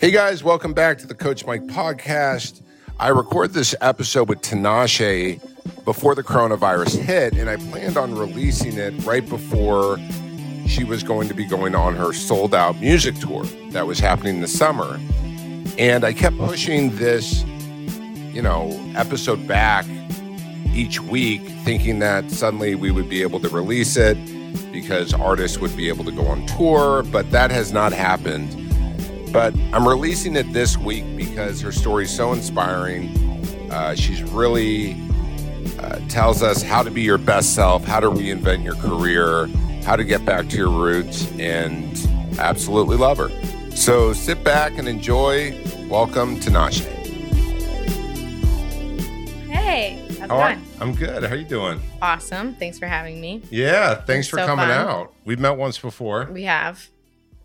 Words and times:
Hey 0.00 0.12
guys, 0.12 0.44
welcome 0.44 0.74
back 0.74 0.98
to 0.98 1.08
the 1.08 1.14
Coach 1.16 1.44
Mike 1.44 1.66
podcast. 1.66 2.62
I 3.00 3.08
record 3.08 3.52
this 3.52 3.74
episode 3.80 4.28
with 4.28 4.42
Tinashe 4.42 5.40
before 5.84 6.14
the 6.14 6.22
coronavirus 6.22 7.00
hit, 7.00 7.32
and 7.32 7.50
I 7.50 7.56
planned 7.56 7.96
on 7.96 8.14
releasing 8.14 8.78
it 8.78 8.92
right 9.04 9.28
before 9.28 9.98
she 10.68 10.84
was 10.84 11.02
going 11.02 11.26
to 11.26 11.34
be 11.34 11.44
going 11.44 11.74
on 11.74 11.96
her 11.96 12.12
sold 12.12 12.54
out 12.54 12.78
music 12.80 13.16
tour 13.16 13.42
that 13.72 13.88
was 13.88 13.98
happening 13.98 14.40
this 14.40 14.56
summer. 14.56 15.00
And 15.78 16.04
I 16.04 16.12
kept 16.12 16.38
pushing 16.38 16.94
this, 16.94 17.42
you 17.42 18.40
know, 18.40 18.80
episode 18.94 19.48
back 19.48 19.84
each 20.74 21.00
week, 21.00 21.42
thinking 21.64 21.98
that 21.98 22.30
suddenly 22.30 22.76
we 22.76 22.92
would 22.92 23.08
be 23.08 23.22
able 23.22 23.40
to 23.40 23.48
release 23.48 23.96
it 23.96 24.16
because 24.70 25.12
artists 25.12 25.58
would 25.58 25.76
be 25.76 25.88
able 25.88 26.04
to 26.04 26.12
go 26.12 26.24
on 26.28 26.46
tour, 26.46 27.02
but 27.10 27.28
that 27.32 27.50
has 27.50 27.72
not 27.72 27.92
happened. 27.92 28.67
But 29.32 29.54
I'm 29.72 29.86
releasing 29.86 30.36
it 30.36 30.52
this 30.52 30.76
week 30.78 31.04
because 31.16 31.60
her 31.60 31.72
story 31.72 32.04
is 32.04 32.14
so 32.14 32.32
inspiring. 32.32 33.08
Uh, 33.70 33.94
she's 33.94 34.22
really 34.22 34.96
uh, 35.78 35.98
tells 36.08 36.42
us 36.42 36.62
how 36.62 36.82
to 36.82 36.90
be 36.90 37.02
your 37.02 37.18
best 37.18 37.54
self, 37.54 37.84
how 37.84 38.00
to 38.00 38.08
reinvent 38.10 38.64
your 38.64 38.74
career, 38.76 39.46
how 39.84 39.96
to 39.96 40.04
get 40.04 40.24
back 40.24 40.48
to 40.48 40.56
your 40.56 40.70
roots, 40.70 41.30
and 41.38 41.98
absolutely 42.38 42.96
love 42.96 43.18
her. 43.18 43.28
So 43.76 44.12
sit 44.12 44.42
back 44.42 44.78
and 44.78 44.88
enjoy. 44.88 45.62
Welcome 45.88 46.40
Tinashe. 46.40 46.86
Hey, 49.46 50.02
how's 50.08 50.20
it 50.22 50.28
going? 50.28 50.62
I'm 50.80 50.94
good. 50.94 51.22
How 51.22 51.34
are 51.34 51.36
you 51.36 51.44
doing? 51.44 51.80
Awesome. 52.00 52.54
Thanks 52.54 52.78
for 52.78 52.86
having 52.86 53.20
me. 53.20 53.42
Yeah, 53.50 53.94
thanks 53.94 54.26
It's 54.26 54.30
for 54.30 54.38
so 54.38 54.46
coming 54.46 54.66
fun. 54.66 54.70
out. 54.88 55.12
We've 55.24 55.38
met 55.38 55.56
once 55.56 55.78
before. 55.78 56.28
We 56.32 56.44
have. 56.44 56.88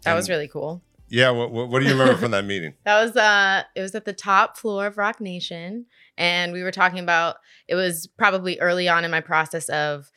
That 0.03 0.13
was 0.15 0.29
really 0.29 0.47
cool. 0.47 0.81
Yeah, 1.13 1.29
what, 1.29 1.51
what, 1.51 1.69
what 1.69 1.79
do 1.79 1.85
you 1.85 1.91
remember 1.91 2.17
from 2.17 2.31
that 2.31 2.43
meeting? 2.43 2.73
That 2.85 3.03
was 3.03 3.15
uh 3.15 3.63
it 3.75 3.81
was 3.81 3.93
at 3.93 4.05
the 4.05 4.13
top 4.13 4.57
floor 4.57 4.87
of 4.87 4.97
Roc 4.97 5.21
Nation 5.21 5.85
and 6.17 6.51
we 6.51 6.63
were 6.63 6.71
talking 6.71 6.97
about 6.97 7.35
it 7.67 7.75
was 7.75 8.07
probably 8.17 8.59
early 8.59 8.89
on 8.89 9.05
in 9.05 9.11
my 9.11 9.21
process 9.21 9.69
of 9.69 10.09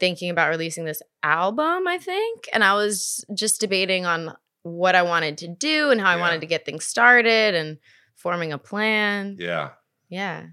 thinking 0.00 0.28
about 0.28 0.50
releasing 0.50 0.84
this 0.84 1.02
album, 1.22 1.86
I 1.86 1.98
think, 1.98 2.48
and 2.52 2.64
I 2.64 2.74
was 2.74 3.24
just 3.32 3.60
debating 3.60 4.04
on 4.04 4.34
what 4.64 4.96
I 4.96 5.02
wanted 5.02 5.38
to 5.38 5.48
do 5.48 5.92
and 5.92 6.00
how 6.00 6.10
I 6.10 6.16
wanted 6.16 6.40
to 6.40 6.48
get 6.48 6.66
things 6.66 6.84
started 6.84 7.54
and 7.54 7.78
forming 8.16 8.52
a 8.52 8.58
plan. 8.58 9.36
Yeah. 9.38 9.70
Yeah. 10.08 10.46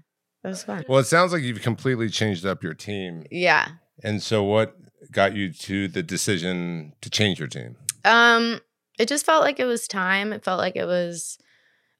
That 0.44 0.48
was 0.48 0.62
fun. 0.62 0.84
Well, 0.88 1.00
it 1.00 1.06
sounds 1.06 1.32
like 1.32 1.42
you've 1.42 1.60
completely 1.60 2.08
changed 2.08 2.46
up 2.46 2.62
your 2.62 2.74
team. 2.74 3.24
Yeah. 3.32 3.66
And 4.04 4.22
so, 4.22 4.44
what 4.44 4.76
got 5.10 5.34
you 5.34 5.52
to 5.52 5.88
the 5.88 6.02
decision 6.02 6.94
to 7.00 7.10
change 7.10 7.38
your 7.40 7.48
team? 7.48 7.76
Um, 8.04 8.60
it 9.00 9.08
just 9.08 9.26
felt 9.26 9.42
like 9.42 9.58
it 9.58 9.64
was 9.64 9.88
time. 9.88 10.32
It 10.32 10.44
felt 10.44 10.58
like 10.58 10.76
it 10.76 10.84
was 10.86 11.38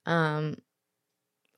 um 0.07 0.57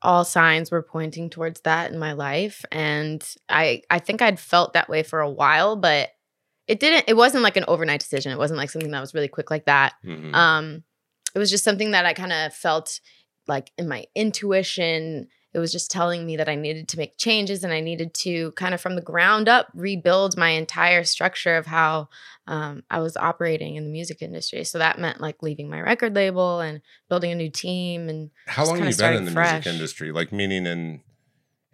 all 0.01 0.25
signs 0.25 0.71
were 0.71 0.83
pointing 0.83 1.31
towards 1.31 1.61
that 1.61 1.93
in 1.93 1.99
my 1.99 2.13
life 2.13 2.65
and 2.73 3.23
I 3.49 3.83
I 3.89 3.99
think 4.01 4.21
I'd 4.21 4.41
felt 4.41 4.73
that 4.73 4.89
way 4.89 5.03
for 5.03 5.21
a 5.21 5.31
while, 5.31 5.77
but 5.77 6.11
it 6.67 6.81
didn't 6.81 7.05
it 7.09 7.17
wasn't 7.17 7.45
like 7.45 7.57
an 7.57 7.65
overnight 7.69 8.01
decision. 8.01 8.33
It 8.33 8.39
wasn't 8.39 8.59
like 8.59 8.71
something 8.71 8.91
that 8.91 9.01
was 9.01 9.15
really 9.15 9.29
quick 9.29 9.51
like 9.51 9.67
that. 9.67 9.95
Mhm. 10.05 10.35
Um 10.35 10.85
it 11.35 11.39
was 11.39 11.51
just 11.51 11.65
something 11.65 11.93
that 11.93 12.05
I 12.07 12.15
kind 12.15 12.33
of 12.33 12.55
felt 12.55 13.01
like 13.47 13.71
in 13.79 13.89
my 13.89 14.05
intuition 14.15 15.29
it 15.55 15.59
was 15.59 15.73
just 15.73 15.91
telling 15.91 16.25
me 16.25 16.37
that 16.37 16.49
I 16.49 16.55
needed 16.55 16.89
to 16.89 16.97
make 16.97 17.19
changes 17.19 17.63
and 17.63 17.73
I 17.73 17.81
needed 17.81 18.15
to 18.15 18.53
kind 18.53 18.75
of 18.75 18.81
from 18.81 18.97
the 18.97 19.03
ground 19.03 19.49
up 19.49 19.69
rebuild 19.75 20.37
my 20.37 20.51
entire 20.51 21.05
structure 21.05 21.57
of 21.57 21.67
how 21.67 22.09
um, 22.47 22.83
I 22.91 23.01
was 23.01 23.17
operating 23.17 23.77
in 23.77 23.85
the 23.85 23.91
music 23.91 24.23
industry. 24.23 24.65
So 24.65 24.79
that 24.79 24.99
meant 24.99 25.21
like 25.21 25.43
leaving 25.43 25.69
my 25.69 25.81
record 25.81 26.15
label 26.15 26.61
and 26.61 26.81
building 27.09 27.33
a 27.33 27.35
new 27.35 27.51
team. 27.51 28.09
And 28.09 28.31
How 28.47 28.65
long 28.65 28.79
have 28.79 28.89
you 28.89 28.97
been 28.97 29.15
in 29.15 29.25
the 29.27 29.31
fresh. 29.31 29.53
music 29.53 29.73
industry? 29.75 30.11
Like, 30.11 30.33
meaning 30.33 30.67
in 30.67 31.03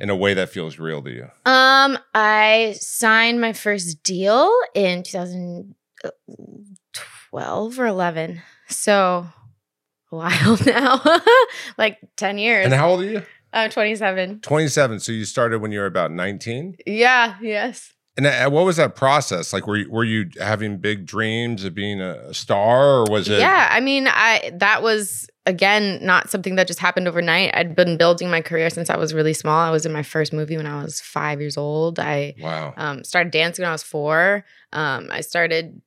in 0.00 0.10
a 0.10 0.16
way 0.16 0.32
that 0.34 0.48
feels 0.48 0.78
real 0.78 1.02
to 1.02 1.10
you? 1.10 1.28
um, 1.44 1.98
I 2.14 2.76
signed 2.78 3.40
my 3.40 3.52
first 3.52 4.02
deal 4.04 4.48
in 4.74 5.02
2012 5.02 7.80
or 7.80 7.86
11. 7.86 8.40
So 8.68 9.26
a 10.10 10.10
while 10.16 10.58
now, 10.66 11.00
like 11.76 11.98
10 12.16 12.38
years. 12.38 12.64
And 12.66 12.74
how 12.74 12.90
old 12.90 13.02
are 13.02 13.10
you? 13.10 13.22
I'm 13.52 13.70
27. 13.70 14.40
27. 14.40 15.00
So 15.00 15.12
you 15.12 15.24
started 15.24 15.60
when 15.60 15.72
you 15.72 15.80
were 15.80 15.86
about 15.86 16.12
19. 16.12 16.76
Yeah. 16.86 17.36
Yes. 17.40 17.92
And 18.16 18.26
uh, 18.26 18.50
what 18.50 18.64
was 18.64 18.76
that 18.78 18.96
process? 18.96 19.52
Like, 19.52 19.66
were 19.68 19.76
you, 19.76 19.90
were 19.90 20.04
you 20.04 20.28
having 20.40 20.78
big 20.78 21.06
dreams 21.06 21.62
of 21.64 21.72
being 21.74 22.00
a, 22.00 22.34
star, 22.34 23.02
or 23.02 23.04
was 23.08 23.28
it? 23.28 23.38
Yeah. 23.38 23.68
I 23.70 23.78
mean, 23.78 24.08
I 24.08 24.50
that 24.54 24.82
was 24.82 25.30
again 25.46 26.00
not 26.04 26.28
something 26.28 26.56
that 26.56 26.66
just 26.66 26.80
happened 26.80 27.06
overnight. 27.06 27.52
I'd 27.54 27.76
been 27.76 27.96
building 27.96 28.28
my 28.28 28.40
career 28.40 28.70
since 28.70 28.90
I 28.90 28.96
was 28.96 29.14
really 29.14 29.34
small. 29.34 29.60
I 29.60 29.70
was 29.70 29.86
in 29.86 29.92
my 29.92 30.02
first 30.02 30.32
movie 30.32 30.56
when 30.56 30.66
I 30.66 30.82
was 30.82 31.00
five 31.00 31.40
years 31.40 31.56
old. 31.56 32.00
I 32.00 32.34
Wow. 32.40 32.74
um, 32.76 33.04
started 33.04 33.30
dancing 33.30 33.62
when 33.62 33.68
I 33.70 33.72
was 33.72 33.84
four. 33.84 34.44
Um, 34.72 35.08
I 35.12 35.20
started 35.20 35.80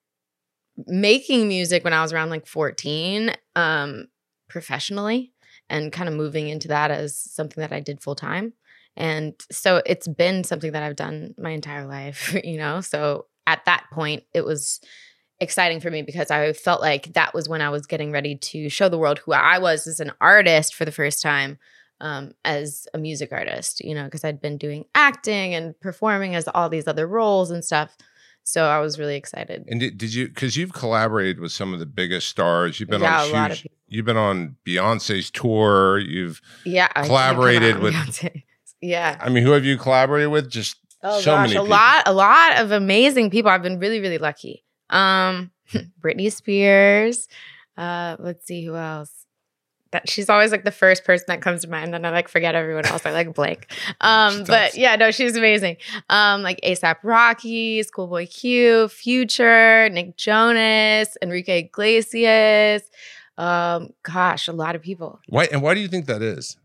making 0.87 1.49
music 1.49 1.83
when 1.83 1.91
I 1.93 2.01
was 2.01 2.13
around 2.13 2.29
like 2.29 2.47
14 2.47 3.33
um, 3.57 4.07
professionally 4.47 5.33
and 5.71 5.91
kind 5.91 6.09
of 6.09 6.13
moving 6.13 6.49
into 6.49 6.67
that 6.67 6.91
as 6.91 7.17
something 7.17 7.61
that 7.61 7.71
I 7.71 7.79
did 7.79 8.03
full 8.03 8.13
time. 8.13 8.53
And 8.97 9.33
so 9.51 9.81
it's 9.85 10.07
been 10.07 10.43
something 10.43 10.73
that 10.73 10.83
I've 10.83 10.97
done 10.97 11.33
my 11.37 11.51
entire 11.51 11.87
life, 11.87 12.35
you 12.43 12.57
know? 12.57 12.81
So 12.81 13.25
at 13.47 13.65
that 13.65 13.85
point, 13.91 14.23
it 14.33 14.45
was 14.45 14.81
exciting 15.39 15.79
for 15.79 15.89
me 15.89 16.03
because 16.03 16.29
I 16.29 16.53
felt 16.53 16.81
like 16.81 17.13
that 17.13 17.33
was 17.33 17.49
when 17.49 17.61
I 17.61 17.69
was 17.69 17.87
getting 17.87 18.11
ready 18.11 18.35
to 18.35 18.69
show 18.69 18.89
the 18.89 18.99
world 18.99 19.19
who 19.19 19.33
I 19.33 19.57
was 19.57 19.87
as 19.87 19.99
an 19.99 20.11
artist 20.21 20.75
for 20.75 20.85
the 20.85 20.91
first 20.91 21.21
time 21.23 21.57
um, 22.01 22.33
as 22.43 22.87
a 22.93 22.97
music 22.97 23.31
artist, 23.31 23.83
you 23.83 23.95
know, 23.95 24.03
because 24.05 24.23
I'd 24.23 24.41
been 24.41 24.57
doing 24.57 24.85
acting 24.93 25.55
and 25.55 25.79
performing 25.79 26.35
as 26.35 26.47
all 26.53 26.69
these 26.69 26.87
other 26.87 27.07
roles 27.07 27.49
and 27.49 27.63
stuff. 27.63 27.95
So 28.43 28.65
I 28.65 28.79
was 28.79 28.97
really 28.99 29.15
excited. 29.15 29.65
And 29.67 29.79
did, 29.79 29.97
did 29.97 30.13
you? 30.13 30.27
Because 30.27 30.57
you've 30.57 30.73
collaborated 30.73 31.39
with 31.39 31.51
some 31.51 31.73
of 31.73 31.79
the 31.79 31.85
biggest 31.85 32.27
stars. 32.27 32.79
You've 32.79 32.89
been 32.89 33.01
Yeah, 33.01 33.21
on 33.23 33.29
a 33.29 33.33
lot 33.33 33.51
of 33.51 33.57
huge. 33.57 33.71
You've 33.87 34.05
been 34.05 34.17
on 34.17 34.55
Beyonce's 34.65 35.29
tour. 35.31 35.99
You've. 35.99 36.41
Yeah, 36.65 36.87
Collaborated 36.89 37.79
with- 37.79 37.93
Beyonce. 37.93 38.43
Yeah. 38.83 39.15
I 39.21 39.29
mean, 39.29 39.43
who 39.43 39.51
have 39.51 39.63
you 39.63 39.77
collaborated 39.77 40.31
with? 40.31 40.49
Just 40.49 40.77
Oh 41.03 41.19
so 41.19 41.31
gosh, 41.35 41.49
many 41.49 41.55
a 41.57 41.61
people. 41.61 41.67
lot, 41.69 42.03
a 42.07 42.13
lot 42.13 42.57
of 42.59 42.71
amazing 42.71 43.29
people. 43.29 43.51
I've 43.51 43.61
been 43.61 43.77
really, 43.77 43.99
really 43.99 44.17
lucky. 44.17 44.63
Um, 44.89 45.51
Britney 46.01 46.31
Spears. 46.33 47.27
Uh, 47.77 48.15
let's 48.19 48.43
see 48.47 48.65
who 48.65 48.75
else. 48.75 49.20
That 49.91 50.09
she's 50.09 50.29
always 50.29 50.51
like 50.51 50.63
the 50.63 50.71
first 50.71 51.03
person 51.03 51.25
that 51.27 51.41
comes 51.41 51.61
to 51.63 51.69
mind, 51.69 51.93
and 51.93 52.07
I 52.07 52.11
like 52.11 52.27
forget 52.29 52.55
everyone 52.55 52.85
else. 52.85 53.05
I 53.05 53.11
like 53.11 53.33
blank. 53.33 53.67
Um, 54.01 54.45
but 54.45 54.75
yeah, 54.75 54.95
no, 54.95 55.11
she's 55.11 55.35
amazing. 55.35 55.77
Um, 56.09 56.41
like 56.43 56.59
ASAP 56.63 56.95
Rocky, 57.03 57.83
Schoolboy 57.83 58.27
Q, 58.27 58.87
Future, 58.87 59.89
Nick 59.89 60.15
Jonas, 60.17 61.17
Enrique 61.21 61.59
Iglesias. 61.59 62.83
Um, 63.37 63.89
gosh, 64.03 64.47
a 64.47 64.53
lot 64.53 64.75
of 64.75 64.81
people. 64.81 65.19
why? 65.29 65.45
And 65.51 65.61
why 65.61 65.73
do 65.73 65.81
you 65.81 65.87
think 65.87 66.05
that 66.07 66.21
is? 66.21 66.57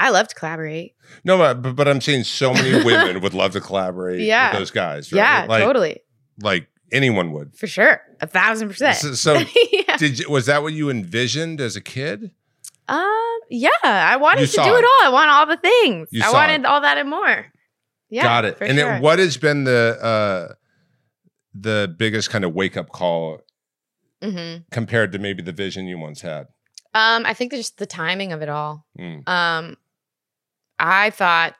I 0.00 0.10
love 0.10 0.26
to 0.28 0.34
collaborate. 0.34 0.94
No, 1.24 1.38
but 1.38 1.62
but, 1.62 1.76
but 1.76 1.86
I'm 1.88 2.00
saying 2.00 2.24
so 2.24 2.52
many 2.52 2.82
women 2.84 3.20
would 3.22 3.34
love 3.34 3.52
to 3.52 3.60
collaborate 3.60 4.20
Yeah. 4.20 4.50
with 4.50 4.58
those 4.58 4.70
guys. 4.70 5.12
Right? 5.12 5.18
Yeah, 5.18 5.46
like, 5.48 5.62
totally, 5.62 6.00
Like 6.40 6.66
anyone 6.92 7.32
would. 7.32 7.54
for 7.56 7.66
sure, 7.66 8.00
a 8.20 8.26
thousand 8.26 8.68
percent. 8.68 8.96
So, 8.96 9.14
so 9.14 9.32
yeah. 9.72 9.96
did 9.96 10.18
you, 10.20 10.30
was 10.30 10.46
that 10.46 10.62
what 10.62 10.72
you 10.72 10.90
envisioned 10.90 11.60
as 11.60 11.74
a 11.76 11.80
kid? 11.80 12.30
Um, 12.88 13.38
yeah, 13.50 13.68
I 13.82 14.16
wanted 14.16 14.40
You 14.42 14.46
to 14.46 14.52
saw 14.52 14.64
do 14.64 14.74
it. 14.74 14.78
it 14.80 14.84
all. 14.84 15.06
I 15.06 15.10
want 15.12 15.30
all 15.30 15.46
the 15.46 15.56
things. 15.56 16.08
You 16.10 16.22
I 16.22 16.26
saw 16.26 16.32
wanted 16.34 16.60
it. 16.60 16.66
all 16.66 16.80
that 16.82 16.98
and 16.98 17.08
more. 17.10 17.46
Yeah, 18.10 18.24
Got 18.24 18.44
it. 18.44 18.58
for 18.58 18.64
and 18.64 18.78
sure. 18.78 18.94
it, 18.96 19.02
what 19.02 19.18
has 19.18 19.36
been 19.36 19.64
the 19.64 19.98
uh 20.02 20.54
the 21.54 21.94
biggest 21.98 22.30
kind 22.30 22.44
of 22.44 22.54
wake 22.54 22.76
up 22.76 22.88
call 22.90 23.38
Mhm. 24.22 24.64
compared 24.70 25.12
to 25.12 25.18
maybe 25.18 25.42
the 25.42 25.52
vision 25.52 25.86
you 25.86 25.98
once 25.98 26.20
had? 26.20 26.46
Um, 26.94 27.24
I 27.26 27.32
think 27.34 27.52
just 27.52 27.78
the 27.78 27.86
timing 27.86 28.32
of 28.32 28.42
it 28.42 28.48
all. 28.50 28.86
Mm. 28.98 29.26
Um, 29.28 29.76
I 30.78 31.10
thought 31.10 31.54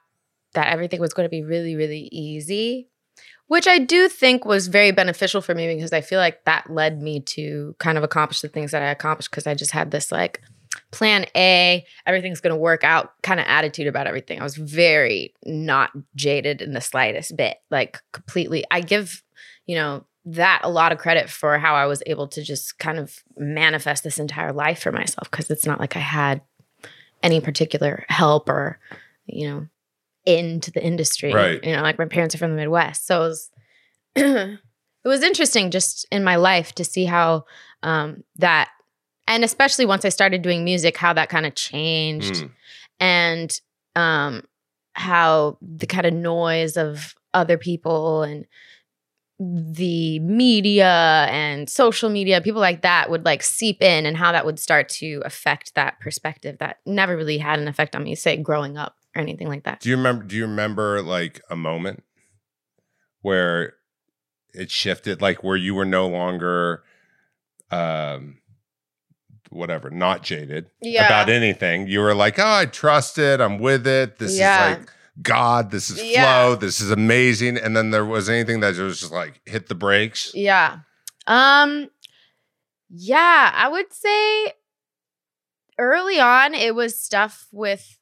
that 0.55 0.69
everything 0.69 1.01
was 1.01 1.15
going 1.15 1.25
to 1.27 1.31
be 1.31 1.43
really, 1.43 1.75
really 1.77 2.09
easy, 2.13 2.91
which 3.47 3.67
I 3.67 3.79
do 3.79 4.09
think 4.09 4.45
was 4.45 4.69
very 4.69 4.93
beneficial 4.93 5.41
for 5.41 5.55
me 5.55 5.75
because 5.75 5.93
I 5.93 6.01
feel 6.01 6.19
like 6.19 6.45
that 6.45 6.71
led 6.71 7.03
me 7.03 7.21
to 7.21 7.75
kind 7.79 7.99
of 7.99 8.05
accomplish 8.05 8.41
the 8.41 8.49
things 8.49 8.71
that 8.71 8.83
I 8.83 8.87
accomplished 8.87 9.31
because 9.31 9.47
I 9.47 9.55
just 9.55 9.73
had 9.73 9.91
this 9.91 10.11
like 10.11 10.41
plan 10.91 11.27
A, 11.35 11.85
everything's 12.07 12.41
going 12.41 12.55
to 12.55 12.61
work 12.61 12.85
out 12.85 13.13
kind 13.23 13.41
of 13.41 13.47
attitude 13.47 13.87
about 13.87 14.07
everything. 14.07 14.41
I 14.41 14.45
was 14.45 14.57
very 14.57 15.35
not 15.45 15.91
jaded 16.15 16.63
in 16.63 16.73
the 16.73 16.81
slightest 16.81 17.37
bit, 17.37 17.59
like 17.71 18.01
completely. 18.13 18.65
I 18.71 18.81
give, 18.81 19.23
you 19.67 19.75
know, 19.75 20.05
that 20.25 20.61
a 20.63 20.71
lot 20.71 20.93
of 20.93 20.99
credit 20.99 21.29
for 21.29 21.59
how 21.59 21.75
I 21.75 21.87
was 21.87 22.03
able 22.07 22.29
to 22.29 22.43
just 22.43 22.79
kind 22.79 22.99
of 22.99 23.23
manifest 23.37 24.05
this 24.05 24.19
entire 24.19 24.53
life 24.53 24.81
for 24.81 24.93
myself 24.93 25.31
because 25.31 25.51
it's 25.51 25.67
not 25.67 25.81
like 25.81 25.97
I 25.97 26.01
had 26.01 26.43
any 27.23 27.41
particular 27.41 28.05
help 28.09 28.49
or, 28.49 28.79
you 29.27 29.49
know, 29.49 29.67
into 30.25 30.71
the 30.71 30.85
industry. 30.85 31.33
Right. 31.33 31.63
You 31.65 31.73
know, 31.77 31.83
like 31.83 31.99
my 31.99 32.07
parents 32.07 32.35
are 32.35 32.39
from 32.39 32.51
the 32.53 32.57
Midwest. 32.57 33.07
So 33.07 33.23
it 33.25 33.29
was 33.29 33.51
it 34.17 34.59
was 35.09 35.23
interesting 35.23 35.71
just 35.71 36.07
in 36.13 36.23
my 36.25 36.37
life 36.37 36.73
to 36.77 36.85
see 36.85 37.05
how 37.07 37.45
um 37.83 38.23
that 38.37 38.71
and 39.29 39.45
especially 39.45 39.87
once 39.87 40.05
I 40.05 40.09
started 40.11 40.43
doing 40.43 40.65
music, 40.65 40.97
how 40.97 41.13
that 41.13 41.29
kind 41.29 41.47
of 41.47 41.55
changed, 41.55 42.35
Mm. 42.35 42.51
and 43.01 43.61
um, 43.95 44.43
how 44.95 45.59
the 45.63 45.87
kind 45.87 46.07
of 46.07 46.13
noise 46.13 46.77
of 46.77 47.15
other 47.33 47.57
people 47.57 48.23
and 48.23 48.47
the 49.39 50.19
media 50.21 51.27
and 51.31 51.69
social 51.69 52.11
media, 52.11 52.41
people 52.41 52.61
like 52.61 52.83
that 52.83 53.11
would 53.11 53.25
like 53.25 53.43
seep 53.43 53.83
in, 53.83 54.07
and 54.07 54.17
how 54.17 54.33
that 54.33 54.45
would 54.45 54.59
start 54.59 54.89
to 54.89 55.23
affect 55.25 55.75
that 55.75 55.99
perspective 56.01 56.59
that 56.59 56.79
never 56.87 57.17
really 57.17 57.39
had 57.39 57.59
an 57.59 57.69
effect 57.69 57.97
on 57.97 58.03
me, 58.05 58.15
say 58.15 58.37
growing 58.37 58.77
up 58.77 58.97
or 59.15 59.23
anything 59.23 59.49
like 59.49 59.65
that. 59.65 59.81
Do 59.81 59.89
you 59.89 59.97
remember? 59.97 60.25
Do 60.25 60.37
you 60.37 60.47
remember 60.47 61.03
like 61.03 61.41
a 61.51 61.57
moment 61.57 62.03
where 63.21 63.75
it 64.55 64.71
shifted, 64.71 65.21
like 65.23 65.43
where 65.45 65.57
you 65.57 65.75
were 65.75 65.85
no 65.85 66.09
longer, 66.09 66.83
um, 67.71 68.39
whatever, 69.51 69.91
not 69.91 70.23
jaded 70.23 70.71
Yeah. 70.81 71.07
about 71.07 71.29
anything? 71.29 71.87
You 71.89 72.01
were 72.01 72.15
like, 72.15 72.39
oh, 72.39 72.45
I 72.47 72.67
trust 72.67 73.19
it. 73.19 73.41
I'm 73.41 73.59
with 73.59 73.87
it. 73.87 74.19
This 74.19 74.39
Yeah. 74.39 74.73
is 74.73 74.79
like 74.79 74.91
God. 75.23 75.71
This 75.71 75.91
is 75.91 76.03
Yeah. 76.03 76.23
flow. 76.23 76.55
This 76.57 76.81
is 76.81 76.91
amazing. 76.91 77.59
And 77.59 77.77
then 77.77 77.91
there 77.91 78.05
was 78.05 78.29
anything 78.31 78.61
that 78.61 78.77
was 78.77 79.01
just 79.01 79.13
like 79.13 79.41
hit 79.47 79.69
the 79.69 79.75
brakes. 79.75 80.31
Yeah. 80.35 80.79
Um 81.27 81.91
yeah, 82.95 83.51
I 83.55 83.69
would 83.69 83.93
say 83.93 84.53
early 85.79 86.21
on 86.21 86.55
it 86.55 86.75
was 86.75 87.01
stuff 87.01 87.47
with 87.53 87.99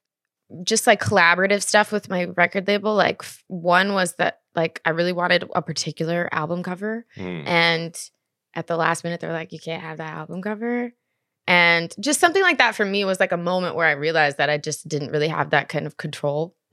just 0.65 0.87
like 0.87 1.01
collaborative 1.01 1.63
stuff 1.63 1.93
with 1.93 2.09
my 2.09 2.25
record 2.37 2.67
label. 2.69 2.95
Like 2.95 3.23
one 3.49 3.93
was 3.95 4.15
that 4.17 4.41
like 4.55 4.81
I 4.85 4.91
really 4.91 5.13
wanted 5.13 5.49
a 5.55 5.63
particular 5.63 6.29
album 6.33 6.63
cover 6.63 7.07
Mm. 7.17 7.47
and 7.47 8.11
at 8.55 8.67
the 8.67 8.77
last 8.77 9.05
minute 9.05 9.21
they're 9.21 9.33
like 9.33 9.53
you 9.53 9.61
can't 9.61 9.83
have 9.83 9.99
that 9.99 10.13
album 10.13 10.43
cover. 10.43 10.93
And 11.47 11.93
just 11.99 12.21
something 12.21 12.43
like 12.43 12.59
that 12.59 12.75
for 12.75 12.85
me 12.85 13.05
was 13.05 13.19
like 13.19 13.33
a 13.33 13.37
moment 13.37 13.75
where 13.75 13.87
I 13.87 13.93
realized 13.93 14.37
that 14.39 14.51
I 14.51 14.59
just 14.59 14.87
didn't 14.87 15.11
really 15.11 15.29
have 15.29 15.51
that 15.51 15.69
kind 15.69 15.87
of 15.87 15.97
control 15.97 16.55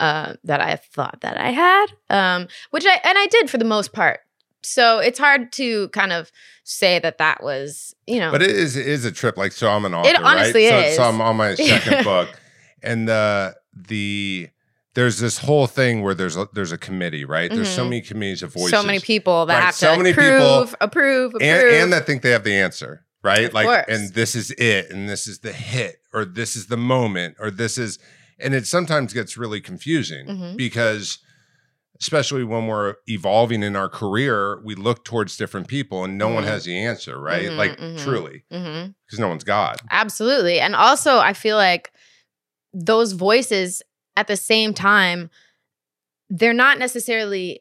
uh, 0.00 0.34
that 0.44 0.60
I 0.60 0.76
thought 0.76 1.18
that 1.20 1.36
I 1.36 1.50
had, 1.50 1.86
um, 2.10 2.48
which 2.70 2.84
I 2.86 2.94
and 3.04 3.18
I 3.18 3.26
did 3.26 3.50
for 3.50 3.58
the 3.58 3.64
most 3.64 3.92
part. 3.92 4.20
So 4.62 4.98
it's 4.98 5.18
hard 5.18 5.52
to 5.52 5.88
kind 5.90 6.12
of 6.12 6.32
say 6.64 6.98
that 6.98 7.18
that 7.18 7.42
was, 7.42 7.94
you 8.06 8.18
know, 8.18 8.32
But 8.32 8.42
it 8.42 8.50
is 8.50 8.76
it 8.76 8.86
is 8.86 9.04
a 9.04 9.12
trip. 9.12 9.36
Like 9.36 9.52
so, 9.52 9.68
I'm 9.68 9.84
an 9.84 9.94
author. 9.94 10.08
It 10.08 10.16
honestly 10.16 10.68
right? 10.70 10.86
is. 10.86 10.96
So, 10.96 11.02
so 11.02 11.08
I'm 11.08 11.20
on 11.20 11.36
my 11.36 11.54
second 11.54 12.04
book, 12.10 12.28
and 12.84 13.08
the 13.08 13.56
the 13.74 14.48
there's 14.94 15.18
this 15.18 15.38
whole 15.38 15.66
thing 15.66 16.02
where 16.02 16.14
there's 16.14 16.36
a, 16.36 16.46
there's 16.52 16.70
a 16.70 16.78
committee, 16.78 17.24
right? 17.24 17.52
There's 17.52 17.68
so 17.68 17.82
Mhm. 17.84 17.88
many 17.90 18.00
committees 18.02 18.42
of 18.44 18.52
voices, 18.52 18.70
so 18.70 18.82
many 18.84 19.00
people 19.00 19.46
that 19.46 19.54
Right, 19.54 19.62
have 19.64 19.74
to 19.74 19.78
so 19.80 19.88
like, 19.90 19.98
many 19.98 20.10
approve, 20.10 20.26
people- 20.38 20.62
approve, 20.80 21.34
approve, 21.34 21.42
and 21.42 21.68
and 21.82 21.92
that 21.92 22.06
think 22.06 22.22
they 22.22 22.30
have 22.30 22.44
the 22.44 22.54
answer, 22.54 23.04
right? 23.22 23.46
Of 23.46 23.54
like, 23.54 23.66
course. 23.66 23.84
and 23.88 24.14
this 24.14 24.36
is 24.36 24.52
it, 24.52 24.90
and 24.90 25.08
this 25.08 25.26
is 25.26 25.40
the 25.40 25.52
hit, 25.52 25.96
or 26.12 26.24
this 26.24 26.54
is 26.54 26.66
the 26.68 26.76
moment, 26.76 27.34
or 27.40 27.50
this 27.50 27.76
is, 27.76 27.98
and 28.38 28.54
it 28.54 28.66
sometimes 28.68 29.12
gets 29.12 29.36
really 29.36 29.60
confusing 29.60 30.26
Mhm. 30.28 30.56
because. 30.56 31.18
Especially 32.00 32.42
when 32.42 32.66
we're 32.66 32.96
evolving 33.06 33.62
in 33.62 33.76
our 33.76 33.88
career, 33.88 34.60
we 34.64 34.74
look 34.74 35.04
towards 35.04 35.36
different 35.36 35.68
people 35.68 36.02
and 36.02 36.18
no 36.18 36.26
one 36.28 36.42
Mhm. 36.42 36.48
has 36.48 36.64
the 36.64 36.76
answer, 36.76 37.16
right? 37.20 37.48
Mhm, 37.48 37.56
like 37.56 37.78
mhm. 37.78 38.02
truly, 38.02 38.42
because 38.50 39.18
no 39.20 39.28
one's 39.28 39.44
God. 39.44 39.76
Absolutely. 39.92 40.58
And 40.58 40.74
also, 40.74 41.18
I 41.18 41.32
feel 41.34 41.56
like 41.56 41.92
those 42.74 43.12
voices 43.12 43.82
at 44.16 44.26
the 44.26 44.36
same 44.36 44.74
time, 44.74 45.30
they're 46.28 46.52
not 46.52 46.78
necessarily 46.78 47.60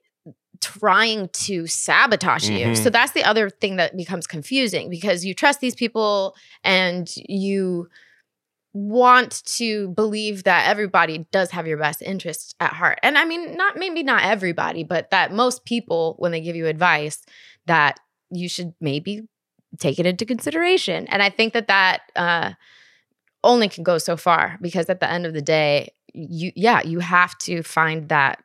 trying 0.59 1.27
to 1.29 1.67
sabotage 1.67 2.49
you. 2.49 2.67
Mhm. 2.67 2.77
So 2.77 2.89
that's 2.89 3.11
the 3.11 3.23
other 3.23 3.49
thing 3.49 3.75
that 3.75 3.97
becomes 3.97 4.25
confusing 4.25 4.89
because 4.89 5.25
you 5.25 5.33
trust 5.33 5.59
these 5.59 5.75
people 5.75 6.35
and 6.63 7.11
you 7.15 7.89
want 8.73 9.43
to 9.45 9.89
believe 9.89 10.45
that 10.45 10.67
everybody 10.67 11.27
does 11.31 11.51
have 11.51 11.67
your 11.67 11.77
best 11.77 12.01
interest 12.01 12.55
at 12.59 12.73
heart. 12.73 12.97
And 13.03 13.17
I 13.17 13.25
mean, 13.25 13.55
not 13.55 13.77
maybe 13.77 14.01
not 14.03 14.23
everybody, 14.23 14.83
but 14.83 15.11
that 15.11 15.31
most 15.31 15.63
people, 15.65 16.15
when 16.17 16.31
they 16.31 16.41
give 16.41 16.55
you 16.55 16.65
advice, 16.65 17.23
that 17.67 17.99
you 18.31 18.49
should 18.49 18.73
maybe 18.81 19.23
take 19.79 19.99
it 19.99 20.05
into 20.05 20.25
consideration. 20.25 21.07
And 21.07 21.21
I 21.21 21.29
think 21.29 21.53
that 21.53 21.67
that 21.67 22.01
uh, 22.15 22.53
only 23.43 23.69
can 23.69 23.83
go 23.83 23.97
so 23.97 24.17
far 24.17 24.57
because 24.61 24.89
at 24.89 24.99
the 24.99 25.09
end 25.09 25.25
of 25.25 25.33
the 25.33 25.41
day, 25.41 25.93
you 26.13 26.51
yeah, 26.55 26.81
you 26.83 26.99
have 26.99 27.37
to 27.39 27.63
find 27.63 28.09
that 28.09 28.43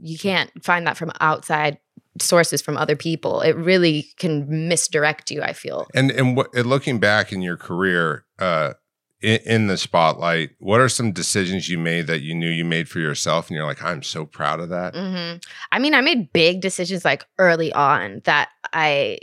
you 0.00 0.18
can't 0.18 0.50
find 0.64 0.86
that 0.86 0.96
from 0.96 1.12
outside 1.20 1.78
sources 2.20 2.60
from 2.60 2.76
other 2.76 2.96
people. 2.96 3.40
It 3.40 3.56
really 3.56 4.08
can 4.16 4.68
misdirect 4.68 5.30
you, 5.30 5.42
I 5.42 5.52
feel. 5.52 5.86
And 5.94 6.10
and 6.10 6.36
what 6.36 6.54
looking 6.54 6.98
back 6.98 7.32
in 7.32 7.42
your 7.42 7.56
career, 7.56 8.24
uh, 8.38 8.74
in, 9.22 9.40
in 9.46 9.66
the 9.68 9.76
spotlight, 9.76 10.50
what 10.58 10.80
are 10.80 10.88
some 10.88 11.12
decisions 11.12 11.68
you 11.68 11.78
made 11.78 12.06
that 12.08 12.20
you 12.20 12.34
knew 12.34 12.48
you 12.48 12.64
made 12.64 12.88
for 12.88 12.98
yourself, 12.98 13.48
and 13.48 13.56
you're 13.56 13.66
like, 13.66 13.82
I'm 13.82 14.02
so 14.02 14.24
proud 14.26 14.60
of 14.60 14.70
that. 14.70 14.94
hmm 14.94 15.38
I 15.72 15.78
mean, 15.78 15.94
I 15.94 16.00
made 16.00 16.32
big 16.32 16.60
decisions 16.60 17.04
like 17.04 17.24
early 17.38 17.72
on 17.72 18.22
that 18.24 18.48
I 18.72 19.18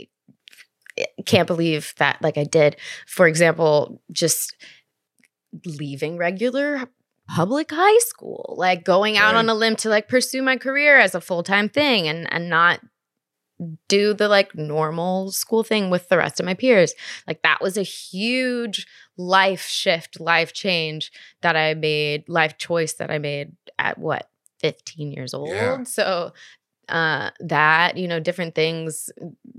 can't 1.26 1.46
believe 1.46 1.94
that 1.98 2.20
like 2.22 2.38
I 2.38 2.44
did. 2.44 2.76
For 3.06 3.26
example, 3.26 4.00
just 4.10 4.54
leaving 5.64 6.16
regular 6.18 6.88
public 7.28 7.70
high 7.70 7.98
school, 7.98 8.54
like 8.58 8.84
going 8.84 9.16
out 9.16 9.34
Right. 9.34 9.38
on 9.40 9.48
a 9.48 9.54
limb 9.54 9.76
to 9.76 9.88
like 9.88 10.08
pursue 10.08 10.42
my 10.42 10.56
career 10.56 10.98
as 10.98 11.14
a 11.14 11.20
full-time 11.20 11.68
thing 11.68 12.08
and 12.08 12.26
and 12.32 12.48
not 12.48 12.80
do 13.88 14.14
the 14.14 14.28
like 14.28 14.54
normal 14.54 15.32
school 15.32 15.64
thing 15.64 15.90
with 15.90 16.08
the 16.08 16.16
rest 16.16 16.38
of 16.38 16.46
my 16.46 16.54
peers. 16.54 16.94
Like 17.26 17.42
that 17.42 17.60
was 17.60 17.76
a 17.76 17.82
huge 17.82 18.86
life 19.16 19.66
shift, 19.66 20.20
life 20.20 20.52
change 20.52 21.10
that 21.42 21.56
I 21.56 21.74
made, 21.74 22.28
life 22.28 22.56
choice 22.56 22.94
that 22.94 23.10
I 23.10 23.18
made 23.18 23.52
at 23.78 23.98
what 23.98 24.28
15 24.60 25.10
years 25.12 25.34
old. 25.34 25.48
Yeah. 25.52 25.82
So 25.84 26.32
uh 26.88 27.30
that, 27.40 27.96
you 27.96 28.08
know, 28.08 28.20
different 28.20 28.54
things 28.54 29.10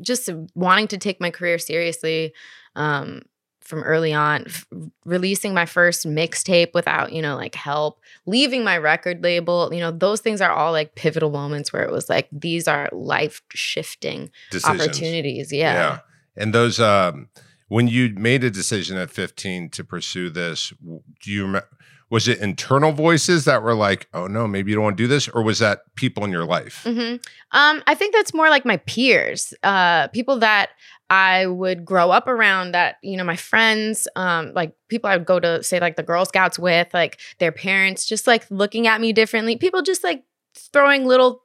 just 0.01 0.30
wanting 0.56 0.88
to 0.89 0.97
take 0.97 1.21
my 1.21 1.31
career 1.31 1.57
seriously 1.59 2.33
um 2.75 3.21
from 3.69 3.83
early 3.83 4.13
on 4.13 4.44
f- 4.48 4.66
releasing 5.06 5.54
my 5.54 5.66
first 5.66 6.07
mixtape 6.07 6.74
without 6.74 7.13
you 7.13 7.21
know 7.21 7.36
like 7.36 7.56
help 7.56 8.00
leaving 8.25 8.63
my 8.63 8.77
record 8.77 9.24
label 9.24 9.69
you 9.71 9.80
know 9.80 9.92
those 9.92 10.21
things 10.21 10.42
are 10.42 10.51
all 10.51 10.71
like 10.71 10.95
pivotal 10.95 11.30
moments 11.30 11.71
where 11.71 11.83
it 11.83 11.92
was 11.92 12.10
like 12.10 12.27
these 12.31 12.68
are 12.68 12.89
life 12.92 13.42
shifting 13.54 14.30
opportunities 14.66 15.51
yeah. 15.51 15.74
Yeah. 15.74 16.00
And 16.36 16.54
those, 16.54 16.80
um, 16.80 17.30
when 17.68 17.88
you 17.88 18.13
made 18.16 18.44
a 18.44 18.50
decision 18.50 18.98
at 18.98 19.12
15 19.12 19.69
to 19.71 19.83
pursue 19.83 20.30
this, 20.30 20.73
do 21.21 21.31
you 21.31 21.44
remember? 21.44 21.68
Was 22.09 22.28
it 22.28 22.40
internal 22.40 22.92
voices 22.92 23.45
that 23.45 23.61
were 23.61 23.76
like, 23.76 24.07
"Oh 24.16 24.26
no, 24.26 24.47
maybe 24.47 24.71
you 24.71 24.76
don't 24.76 24.83
want 24.83 24.97
to 24.97 25.04
do 25.04 25.07
this," 25.07 25.28
or 25.28 25.44
was 25.44 25.59
that 25.59 25.81
people 25.94 26.26
in 26.26 26.31
your 26.31 26.45
life? 26.45 26.81
hmm 26.83 27.18
Um, 27.52 27.83
I 27.85 27.94
think 27.94 28.16
that's 28.16 28.33
more 28.33 28.49
like 28.49 28.66
my 28.66 28.78
peers, 28.78 29.54
uh, 29.61 30.07
people 30.07 30.40
that 30.40 30.69
I 31.09 31.47
would 31.47 31.85
grow 31.85 32.11
up 32.11 32.28
around. 32.28 32.73
That 32.73 32.97
you 33.01 33.18
know, 33.18 33.23
my 33.23 33.35
friends, 33.35 34.07
um, 34.16 34.54
like 34.54 34.73
people 34.87 35.09
I 35.09 35.18
would 35.18 35.25
go 35.25 35.39
to 35.39 35.63
say 35.63 35.80
like 35.80 35.95
the 35.95 36.04
Girl 36.04 36.25
Scouts 36.25 36.59
with, 36.59 36.94
like 36.94 37.19
their 37.39 37.51
parents, 37.51 38.06
just 38.06 38.28
like 38.28 38.45
looking 38.49 38.87
at 38.87 39.01
me 39.01 39.13
differently. 39.13 39.56
People 39.56 39.81
just 39.81 40.04
like 40.04 40.23
throwing 40.56 41.06
little 41.06 41.44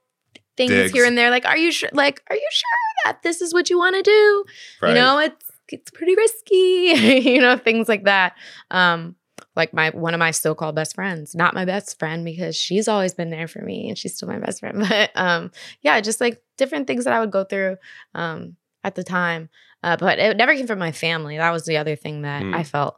things 0.56 0.70
Digs. 0.70 0.92
here 0.92 1.04
and 1.04 1.16
there, 1.16 1.30
like, 1.30 1.46
"Are 1.46 1.56
you 1.56 1.72
sure? 1.72 1.90
Like, 1.92 2.22
are 2.30 2.36
you 2.36 2.48
sure 2.50 3.04
that 3.04 3.22
this 3.22 3.40
is 3.40 3.52
what 3.52 3.70
you 3.70 3.78
want 3.78 3.96
to 3.96 4.02
do?" 4.02 4.44
Right. 4.82 4.90
You 4.90 4.94
know, 4.96 5.18
it's 5.18 5.44
it's 5.68 5.90
pretty 5.90 6.14
risky. 6.14 7.24
you 7.30 7.40
know, 7.40 7.56
things 7.56 7.88
like 7.88 8.04
that. 8.04 8.34
Um, 8.70 9.16
like 9.56 9.72
my 9.72 9.90
one 9.90 10.14
of 10.14 10.18
my 10.18 10.30
so-called 10.30 10.74
best 10.74 10.94
friends, 10.94 11.34
not 11.34 11.54
my 11.54 11.64
best 11.64 11.98
friend 11.98 12.24
because 12.24 12.56
she's 12.56 12.88
always 12.88 13.14
been 13.14 13.30
there 13.30 13.48
for 13.48 13.60
me 13.60 13.88
and 13.88 13.96
she's 13.96 14.16
still 14.16 14.28
my 14.28 14.38
best 14.38 14.60
friend. 14.60 14.84
But 14.88 15.10
um, 15.14 15.52
yeah, 15.82 16.00
just 16.00 16.20
like 16.20 16.42
different 16.58 16.86
things 16.86 17.04
that 17.04 17.14
I 17.14 17.20
would 17.20 17.30
go 17.30 17.44
through 17.44 17.76
um 18.14 18.56
at 18.84 18.94
the 18.94 19.02
time. 19.04 19.48
Uh, 19.82 19.96
but 19.96 20.18
it 20.18 20.36
never 20.36 20.54
came 20.54 20.66
from 20.66 20.78
my 20.78 20.92
family. 20.92 21.36
That 21.36 21.50
was 21.50 21.64
the 21.64 21.76
other 21.78 21.96
thing 21.96 22.22
that 22.22 22.42
Hmm. 22.42 22.54
I 22.54 22.62
felt 22.62 22.96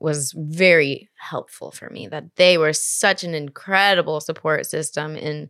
was 0.00 0.32
very 0.36 1.08
helpful 1.16 1.70
for 1.72 1.88
me. 1.90 2.06
That 2.06 2.36
they 2.36 2.58
were 2.58 2.72
such 2.72 3.24
an 3.24 3.34
incredible 3.34 4.20
support 4.20 4.66
system 4.66 5.16
in 5.16 5.48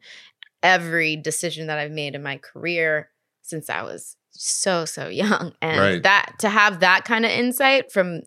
every 0.62 1.16
decision 1.16 1.66
that 1.66 1.78
I've 1.78 1.90
made 1.90 2.14
in 2.14 2.22
my 2.22 2.38
career 2.38 3.10
since 3.42 3.68
I 3.70 3.82
was 3.82 4.16
so 4.30 4.84
so 4.84 5.08
young 5.08 5.52
and 5.60 5.80
Right. 5.80 6.02
that 6.04 6.32
to 6.40 6.48
have 6.48 6.80
that 6.80 7.04
kind 7.04 7.24
of 7.24 7.30
insight 7.32 7.90
from 7.90 8.22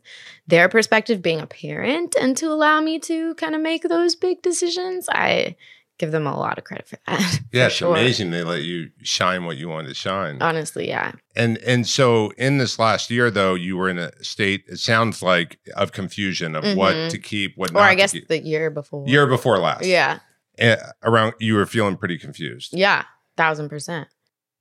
their 0.48 0.68
perspective 0.68 1.22
being 1.22 1.40
a 1.40 1.48
parent 1.48 2.16
and 2.20 2.36
to 2.38 2.48
allow 2.48 2.82
me 2.82 3.00
to 3.00 3.34
kind 3.36 3.56
of 3.56 3.62
make 3.62 3.84
those 3.84 4.16
big 4.16 4.42
decisions 4.42 5.08
i 5.10 5.56
give 6.02 6.12
them 6.12 6.28
a 6.28 6.38
lot 6.38 6.58
of 6.58 6.66
credit 6.66 6.86
for 6.88 6.98
that 7.08 7.40
yeah, 7.54 7.64
for 7.64 7.68
it's 7.68 7.76
sure. 7.76 7.92
amazing 7.96 8.32
they 8.32 8.44
let 8.44 8.64
you 8.64 8.90
shine 9.04 9.46
what 9.46 9.56
you 9.56 9.70
wanted 9.70 9.88
to 9.88 9.94
shine. 9.94 10.38
honestly 10.42 10.88
yeah 10.88 11.14
And 11.36 11.58
and 11.60 11.88
so 11.88 12.32
in 12.32 12.58
this 12.58 12.78
last 12.78 13.10
year 13.10 13.32
though, 13.32 13.54
you 13.54 13.78
were 13.78 13.88
in 13.90 13.98
a 13.98 14.12
state 14.24 14.66
it 14.68 14.80
sounds 14.80 15.22
like 15.24 15.60
of 15.78 15.94
confusion 15.94 16.56
of 16.58 16.64
what 16.76 16.96
Mhm. 16.96 17.10
to 17.12 17.18
keep, 17.20 17.56
what 17.56 17.70
or 17.72 17.74
not 17.76 17.84
i 17.84 17.96
guess 17.96 18.12
the 18.28 18.40
year 18.44 18.70
before 18.70 19.08
year 19.08 19.26
before 19.28 19.58
last. 19.60 19.86
yeah 19.86 20.20
Eh, 20.58 20.76
around 21.04 21.34
you 21.40 21.56
were 21.56 21.66
feeling 21.66 21.96
pretty 21.96 22.18
confused. 22.18 22.74
yeah 22.74 23.06
thousand 23.38 23.70
percent 23.70 24.08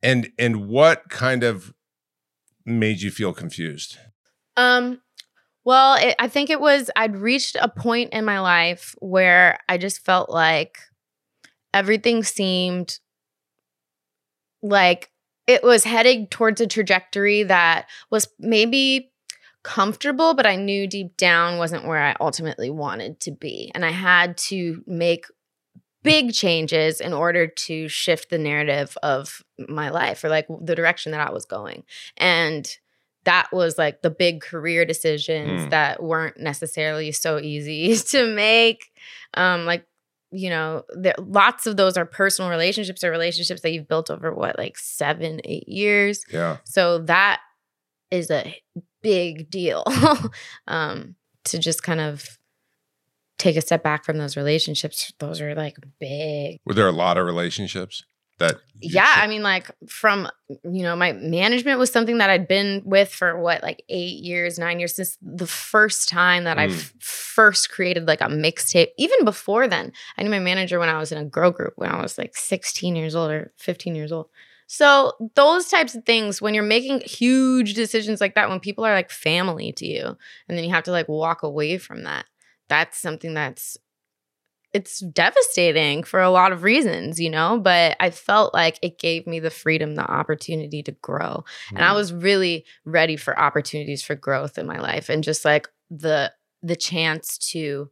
And 0.02 0.30
and 0.38 0.68
what 0.68 1.09
kind 1.11 1.42
of 1.42 1.75
made 2.64 3.00
you 3.02 3.11
feel 3.11 3.32
confused? 3.32 3.99
Um, 4.56 5.00
well, 5.64 5.97
it, 5.97 6.14
I 6.18 6.28
think 6.28 6.49
it 6.50 6.61
was 6.61 6.90
I'd 6.97 7.16
reached 7.16 7.56
a 7.61 7.68
point 7.68 8.12
in 8.12 8.25
my 8.25 8.40
life 8.40 8.94
where 9.00 9.59
I 9.68 9.76
just 9.78 10.04
felt 10.04 10.30
like 10.30 10.78
everything 11.72 12.22
seemed 12.24 12.98
like 14.62 15.10
it 15.46 15.62
was 15.62 15.84
heading 15.84 16.26
towards 16.26 16.60
a 16.60 16.66
trajectory 16.66 17.42
that 17.44 17.86
was 18.10 18.28
maybe 18.38 19.10
comfortable, 19.62 20.34
but 20.34 20.46
I 20.46 20.56
knew 20.56 20.86
deep 20.86 21.16
down 21.16 21.58
wasn't 21.58 21.86
where 21.86 22.02
I 22.02 22.14
ultimately 22.20 22.70
wanted 22.70 23.20
to 23.20 23.30
be. 23.30 23.70
And 23.74 23.84
I 23.84 23.90
had 23.90 24.36
to 24.38 24.82
make 24.86 25.26
big 26.02 26.32
changes 26.32 27.00
in 27.00 27.12
order 27.12 27.46
to 27.46 27.88
shift 27.88 28.30
the 28.30 28.38
narrative 28.38 28.96
of 29.02 29.42
my 29.68 29.90
life 29.90 30.24
or 30.24 30.28
like 30.30 30.46
the 30.62 30.74
direction 30.74 31.12
that 31.12 31.26
I 31.26 31.30
was 31.32 31.44
going. 31.44 31.84
And 32.16 32.66
that 33.24 33.48
was 33.52 33.76
like 33.76 34.00
the 34.00 34.08
big 34.10 34.40
career 34.40 34.86
decisions 34.86 35.62
Mm. 35.66 35.70
that 35.70 36.02
weren't 36.02 36.38
necessarily 36.40 37.12
so 37.12 37.38
easy 37.38 37.94
to 38.10 38.26
make. 38.34 38.90
Um, 39.34 39.66
like, 39.66 39.84
you 40.30 40.50
know, 40.50 40.84
there, 40.90 41.14
lots 41.18 41.66
of 41.66 41.76
those 41.76 41.96
are 41.96 42.04
personal 42.04 42.50
relationships 42.50 43.02
or 43.02 43.10
relationships 43.10 43.62
that 43.62 43.72
you've 43.72 43.88
built 43.88 44.10
over 44.10 44.32
what, 44.32 44.58
like 44.58 44.78
seven, 44.78 45.40
eight 45.44 45.68
years. 45.68 46.22
Yeah. 46.32 46.58
So 46.64 46.99
that 47.00 47.40
is 48.10 48.30
a 48.30 48.54
big 49.02 49.50
deal 49.50 49.84
um, 50.68 51.16
to 51.44 51.58
just 51.58 51.82
kind 51.82 52.00
of 52.00 52.38
take 53.38 53.56
a 53.56 53.60
step 53.60 53.82
back 53.82 54.04
from 54.04 54.18
those 54.18 54.37
relationships. 54.37 55.12
Those 55.18 55.40
are 55.40 55.54
like 55.54 55.76
big. 55.99 56.58
Were 56.64 56.75
there 56.75 56.88
a 56.88 56.92
lot 56.92 57.18
of 57.18 57.26
relationships 57.26 58.04
that? 58.40 58.56
Yeah, 58.82 59.04
said- 59.14 59.23
I 59.25 59.26
mean, 59.28 59.42
like 59.42 59.70
from 59.88 60.28
you 60.49 60.82
know, 60.82 60.97
my 60.97 61.12
management 61.12 61.78
was 61.78 61.92
something 61.92 62.18
that 62.18 62.28
I'd 62.30 62.49
been 62.49 62.82
with 62.85 63.11
for 63.11 63.40
what, 63.40 63.62
like 63.62 63.85
eight 63.88 64.18
years, 64.23 64.59
nine 64.59 64.78
years 64.80 64.97
since 64.97 65.16
the 65.23 65.47
first 65.47 66.09
time 66.09 66.44
that 66.44 66.59
I 66.59 66.66
Mm. 66.68 66.73
f- 66.73 66.92
first 67.00 67.70
created 67.70 68.06
like 68.09 68.20
a 68.20 68.25
mixtape. 68.26 68.88
Even 68.99 69.25
before 69.25 69.68
then, 69.68 69.92
I 70.18 70.23
knew 70.23 70.30
my 70.30 70.38
manager 70.40 70.78
when 70.78 70.88
I 70.88 70.99
was 70.99 71.12
in 71.12 71.18
a 71.18 71.25
girl 71.25 71.50
group 71.50 71.75
when 71.76 71.90
I 71.90 72.00
was 72.02 72.18
like 72.18 72.37
16 72.37 72.97
years 72.97 73.14
old 73.14 73.30
or 73.30 73.52
15 73.59 73.94
years 73.94 74.11
old. 74.12 74.26
So 74.66 75.12
those 75.35 75.68
types 75.68 75.94
of 75.94 76.04
things, 76.04 76.40
when 76.40 76.54
you're 76.54 76.62
making 76.62 77.00
huge 77.00 77.75
decisions 77.75 78.20
like 78.20 78.35
that, 78.37 78.49
when 78.49 78.61
people 78.61 78.85
are 78.85 78.94
like 78.94 79.11
family 79.11 79.73
to 79.73 79.87
you, 79.87 80.16
and 80.49 80.56
then 80.56 80.64
you 80.64 80.70
have 80.70 80.85
to 80.85 80.92
like 80.92 81.09
walk 81.09 81.42
away 81.42 81.76
from 81.78 82.04
that, 82.04 82.25
that's 82.68 82.99
something 82.99 83.35
that's 83.35 83.76
it's 84.72 85.00
devastating 85.00 86.04
for 86.04 86.20
a 86.20 86.30
lot 86.30 86.52
of 86.52 86.62
reasons, 86.62 87.18
you 87.18 87.28
know, 87.30 87.58
but 87.58 87.96
I 87.98 88.10
felt 88.10 88.54
like 88.54 88.78
it 88.82 88.98
gave 88.98 89.26
me 89.26 89.40
the 89.40 89.50
freedom, 89.50 89.96
the 89.96 90.08
opportunity 90.08 90.82
to 90.84 90.92
grow. 90.92 91.44
And 91.74 91.84
I 91.84 91.90
Mm. 91.90 91.94
was 91.96 92.12
really 92.12 92.64
ready 92.84 93.16
for 93.16 93.38
opportunities 93.38 94.02
for 94.02 94.14
growth 94.14 94.58
in 94.58 94.66
my 94.66 94.78
life 94.78 95.08
and 95.08 95.24
just 95.24 95.44
like 95.44 95.68
the 95.90 96.32
the 96.62 96.76
chance 96.76 97.38
to 97.38 97.90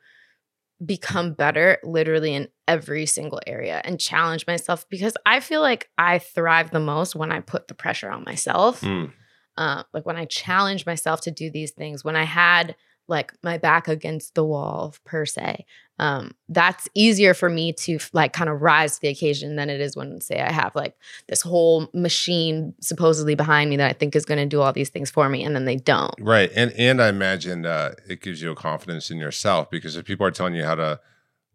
become 0.84 1.32
better 1.32 1.78
literally 1.82 2.34
in 2.34 2.46
every 2.68 3.04
single 3.06 3.40
area 3.46 3.80
and 3.84 3.98
challenge 3.98 4.46
myself 4.46 4.86
because 4.88 5.14
I 5.26 5.40
feel 5.40 5.60
like 5.60 5.88
I 5.98 6.20
thrive 6.20 6.70
the 6.70 6.78
most 6.78 7.16
when 7.16 7.32
I 7.32 7.40
put 7.40 7.66
the 7.66 7.74
pressure 7.74 8.10
on 8.10 8.22
myself 8.24 8.82
Mm. 8.82 9.12
uh, 9.56 9.82
like 9.92 10.06
when 10.06 10.16
I 10.16 10.24
challenge 10.26 10.86
myself 10.86 11.20
to 11.22 11.32
do 11.32 11.50
these 11.50 11.72
things, 11.72 12.04
when 12.04 12.14
I 12.14 12.22
had 12.22 12.76
like 13.08 13.32
my 13.42 13.58
back 13.58 13.88
against 13.88 14.34
the 14.34 14.44
wall 14.44 14.94
per 15.04 15.24
se, 15.26 15.64
um, 15.98 16.32
that's 16.48 16.86
easier 16.94 17.34
for 17.34 17.48
me 17.50 17.72
to 17.72 17.98
like 18.12 18.32
kind 18.32 18.48
of 18.50 18.60
rise 18.62 18.94
to 18.96 19.00
the 19.00 19.08
occasion 19.08 19.56
than 19.56 19.68
it 19.70 19.80
is 19.80 19.96
when 19.96 20.20
say 20.20 20.40
I 20.40 20.52
have 20.52 20.74
like 20.76 20.94
this 21.28 21.42
whole 21.42 21.88
machine 21.94 22.74
supposedly 22.80 23.34
behind 23.34 23.70
me 23.70 23.76
that 23.78 23.90
I 23.90 23.94
think 23.94 24.14
is 24.14 24.24
going 24.24 24.38
to 24.38 24.46
do 24.46 24.60
all 24.60 24.72
these 24.72 24.90
things 24.90 25.10
for 25.10 25.28
me, 25.28 25.42
and 25.42 25.56
then 25.56 25.64
they 25.64 25.76
don't. 25.76 26.14
Right, 26.20 26.50
and 26.54 26.70
and 26.72 27.02
I 27.02 27.08
imagine 27.08 27.66
uh, 27.66 27.94
it 28.08 28.20
gives 28.22 28.40
you 28.42 28.52
a 28.52 28.54
confidence 28.56 29.10
in 29.10 29.18
yourself 29.18 29.70
because 29.70 29.96
if 29.96 30.04
people 30.04 30.26
are 30.26 30.30
telling 30.30 30.54
you 30.54 30.64
how 30.64 30.76
to 30.76 31.00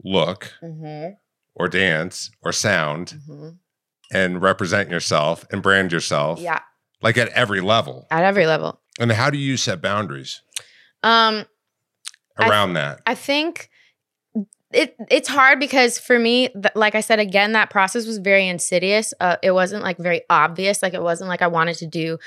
look 0.04 0.54
Mm-hmm. 0.62 1.14
or 1.56 1.70
dance 1.70 2.32
or 2.42 2.52
sound 2.52 3.20
Mm-hmm. 3.30 3.50
and 4.12 4.42
represent 4.42 4.90
yourself 4.90 5.46
and 5.52 5.62
brand 5.62 5.92
yourself, 5.92 6.40
Yeah, 6.40 6.60
like 7.02 7.18
at 7.18 7.30
every 7.30 7.62
level. 7.62 8.08
at 8.12 8.24
every 8.24 8.46
level. 8.48 8.80
And 9.00 9.12
how 9.14 9.30
do 9.30 9.38
you 9.38 9.56
set 9.58 9.82
boundaries 9.82 10.42
Um, 11.04 11.46
I- 12.38 12.50
around 12.50 12.74
that? 12.74 13.02
I 13.06 13.16
think 13.16 13.70
it 14.72 14.96
it's 15.12 15.28
hard 15.28 15.60
because 15.60 16.00
for 16.00 16.18
me, 16.18 16.48
th- 16.50 16.76
like 16.76 16.96
I 16.96 17.02
said 17.02 17.20
again, 17.20 17.52
that 17.52 17.70
process 17.70 18.08
was 18.08 18.18
very 18.18 18.48
insidious. 18.48 19.14
Uh, 19.20 19.38
it 19.44 19.52
wasn't 19.52 19.84
like 19.84 19.98
very 19.98 20.22
obvious. 20.30 20.82
Like 20.82 20.94
it 20.96 21.02
wasn't 21.02 21.30
like 21.30 21.42
I 21.44 21.48
wanted 21.48 21.76
to 21.78 21.86
do 21.88 22.18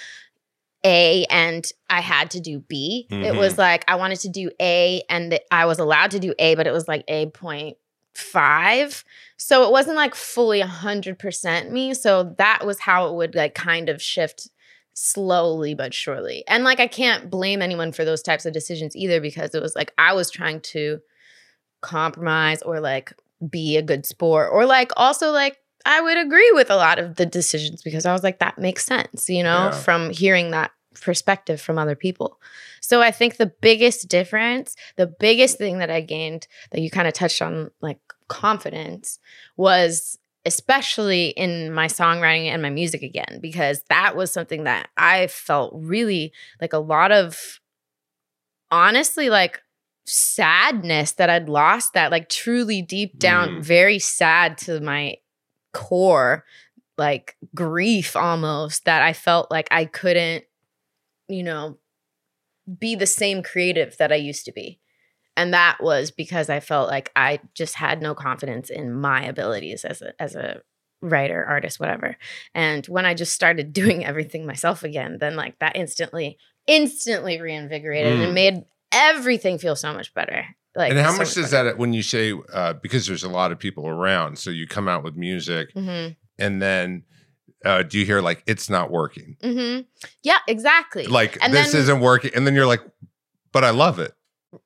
A 0.84 1.24
and 1.28 1.66
I 1.90 2.00
had 2.00 2.30
to 2.32 2.40
do 2.40 2.60
B. 2.60 3.08
It 3.10 3.34
was 3.34 3.58
like 3.58 3.84
I 3.88 3.96
wanted 3.96 4.20
to 4.20 4.28
do 4.28 4.50
A 4.60 5.02
and 5.10 5.32
th- 5.32 5.42
I 5.50 5.66
was 5.66 5.80
allowed 5.80 6.12
to 6.12 6.20
do 6.20 6.34
A, 6.38 6.54
but 6.54 6.66
it 6.68 6.72
was 6.72 6.86
like 6.86 7.02
A 7.08 7.26
point 7.26 7.76
five. 8.14 9.04
So 9.36 9.64
it 9.66 9.72
wasn't 9.72 9.96
like 9.96 10.14
fully 10.14 10.60
a 10.60 10.66
hundred 10.66 11.18
percent 11.18 11.72
me. 11.72 11.94
So 11.94 12.34
that 12.38 12.64
was 12.64 12.78
how 12.80 13.08
it 13.08 13.14
would 13.14 13.34
like 13.34 13.54
kind 13.54 13.88
of 13.88 14.00
shift 14.00 14.48
slowly 14.98 15.74
but 15.74 15.92
surely. 15.92 16.42
And 16.48 16.64
like 16.64 16.80
I 16.80 16.86
can't 16.86 17.28
blame 17.30 17.60
anyone 17.60 17.92
for 17.92 18.04
those 18.04 18.22
types 18.22 18.46
of 18.46 18.54
decisions 18.54 18.96
either 18.96 19.20
because 19.20 19.54
it 19.54 19.60
was 19.62 19.76
like 19.76 19.92
I 19.98 20.14
was 20.14 20.30
trying 20.30 20.60
to 20.72 21.00
compromise 21.82 22.62
or 22.62 22.80
like 22.80 23.12
be 23.50 23.76
a 23.76 23.82
good 23.82 24.06
sport 24.06 24.48
or 24.52 24.64
like 24.64 24.90
also 24.96 25.30
like 25.30 25.58
I 25.84 26.00
would 26.00 26.16
agree 26.16 26.50
with 26.54 26.70
a 26.70 26.76
lot 26.76 26.98
of 26.98 27.16
the 27.16 27.26
decisions 27.26 27.82
because 27.82 28.06
I 28.06 28.12
was 28.12 28.22
like 28.24 28.38
that 28.40 28.58
makes 28.58 28.84
sense, 28.86 29.28
you 29.28 29.42
know, 29.42 29.66
Yeah. 29.66 29.70
from 29.72 30.10
hearing 30.10 30.50
that 30.52 30.72
perspective 31.00 31.60
from 31.60 31.78
other 31.78 31.94
people. 31.94 32.40
So 32.80 33.02
I 33.02 33.10
think 33.10 33.36
the 33.36 33.52
biggest 33.60 34.08
difference, 34.08 34.74
the 34.96 35.06
biggest 35.06 35.58
thing 35.58 35.78
that 35.78 35.90
I 35.90 36.00
gained 36.00 36.48
that 36.72 36.80
you 36.80 36.90
kind 36.90 37.06
of 37.06 37.12
touched 37.12 37.42
on 37.42 37.70
like 37.82 37.98
confidence 38.28 39.18
was 39.58 40.18
especially 40.46 41.28
in 41.30 41.72
my 41.72 41.86
songwriting 41.88 42.46
and 42.46 42.62
my 42.62 42.70
music 42.70 43.02
again 43.02 43.40
because 43.42 43.82
that 43.90 44.16
was 44.16 44.30
something 44.32 44.64
that 44.64 44.88
I 44.96 45.26
felt 45.26 45.72
really 45.74 46.32
like 46.60 46.72
a 46.72 46.78
lot 46.78 47.12
of 47.12 47.60
honestly 48.70 49.28
like 49.28 49.60
sadness 50.06 51.12
that 51.12 51.28
I'd 51.28 51.48
lost 51.48 51.94
that 51.94 52.10
like 52.12 52.28
truly 52.28 52.80
deep 52.80 53.18
down 53.18 53.48
Mm. 53.48 53.62
very 53.64 53.98
sad 53.98 54.56
to 54.58 54.80
my 54.80 55.16
core 55.72 56.44
like 56.96 57.36
grief 57.54 58.16
almost 58.16 58.84
that 58.84 59.02
I 59.02 59.12
felt 59.12 59.50
like 59.50 59.68
I 59.70 59.84
couldn't 59.84 60.44
you 61.28 61.42
know 61.42 61.78
be 62.78 62.94
the 62.94 63.06
same 63.06 63.42
creative 63.42 63.96
that 63.98 64.10
I 64.12 64.16
used 64.16 64.44
to 64.46 64.52
be. 64.52 64.80
And 65.36 65.52
that 65.54 65.78
was 65.80 66.10
because 66.10 66.48
I 66.48 66.60
felt 66.60 66.88
like 66.88 67.10
I 67.14 67.40
just 67.54 67.74
had 67.74 68.00
no 68.00 68.14
confidence 68.14 68.70
in 68.70 68.92
my 68.92 69.24
abilities 69.24 69.84
as 69.84 70.00
a 70.02 70.12
as 70.20 70.34
a 70.34 70.62
writer, 71.02 71.44
artist, 71.44 71.78
whatever. 71.78 72.16
And 72.54 72.86
when 72.86 73.04
I 73.04 73.14
just 73.14 73.34
started 73.34 73.72
doing 73.82 74.04
everything 74.04 74.46
myself 74.46 74.82
again, 74.82 75.18
then 75.20 75.36
like 75.36 75.58
that 75.58 75.76
instantly 75.76 76.38
instantly 76.66 77.40
reinvigorated 77.40 78.18
Mm. 78.18 78.24
and 78.24 78.34
made 78.34 78.64
everything 78.92 79.58
feel 79.58 79.76
so 79.76 79.92
much 79.92 80.12
better. 80.14 80.44
Like 80.74 80.90
and 80.90 80.98
how 81.00 81.12
so 81.12 81.18
much 81.18 81.34
does 81.34 81.50
better. 81.50 81.70
that 81.70 81.78
when 81.78 81.92
you 81.92 82.02
say 82.02 82.32
uh, 82.52 82.72
because 82.74 83.06
there's 83.06 83.22
a 83.24 83.28
lot 83.28 83.52
of 83.52 83.58
people 83.58 83.86
around, 83.86 84.38
so 84.38 84.50
you 84.50 84.66
come 84.66 84.88
out 84.88 85.04
with 85.04 85.16
music 85.16 85.72
Mhm. 85.74 86.16
and 86.38 86.60
then 86.62 87.04
uh, 87.64 87.82
do 87.82 87.98
you 87.98 88.04
hear 88.06 88.20
like 88.20 88.42
it's 88.46 88.68
not 88.70 88.90
working, 88.90 89.36
Mhm. 89.42 89.86
Yeah, 90.22 90.38
exactly. 90.48 91.06
like 91.06 91.38
And 91.42 91.52
this 91.52 91.72
then- 91.72 91.80
isn't 91.82 92.00
working, 92.00 92.30
and 92.34 92.46
then 92.46 92.54
you're 92.54 92.66
like, 92.66 92.82
but 93.52 93.64
I 93.64 93.70
love 93.70 93.98
it. 93.98 94.12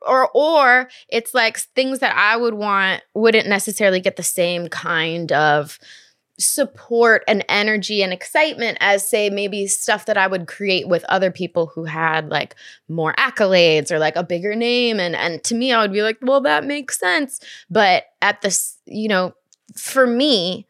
Or 0.02 0.30
or 0.34 0.88
it's 1.08 1.34
like 1.34 1.58
things 1.58 2.00
that 2.00 2.16
I 2.16 2.36
would 2.36 2.54
want 2.54 3.02
wouldn't 3.14 3.48
necessarily 3.48 4.00
get 4.00 4.16
the 4.16 4.22
same 4.22 4.68
kind 4.68 5.32
of 5.32 5.78
support 6.38 7.22
and 7.28 7.44
energy 7.48 8.02
and 8.02 8.12
excitement 8.12 8.78
as 8.80 9.08
say 9.08 9.28
maybe 9.28 9.66
stuff 9.66 10.06
that 10.06 10.16
I 10.16 10.26
would 10.26 10.46
create 10.46 10.88
with 10.88 11.04
other 11.04 11.30
people 11.30 11.66
who 11.66 11.84
had 11.84 12.30
like 12.30 12.54
more 12.88 13.14
accolades 13.14 13.90
or 13.90 13.98
like 13.98 14.16
a 14.16 14.24
bigger 14.24 14.54
name. 14.54 14.98
And 14.98 15.14
and 15.14 15.42
to 15.44 15.54
me 15.54 15.72
I 15.72 15.82
would 15.82 15.92
be 15.92 16.02
like 16.02 16.18
well 16.22 16.40
that 16.42 16.64
makes 16.64 16.98
sense. 16.98 17.40
But 17.68 18.04
at 18.22 18.40
this 18.40 18.78
you 18.86 19.08
know 19.08 19.34
for 19.76 20.06
me 20.06 20.66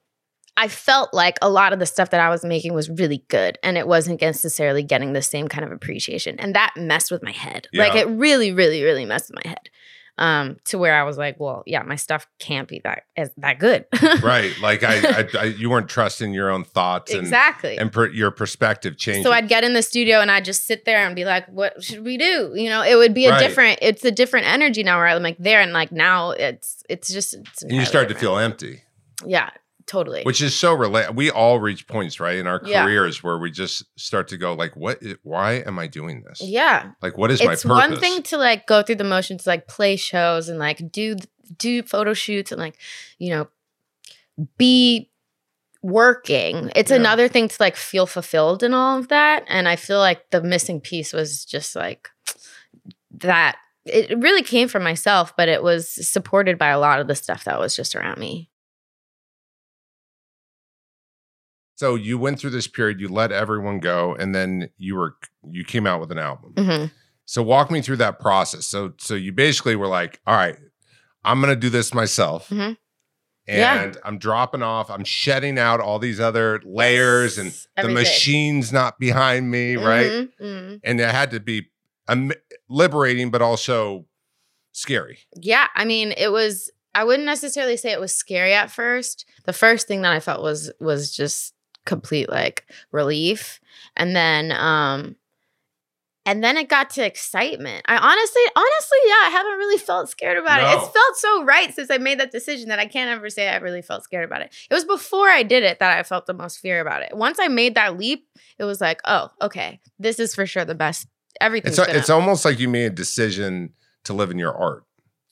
I 0.61 0.69
felt 0.69 1.15
like 1.15 1.39
a 1.41 1.49
lot 1.49 1.73
of 1.73 1.79
the 1.79 1.87
stuff 1.87 2.11
that 2.11 2.21
I 2.21 2.29
was 2.29 2.45
making 2.45 2.75
was 2.75 2.91
really 2.91 3.25
good 3.29 3.59
and 3.63 3.79
it 3.79 3.89
wasn't 3.89 4.21
necessarily 4.21 4.83
getting 4.83 5.15
the 5.15 5.23
same 5.23 5.49
kind 5.49 5.65
of 5.65 5.73
appreciation. 5.73 6.39
And 6.39 6.55
that 6.55 6.75
messed 6.77 7.11
with 7.11 7.23
my 7.23 7.31
head. 7.33 7.67
Like 7.73 7.95
it 7.95 8.07
really, 8.09 8.53
really, 8.53 8.83
really 8.83 9.07
messed 9.07 9.31
with 9.31 9.43
my 9.43 9.49
head. 9.49 9.71
Um, 10.19 10.59
to 10.65 10.77
where 10.77 10.95
I 11.01 11.05
was 11.05 11.17
like, 11.17 11.41
well, 11.41 11.63
yeah, 11.67 11.83
my 11.83 11.97
stuff 11.97 12.27
can't 12.39 12.69
be 12.69 12.83
that 12.85 13.05
as 13.17 13.31
that 13.39 13.59
good. 13.59 13.87
right? 14.23 14.53
Like 14.61 14.83
I, 14.83 14.99
I, 14.99 15.29
I, 15.39 15.45
you 15.45 15.71
weren't 15.71 15.89
trusting 15.89 16.35
your 16.35 16.51
own 16.51 16.63
thoughts 16.63 17.11
and 17.11 17.21
exactly. 17.23 17.79
and 17.79 17.91
per, 17.91 18.09
your 18.09 18.31
perspective 18.31 18.99
changed. 18.99 19.23
so 19.23 19.33
I'd 19.33 19.49
get 19.49 19.65
in 19.65 19.73
the 19.73 19.81
studio 19.83 20.21
and 20.21 20.31
I'd 20.31 20.45
just 20.45 20.67
sit 20.67 20.85
there 20.85 21.07
and 21.07 21.17
be 21.17 21.25
like, 21.25 21.49
what 21.49 21.83
should 21.83 22.05
we 22.05 22.19
do? 22.19 22.53
You 22.55 22.69
know, 22.69 22.83
it 22.83 22.97
would 22.97 23.15
be 23.15 23.25
a 23.25 23.31
Right. 23.31 23.41
different, 23.41 23.79
it's 23.81 24.05
a 24.05 24.11
different 24.11 24.47
energy 24.47 24.83
now 24.83 24.99
where 24.99 25.07
I'm 25.07 25.23
like 25.23 25.39
there 25.39 25.63
and 25.63 25.73
like 25.73 25.91
now 25.91 26.33
it's 26.33 26.83
it's 26.91 27.11
just 27.11 27.33
it's 27.33 27.63
and 27.63 27.73
you 27.73 27.87
start 27.87 28.11
to 28.11 28.15
feel 28.15 28.37
empty. 28.37 28.83
Yeah. 29.25 29.49
Totally. 29.87 30.23
which 30.23 30.41
is 30.43 30.59
so 30.59 30.73
relate. 30.75 31.15
We 31.15 31.31
all 31.31 31.61
reach 31.61 31.87
points, 31.87 32.21
right, 32.21 32.37
in 32.37 32.47
our 32.47 32.61
Yeah. 32.65 32.85
careers 32.85 33.23
where 33.23 33.39
we 33.39 33.51
just 33.51 33.85
start 33.99 34.29
to 34.29 34.37
go 34.37 34.55
like, 34.55 34.77
"What? 34.77 35.01
Why 35.23 35.55
am 35.67 35.79
I 35.79 35.87
doing 35.87 36.23
this? 36.23 36.41
yeah. 36.41 36.91
Like, 37.03 37.17
what 37.19 37.31
is 37.31 37.41
it's 37.41 37.47
my 37.47 37.51
purpose?" 37.55 37.65
It's 37.65 37.91
one 37.93 38.01
thing 38.01 38.23
to 38.25 38.37
like 38.37 38.67
go 38.67 38.83
through 38.83 38.97
the 38.97 39.05
motions 39.05 39.47
like 39.47 39.67
play 39.69 39.97
shows 39.97 40.49
and 40.49 40.59
like 40.59 40.91
do 40.93 41.17
do 41.57 41.83
photo 41.83 42.15
shoots 42.15 42.53
and 42.53 42.61
like 42.61 42.77
you 43.19 43.31
know 43.31 43.49
be 44.57 45.11
working 45.83 46.71
it's 46.77 46.91
Yeah. 46.91 46.99
another 46.99 47.27
thing 47.27 47.49
to 47.49 47.57
like 47.59 47.75
feel 47.75 48.07
fulfilled 48.07 48.63
in 48.63 48.75
all 48.75 48.99
of 48.99 49.09
that 49.09 49.45
and 49.49 49.67
i 49.67 49.77
feel 49.77 49.99
like 49.99 50.29
the 50.31 50.43
missing 50.43 50.79
piece 50.81 51.13
was 51.15 51.45
just 51.47 51.75
like 51.75 52.11
that 53.13 53.57
it 53.87 54.17
really 54.19 54.43
came 54.43 54.69
from 54.69 54.83
myself 54.83 55.33
but 55.39 55.49
it 55.49 55.63
was 55.63 55.89
supported 56.07 56.59
by 56.59 56.69
a 56.69 56.79
lot 56.79 57.01
of 57.01 57.07
the 57.09 57.15
stuff 57.15 57.45
that 57.45 57.59
was 57.59 57.75
just 57.75 57.97
around 57.97 58.19
me 58.19 58.50
so 61.81 61.95
you 61.95 62.19
went 62.19 62.39
through 62.39 62.51
this 62.51 62.67
period, 62.67 63.01
you 63.01 63.09
let 63.09 63.33
everyone 63.33 63.79
go, 63.81 64.15
and 64.15 64.35
then 64.35 64.69
you 64.77 64.97
were 64.97 65.17
you 65.51 65.65
came 65.65 65.87
out 65.87 65.99
with 65.99 66.13
an 66.13 66.19
album. 66.19 66.53
hmm 66.55 66.85
So 67.25 67.43
walk 67.43 67.71
me 67.71 67.81
through 67.81 67.97
that 67.97 68.21
process. 68.21 68.67
So 68.67 68.93
so 68.99 69.15
you 69.15 69.33
basically 69.33 69.77
were 69.77 69.87
like, 69.87 70.21
"All 70.27 70.37
right, 70.37 70.59
I'm 71.25 71.41
gonna 71.41 71.57
do 71.57 71.71
this 71.71 71.95
myself." 71.95 72.51
Mhm. 72.51 72.77
Yeah. 73.49 73.83
And 73.83 73.97
I'm 74.05 74.19
dropping 74.19 74.63
off. 74.63 74.91
I'm 74.91 75.05
shedding 75.05 75.59
out 75.59 75.81
all 75.81 75.99
these 75.99 76.21
other 76.21 76.61
layers, 76.67 77.39
and 77.39 77.51
the 77.81 77.89
machine's 77.89 78.75
not 78.75 78.99
behind 78.99 79.51
me, 79.51 79.77
right? 79.77 80.13
Mhm, 80.13 80.33
mhm. 80.39 80.81
and 80.85 81.01
it 81.01 81.11
had 81.11 81.31
to 81.31 81.41
be 81.41 81.71
um, 82.09 82.31
liberating 82.69 83.31
but 83.31 83.41
also 83.41 84.05
scary 84.73 85.21
Yeah, 85.35 85.69
I 85.75 85.87
mean, 85.87 86.13
it 86.13 86.31
was 86.31 86.71
I 86.95 87.05
wouldn't 87.05 87.25
necessarily 87.25 87.79
say 87.79 87.91
it 87.91 88.01
was 88.01 88.15
scary 88.15 88.53
at 88.53 88.71
first. 88.71 89.25
The 89.47 89.55
first 89.55 89.89
thing 89.89 90.03
that 90.03 90.13
I 90.13 90.21
felt 90.21 90.43
was 90.43 90.71
was 90.79 91.17
just 91.17 91.55
complete 91.91 92.31
like 92.31 92.65
relief. 92.93 93.61
And 93.97 94.15
then 94.15 94.53
um 94.53 95.17
and 96.25 96.45
then 96.45 96.57
it 96.57 96.69
got 96.69 96.91
to 96.91 97.05
excitement. 97.05 97.85
I 97.89 97.97
honestly, 97.97 98.43
honestly, 98.55 98.99
yeah, 99.07 99.23
I 99.25 99.31
haven't 99.33 99.59
really 99.59 99.79
felt 99.79 100.09
scared 100.09 100.39
about 100.39 100.61
it. 100.61 100.65
No. 100.65 100.73
It's 100.75 100.93
felt 100.93 101.17
so 101.17 101.45
right 101.45 101.75
since 101.75 101.91
I 101.91 101.99
made 101.99 102.21
that 102.21 102.31
decision 102.31 102.69
that 102.69 102.79
I 102.79 102.87
can't 102.87 103.11
ever 103.11 103.29
say 103.29 103.49
I 103.49 103.57
really 103.57 103.83
felt 103.83 104.05
scared 104.05 104.25
about 104.25 104.43
it. 104.43 104.55
It 104.71 104.75
was 104.75 104.85
before 104.85 105.29
I 105.29 105.43
did 105.43 105.65
it 105.65 105.81
that 105.81 105.99
I 105.99 106.05
felt 106.05 106.27
the 106.27 106.35
most 106.35 106.59
fear 106.59 106.81
about 106.81 107.03
it. 107.03 107.17
Once 107.17 107.39
I 107.41 107.49
made 107.49 107.75
that 107.75 107.99
leap, 107.99 108.29
it 108.59 108.65
was 108.65 108.81
like, 108.81 109.01
oh, 109.07 109.31
okay, 109.43 109.81
this 109.99 110.21
is 110.21 110.33
for 110.33 110.47
sure 110.47 110.65
the 110.65 110.77
best. 110.77 111.09
Everything. 111.41 111.71
it's, 111.71 111.79
gonna, 111.79 111.99
it's 111.99 112.11
almost 112.11 112.45
like 112.45 112.61
you 112.61 112.69
made 112.69 112.85
a 112.85 112.91
decision 112.91 113.73
to 114.05 114.13
live 114.13 114.31
in 114.31 114.39
your 114.39 114.55
art 114.55 114.85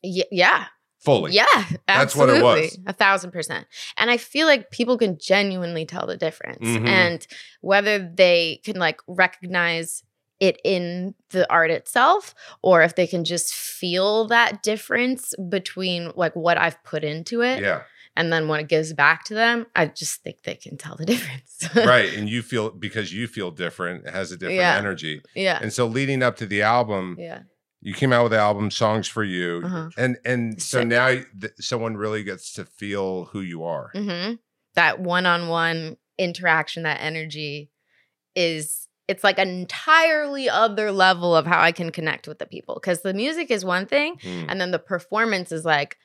Ye- 0.03 0.29
yeah, 0.33 0.67
fully 0.99 1.33
Yeah, 1.33 1.47
That's 1.87 2.15
what 2.17 2.29
it 2.31 2.43
was. 2.43 2.79
A 2.87 2.93
thousand 2.93 3.31
percent. 3.31 3.67
And 3.97 4.11
I 4.11 4.17
feel 4.17 4.47
like 4.47 4.71
people 4.71 4.99
can 4.99 5.19
genuinely 5.19 5.87
tell 5.87 6.07
the 6.07 6.17
difference. 6.17 6.67
Mhm. 6.67 6.87
And 6.89 7.27
whether 7.61 7.99
they 7.99 8.61
can 8.65 8.77
like 8.79 9.01
recognize 9.07 10.03
it 10.41 10.61
in 10.65 11.15
the 11.31 11.51
art 11.53 11.71
itself 11.71 12.33
or 12.63 12.83
if 12.83 12.95
they 12.95 13.07
can 13.09 13.25
just 13.25 13.53
feel 13.55 14.27
that 14.29 14.63
difference 14.63 15.35
between 15.49 16.13
like 16.15 16.35
what 16.37 16.57
I've 16.57 16.81
put 16.85 17.03
into 17.03 17.43
it 17.43 17.61
yeah 17.61 17.83
and 18.17 18.33
then 18.33 18.47
when 18.49 18.59
it 18.59 18.67
gives 18.69 18.93
back 18.93 19.23
to 19.27 19.35
them, 19.35 19.67
I 19.77 19.87
just 19.87 20.23
think 20.25 20.43
they 20.43 20.57
can 20.57 20.77
tell 20.77 20.97
the 20.97 21.05
difference. 21.07 21.69
right 21.77 22.13
and 22.15 22.29
you 22.29 22.43
feel 22.43 22.71
because 22.71 23.13
you 23.13 23.27
feel 23.27 23.51
different 23.51 24.07
it 24.07 24.15
has 24.15 24.31
a 24.31 24.37
different 24.37 24.59
Yeah. 24.61 24.77
energy 24.77 25.23
yeah. 25.35 25.59
and 25.61 25.73
so 25.73 25.87
leading 25.87 26.23
up 26.23 26.37
to 26.37 26.47
the 26.47 26.63
album 26.63 27.17
Yeah. 27.19 27.41
You 27.81 27.95
came 27.95 28.13
out 28.13 28.25
with 28.25 28.33
the 28.33 28.39
album 28.39 28.71
songs 28.71 29.07
for 29.07 29.23
you 29.25 29.63
Uh-huh. 29.65 29.91
and 29.97 30.19
and 30.25 30.61
so 30.63 30.83
now 30.83 31.09
th- 31.41 31.53
someone 31.61 31.97
really 31.97 32.25
gets 32.25 32.53
to 32.55 32.65
feel 32.65 33.27
who 33.27 33.41
you 33.41 33.65
are 33.65 33.91
hmm 33.95 34.35
That 34.75 35.01
one 35.01 35.27
on 35.27 35.49
one 35.49 35.97
interaction, 36.19 36.83
that 36.85 37.01
energy 37.01 37.71
is 38.35 38.89
it's 39.07 39.25
like 39.25 39.39
an 39.39 39.49
entirely 39.49 40.51
other 40.51 40.93
level 40.93 41.35
of 41.35 41.47
how 41.47 41.61
I 41.61 41.73
can 41.73 41.91
connect 41.91 42.29
with 42.29 42.39
the 42.39 42.47
people. 42.47 42.75
Because 42.75 43.01
the 43.01 43.15
music 43.15 43.51
is 43.51 43.65
one 43.65 43.87
thing, 43.87 44.17
Mm. 44.17 44.47
and 44.49 44.61
then 44.61 44.71
the 44.71 44.79
performance 44.79 45.51
is 45.51 45.65
like 45.65 45.97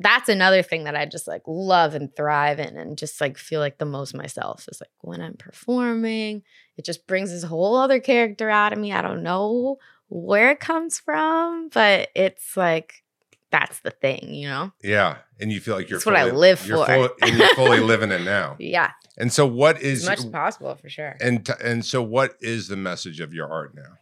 that's 0.00 0.28
another 0.28 0.62
thing 0.62 0.84
that 0.84 0.96
I 0.96 1.06
just 1.06 1.28
like 1.28 1.42
love 1.46 1.94
and 1.94 2.14
thrive 2.14 2.58
in 2.58 2.76
and 2.76 2.98
just 2.98 3.20
like 3.20 3.38
feel 3.38 3.60
like 3.60 3.78
the 3.78 3.84
most 3.84 4.12
myself 4.14 4.66
is 4.70 4.80
like 4.80 4.90
when 5.02 5.20
I'm 5.20 5.34
performing, 5.34 6.42
it 6.76 6.84
just 6.84 7.06
brings 7.06 7.30
this 7.30 7.44
whole 7.44 7.76
other 7.76 8.00
character 8.00 8.50
out 8.50 8.72
of 8.72 8.78
me. 8.78 8.92
I 8.92 9.02
don't 9.02 9.22
know 9.22 9.78
where 10.08 10.50
it 10.50 10.60
comes 10.60 10.98
from, 11.00 11.68
but 11.72 12.08
it's 12.14 12.56
like 12.56 13.02
that's 13.50 13.78
the 13.80 13.90
thing, 13.92 14.34
you 14.34 14.48
know? 14.48 14.72
yeah 14.82 15.18
and 15.40 15.52
you 15.52 15.60
feel 15.60 15.76
like 15.76 15.88
you're 15.88 15.98
It's 15.98 16.06
what 16.06 16.16
I 16.16 16.24
live 16.30 16.66
you're 16.66 16.84
for. 16.84 16.92
full- 16.92 17.08
and 17.22 17.36
you're 17.38 17.54
fully 17.54 17.78
living 17.92 18.10
it 18.10 18.22
now 18.22 18.56
Yeah. 18.58 18.90
and 19.16 19.32
so 19.32 19.46
what 19.46 19.80
is 19.80 20.02
As 20.02 20.08
much 20.08 20.18
as 20.18 20.26
possible 20.26 20.74
for 20.74 20.88
sure. 20.88 21.16
and 21.20 21.46
t- 21.46 21.52
and 21.62 21.84
so 21.84 22.02
what 22.02 22.34
is 22.40 22.66
the 22.68 22.76
message 22.76 23.20
of 23.20 23.32
your 23.32 23.48
art 23.48 23.74
now 23.76 23.98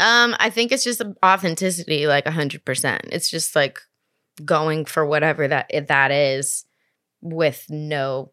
Um, 0.00 0.34
I 0.40 0.48
think 0.50 0.72
it's 0.72 0.84
just 0.84 1.02
authenticity, 1.22 2.06
like 2.06 2.26
hundred 2.26 2.64
percent. 2.64 3.02
It's 3.12 3.30
just 3.30 3.54
like 3.54 3.78
going 4.44 4.86
for 4.86 5.04
whatever 5.06 5.46
that 5.48 5.66
if 5.70 5.86
that 5.88 6.10
is, 6.10 6.64
with 7.20 7.66
no 7.68 8.32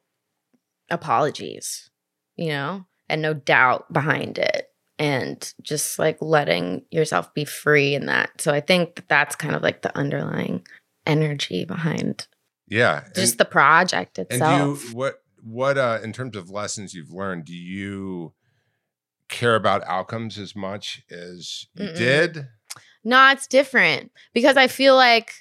apologies, 0.90 1.90
you 2.36 2.50
know, 2.50 2.86
and 3.10 3.22
no 3.22 3.34
doubt 3.34 3.92
behind 3.94 4.38
it, 4.38 4.68
and 5.02 5.54
just 5.64 5.98
like 5.98 6.18
letting 6.22 6.86
yourself 6.92 7.34
be 7.34 7.44
free 7.44 7.96
in 7.96 8.06
that. 8.06 8.40
So 8.40 8.54
I 8.54 8.62
think 8.62 8.96
that 8.96 9.10
that's 9.10 9.36
kind 9.36 9.56
of 9.56 9.64
like 9.64 9.82
the 9.82 9.96
underlying 9.98 10.66
energy 11.08 11.66
behind 11.66 12.28
yeah 12.68 13.04
and- 13.06 13.16
just 13.16 13.38
the 13.40 13.46
project 13.46 14.20
And 14.20 14.28
itself. 14.30 14.82
do 14.84 14.88
you 14.90 14.96
what 14.96 15.16
what 15.42 15.78
uh 15.80 15.98
in 16.04 16.14
terms 16.14 16.36
of 16.38 16.52
lessons 16.52 16.94
you've 16.94 17.12
learned, 17.12 17.46
do 17.46 17.56
you 17.56 18.34
care 19.28 19.56
about 19.56 19.84
outcomes 19.86 20.38
as 20.38 20.56
much 20.56 21.02
as 21.10 21.66
you 21.74 21.86
Mm-mm. 21.88 21.98
did? 21.98 22.48
No, 23.04 23.30
it's 23.32 23.48
different 23.48 24.12
because 24.34 24.56
I 24.58 24.68
feel 24.68 24.96
like 24.96 25.34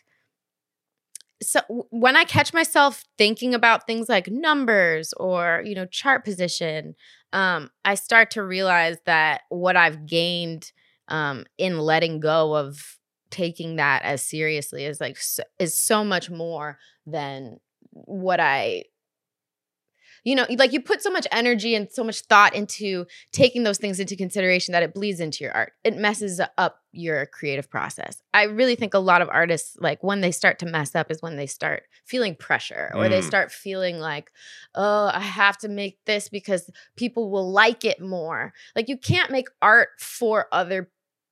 so 1.42 1.61
when 1.90 2.16
I 2.16 2.24
catch 2.24 2.53
myself 2.53 3.05
thinking 3.16 3.55
about 3.55 3.87
things 3.87 4.09
like 4.09 4.29
numbers 4.29 5.12
or 5.16 5.62
you 5.64 5.74
know 5.74 5.87
chart 5.87 6.24
position, 6.24 6.94
um, 7.33 7.70
I 7.85 7.94
start 7.94 8.31
to 8.33 8.42
realize 8.42 8.98
that 9.07 9.42
what 9.48 9.76
I've 9.76 10.07
gained 10.07 10.70
um, 11.09 11.44
in 11.59 11.79
letting 11.79 12.20
go 12.20 12.55
of 12.55 12.98
taking 13.31 13.76
that 13.76 14.03
as 14.03 14.22
seriously 14.22 14.85
is 14.85 15.00
like 15.00 15.16
so, 15.16 15.42
is 15.59 15.74
so 15.76 16.05
much 16.05 16.31
more 16.31 16.79
than 17.07 17.59
what 17.92 18.40
I 18.40 18.85
you 20.24 20.35
know 20.35 20.46
like 20.56 20.72
you 20.72 20.80
put 20.80 21.02
so 21.02 21.11
much 21.11 21.26
energy 21.33 21.74
and 21.74 21.90
so 21.90 22.04
much 22.04 22.20
thought 22.22 22.54
into 22.54 23.06
taking 23.33 23.62
those 23.62 23.78
things 23.78 24.00
into 24.00 24.16
consideration 24.16 24.72
that 24.72 24.83
it 24.83 24.94
bleeds 24.94 25.20
into 25.20 25.44
your 25.44 25.52
art. 25.52 25.72
It 25.85 25.96
messes 25.96 26.40
up 26.59 26.80
your 26.92 27.26
creative 27.26 27.70
process. 27.70 28.20
I 28.35 28.44
really 28.44 28.74
think 28.74 28.94
a 28.94 28.98
lot 28.98 29.22
of 29.22 29.28
artists 29.28 29.76
like 29.78 30.02
when 30.02 30.20
they 30.20 30.33
start 30.33 30.59
to 30.59 30.66
mess 30.66 30.94
up 30.94 31.11
is 31.11 31.22
when 31.22 31.37
they 31.37 31.46
start 31.46 31.85
feeling 32.04 32.35
pressure 32.35 32.90
or 32.94 33.09
they 33.09 33.20
Mm. 33.20 33.24
start 33.24 33.52
feeling 33.52 33.98
like 33.98 34.30
oh 34.74 35.11
i 35.12 35.20
have 35.20 35.56
to 35.59 35.68
make 35.68 36.04
this 36.04 36.28
because 36.28 36.68
people 36.96 37.30
will 37.30 37.50
like 37.50 37.85
it 37.85 38.00
more. 38.00 38.52
Like 38.74 38.88
you 38.88 38.96
can't 38.98 39.30
make 39.30 39.48
art 39.62 39.88
for 39.98 40.46
other 40.52 40.90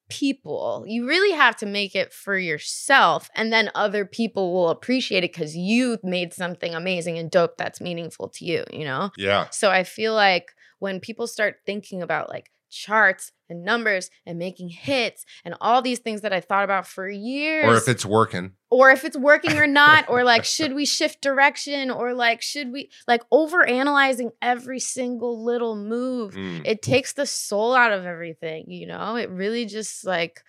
people. 0.08 0.84
You 0.86 1.06
really 1.06 1.36
have 1.36 1.56
to 1.56 1.66
make 1.66 1.94
it 1.94 2.12
for 2.12 2.36
yourself, 2.36 3.30
and 3.34 3.52
then 3.52 3.70
other 3.74 4.04
people 4.04 4.52
will 4.52 4.70
appreciate 4.70 5.24
it 5.24 5.32
because 5.32 5.56
you 5.56 5.98
made 6.02 6.32
something 6.32 6.74
amazing 6.74 7.18
and 7.18 7.30
dope 7.30 7.56
that's 7.56 7.80
meaningful 7.80 8.28
to 8.30 8.44
you, 8.44 8.64
you 8.72 8.84
know? 8.84 9.10
Yeah. 9.16 9.48
So 9.50 9.70
I 9.70 9.84
feel 9.84 10.14
like 10.14 10.52
when 10.78 11.00
people 11.00 11.26
start 11.26 11.56
thinking 11.66 12.02
about 12.02 12.28
like 12.28 12.50
charts 12.70 13.32
and 13.48 13.64
numbers 13.64 14.10
and 14.26 14.38
making 14.38 14.68
hits 14.68 15.24
and 15.44 15.54
all 15.60 15.80
these 15.82 15.98
things 15.98 16.20
that 16.20 16.32
I 16.32 16.40
thought 16.40 16.64
about 16.64 16.86
for 16.86 17.08
years, 17.08 17.66
Or 17.66 17.76
if 17.76 17.88
it's 17.88 18.04
working. 18.04 18.52
or 18.70 18.90
if 18.90 19.04
it's 19.04 19.16
working 19.16 19.56
or 19.56 19.66
not, 19.66 20.04
or 20.08 20.22
like, 20.24 20.44
should 20.56 20.74
we 20.74 20.84
shift 20.84 21.20
direction, 21.22 21.90
or 21.90 22.12
like, 22.14 22.42
should 22.42 22.70
we 22.72 22.90
like 23.06 23.22
over 23.30 23.64
analyzing 23.66 24.30
every 24.42 24.80
single 24.80 25.42
little 25.44 25.74
move? 25.76 26.34
Mm. 26.34 26.66
It 26.66 26.82
takes 26.82 27.14
the 27.14 27.24
soul 27.26 27.74
out 27.74 27.92
of 27.92 28.04
everything, 28.04 28.64
you 28.70 28.86
know? 28.86 29.16
It 29.16 29.30
really 29.30 29.64
just 29.64 30.04
like, 30.04 30.40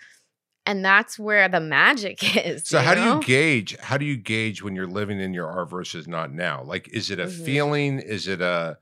and 0.65 0.83
that's 0.85 1.17
where 1.17 1.47
the 1.49 1.61
magic 1.61 2.19
is. 2.45 2.67
So 2.67 2.79
how 2.79 2.93
do 2.93 3.01
you 3.01 3.21
gauge 3.21 3.75
how 3.79 3.97
do 3.97 4.05
you 4.05 4.17
gauge 4.17 4.61
when 4.61 4.75
you're 4.75 4.85
living 4.87 5.19
in 5.19 5.33
your 5.33 5.47
art 5.47 5.69
versus 5.69 6.07
not 6.07 6.31
now? 6.33 6.61
Like 6.63 6.89
is 6.89 7.09
it 7.09 7.19
a 7.19 7.25
Mhm. 7.27 7.45
feeling? 7.45 7.99
Is 7.99 8.27
it 8.27 8.41
a 8.41 8.77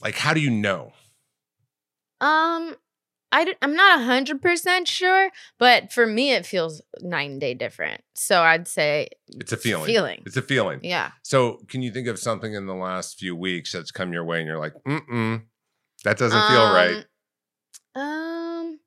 like 0.00 0.14
how 0.16 0.34
do 0.34 0.40
you 0.40 0.50
know? 0.50 0.92
Um, 2.22 2.76
I 3.32 3.54
I'm 3.62 3.74
not 3.74 4.00
hundred 4.02 4.40
percent 4.42 4.86
sure, 4.86 5.30
but 5.58 5.92
for 5.92 6.06
me, 6.06 6.32
it 6.32 6.46
feels 6.46 6.82
nine 7.00 7.38
day 7.38 7.54
different. 7.54 8.02
So 8.14 8.42
I'd 8.42 8.68
say 8.68 9.08
It's 9.28 9.52
a 9.52 9.56
feeling. 9.56 9.86
Feeling, 9.86 10.22
It's 10.26 10.36
a 10.36 10.42
feeling. 10.42 10.80
yeah. 10.82 11.12
So 11.22 11.58
can 11.68 11.82
you 11.82 11.90
think 11.90 12.08
of 12.08 12.18
something 12.18 12.54
in 12.54 12.66
the 12.66 12.74
last 12.74 13.18
few 13.18 13.34
weeks 13.34 13.72
that's 13.72 13.90
come 13.90 14.12
your 14.12 14.24
way 14.24 14.38
and 14.38 14.46
you're 14.46 14.58
like, 14.58 14.74
mm-mm, 14.86 15.42
that 16.04 16.18
doesn't 16.18 16.46
feel 16.46 16.72
right. 16.72 17.04
Um, 17.94 18.02
Um, 18.02 18.78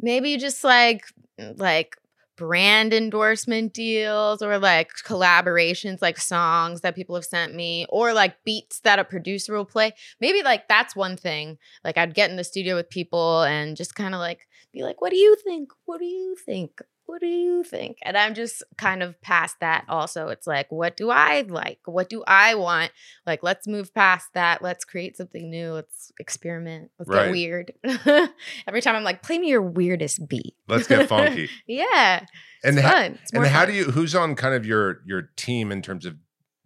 maybe 0.00 0.36
just 0.38 0.64
like 0.64 1.04
like 1.38 1.96
brand 2.36 2.92
endorsement 2.92 3.72
deals 3.72 4.42
or 4.42 4.58
like 4.58 4.90
collaborations, 5.04 6.02
like 6.02 6.18
songs 6.18 6.82
that 6.82 6.94
people 6.94 7.14
have 7.14 7.24
sent 7.24 7.54
me, 7.54 7.86
or 7.88 8.12
like 8.12 8.42
beats 8.44 8.80
that 8.80 8.98
a 8.98 9.04
producer 9.04 9.54
will 9.54 9.64
play. 9.64 9.92
Maybe 10.20 10.42
like 10.42 10.68
that's 10.68 10.94
one 10.94 11.16
thing. 11.16 11.58
Like 11.84 11.98
I'd 11.98 12.14
get 12.14 12.30
in 12.30 12.36
the 12.36 12.44
studio 12.44 12.76
with 12.76 12.90
people 12.90 13.42
and 13.42 13.76
just 13.76 13.94
kind 13.94 14.14
of 14.14 14.20
like 14.20 14.46
be 14.72 14.82
like, 14.82 15.00
what 15.00 15.10
do 15.10 15.16
you 15.16 15.36
think? 15.44 15.70
What 15.86 15.98
do 15.98 16.06
you 16.06 16.36
think? 16.44 16.80
What 17.06 17.20
do 17.20 17.26
you 17.26 17.62
think? 17.64 17.98
And 18.02 18.16
I'm 18.16 18.34
just 18.34 18.62
kind 18.76 19.02
of 19.02 19.20
past 19.22 19.56
that 19.60 19.84
also. 19.88 20.28
It's 20.28 20.46
like, 20.46 20.70
what 20.70 20.96
do 20.96 21.10
I 21.10 21.42
like? 21.48 21.78
What 21.86 22.08
do 22.08 22.22
I 22.26 22.54
want? 22.56 22.90
Like, 23.26 23.42
let's 23.42 23.66
move 23.66 23.94
past 23.94 24.28
that. 24.34 24.60
Let's 24.62 24.84
create 24.84 25.16
something 25.16 25.48
new. 25.48 25.72
Let's 25.72 26.12
experiment. 26.18 26.90
Let's 26.98 27.08
Right. 27.08 27.24
get 27.26 27.30
weird. 27.32 27.72
Every 28.66 28.80
time 28.82 28.96
I'm 28.96 29.04
like, 29.04 29.22
play 29.22 29.38
me 29.38 29.48
your 29.48 29.62
weirdest 29.62 30.28
beat. 30.28 30.54
Let's 30.68 30.86
get 30.86 31.08
funky. 31.08 31.48
yeah. 31.66 32.26
and 32.64 32.76
it's 32.76 32.84
ha- 32.86 32.92
fun. 32.92 33.18
It's 33.22 33.32
and 33.32 33.46
how 33.46 33.64
do 33.66 33.72
you 33.72 33.84
who's 33.84 34.14
on 34.14 34.34
kind 34.34 34.54
of 34.54 34.66
your 34.66 35.00
your 35.06 35.30
team 35.36 35.70
in 35.70 35.82
terms 35.82 36.04
of 36.06 36.16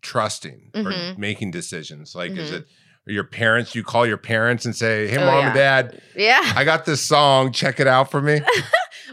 trusting 0.02 0.70
or 0.74 0.82
Mhm. 0.84 1.18
making 1.18 1.50
decisions? 1.50 2.14
Like 2.14 2.32
is 2.32 2.50
Mhm. 2.50 2.54
it 2.60 2.66
your 3.06 3.24
parents 3.24 3.74
you 3.74 3.82
call 3.82 4.06
your 4.06 4.16
parents 4.18 4.64
and 4.64 4.76
say, 4.76 5.08
"Hey 5.08 5.16
Oh, 5.16 5.26
mom 5.26 5.38
yeah. 5.40 5.46
and 5.46 5.54
dad, 5.54 6.02
Yeah. 6.14 6.52
I 6.54 6.64
got 6.64 6.84
this 6.84 7.02
song, 7.02 7.50
check 7.52 7.80
it 7.80 7.86
out 7.86 8.10
for 8.10 8.20
me." 8.22 8.40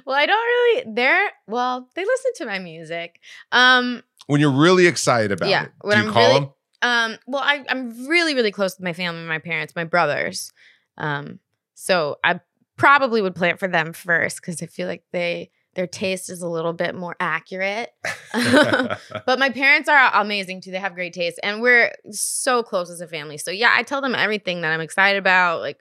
well, 0.05 0.15
I 0.15 0.25
don't 0.25 0.35
really, 0.37 0.93
they're, 0.93 1.29
well, 1.47 1.89
they 1.95 2.03
listen 2.05 2.31
to 2.37 2.45
my 2.45 2.59
music. 2.59 3.19
Um, 3.51 4.03
when 4.27 4.41
you're 4.41 4.51
really 4.51 4.87
excited 4.87 5.31
about 5.31 5.49
Yeah, 5.49 5.63
it. 5.65 5.71
when 5.81 5.97
Do 5.97 6.03
you 6.03 6.07
I'm 6.09 6.13
call 6.13 6.27
really- 6.27 6.39
them? 6.41 6.49
Um, 6.83 7.17
well, 7.25 7.41
I, 7.43 7.65
I'm 7.69 8.07
really, 8.07 8.35
really 8.35 8.51
close 8.51 8.77
with 8.77 8.83
my 8.83 8.93
family, 8.93 9.23
my 9.23 9.39
parents, 9.39 9.75
my 9.75 9.83
brothers. 9.83 10.51
Um, 10.97 11.39
so 11.73 12.17
I 12.23 12.39
probably 12.77 13.19
would 13.21 13.33
play 13.33 13.49
it 13.49 13.57
for 13.59 13.67
them 13.67 13.93
first 13.93 14.37
because 14.41 14.61
I 14.61 14.67
feel 14.67 14.87
like 14.87 15.03
they 15.11 15.49
their 15.73 15.87
taste 15.87 16.29
is 16.31 16.41
a 16.41 16.47
little 16.47 16.73
bit 16.73 16.93
more 16.95 17.15
accurate. 17.19 17.89
but 18.33 19.39
my 19.39 19.49
parents 19.49 19.89
are 19.89 20.11
amazing 20.21 20.61
too. 20.61 20.71
They 20.71 20.79
have 20.79 20.95
great 20.95 21.13
taste, 21.13 21.39
and 21.43 21.61
we're 21.61 21.93
so 22.11 22.63
close 22.63 22.89
as 22.89 23.01
a 23.01 23.07
family. 23.07 23.37
So 23.37 23.51
yeah, 23.51 23.73
I 23.75 23.83
tell 23.83 24.01
them 24.01 24.15
everything 24.15 24.61
that 24.61 24.71
I'm 24.71 24.81
excited 24.81 25.17
about. 25.19 25.61
Like, 25.61 25.79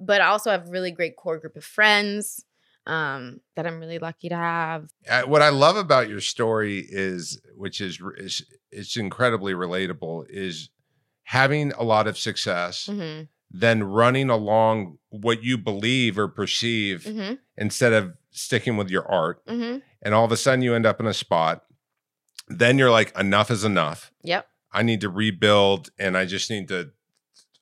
but 0.00 0.20
I 0.20 0.26
also 0.26 0.50
have 0.50 0.68
really 0.68 0.90
great 0.90 1.16
core 1.16 1.38
group 1.38 1.56
of 1.56 1.64
friends 1.64 2.44
um, 2.90 3.40
that 3.54 3.66
I'm 3.66 3.78
really 3.78 3.98
lucky 3.98 4.28
to 4.28 4.36
have. 4.36 4.90
Uh, 5.08 5.22
what 5.22 5.42
I 5.42 5.48
love 5.50 5.76
about 5.76 6.08
your 6.08 6.20
story 6.20 6.84
is, 6.88 7.40
which 7.54 7.80
is, 7.80 8.00
is 8.16 8.44
it's 8.72 8.96
incredibly 8.96 9.52
relatable, 9.54 10.26
is 10.28 10.70
having 11.22 11.72
a 11.72 11.84
lot 11.84 12.06
of 12.06 12.18
success, 12.18 12.86
hmm 12.86 13.22
then 13.52 13.82
running 13.82 14.30
along 14.30 14.96
what 15.08 15.42
you 15.42 15.58
believe 15.58 16.16
or 16.16 16.28
perceive 16.28 17.04
hmm 17.04 17.34
instead 17.56 17.92
of 17.92 18.14
sticking 18.30 18.76
with 18.76 18.88
your 18.90 19.04
art, 19.10 19.42
hmm 19.48 19.78
and 20.02 20.14
all 20.14 20.24
of 20.24 20.32
a 20.32 20.36
sudden 20.36 20.62
you 20.62 20.74
end 20.74 20.86
up 20.86 21.00
in 21.00 21.06
a 21.06 21.14
spot. 21.14 21.64
Then 22.48 22.78
you're 22.78 22.90
like, 22.90 23.16
enough 23.18 23.50
is 23.50 23.64
enough. 23.64 24.12
Yep. 24.22 24.46
I 24.72 24.82
need 24.82 25.00
to 25.02 25.08
rebuild, 25.08 25.90
and 25.98 26.16
I 26.16 26.24
just 26.26 26.50
need 26.50 26.68
to. 26.68 26.90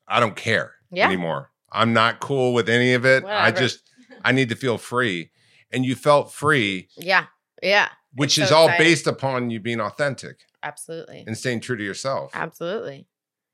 I 0.06 0.20
don't 0.20 0.36
care 0.36 0.74
Yeah. 0.90 1.06
anymore. 1.06 1.50
I'm 1.70 1.92
not 1.92 2.20
cool 2.20 2.54
with 2.54 2.68
any 2.70 2.94
of 2.94 3.04
it. 3.04 3.24
I 3.24 3.50
just 3.50 3.82
I 4.24 4.32
need 4.32 4.48
to 4.50 4.54
feel 4.56 4.78
free, 4.78 5.30
and 5.70 5.84
you 5.84 5.94
felt 5.94 6.32
free 6.32 6.88
Yeah. 6.96 7.26
Yeah. 7.62 7.88
which 8.14 8.38
It's 8.38 8.44
is 8.44 8.48
so 8.50 8.56
all 8.56 8.66
exciting. 8.68 8.86
based 8.86 9.06
upon 9.06 9.50
you 9.50 9.60
being 9.60 9.80
authentic 9.80 10.40
Absolutely. 10.62 11.24
and 11.26 11.36
staying 11.36 11.60
true 11.60 11.76
to 11.76 11.84
yourself. 11.84 12.30
Absolutely. 12.34 13.06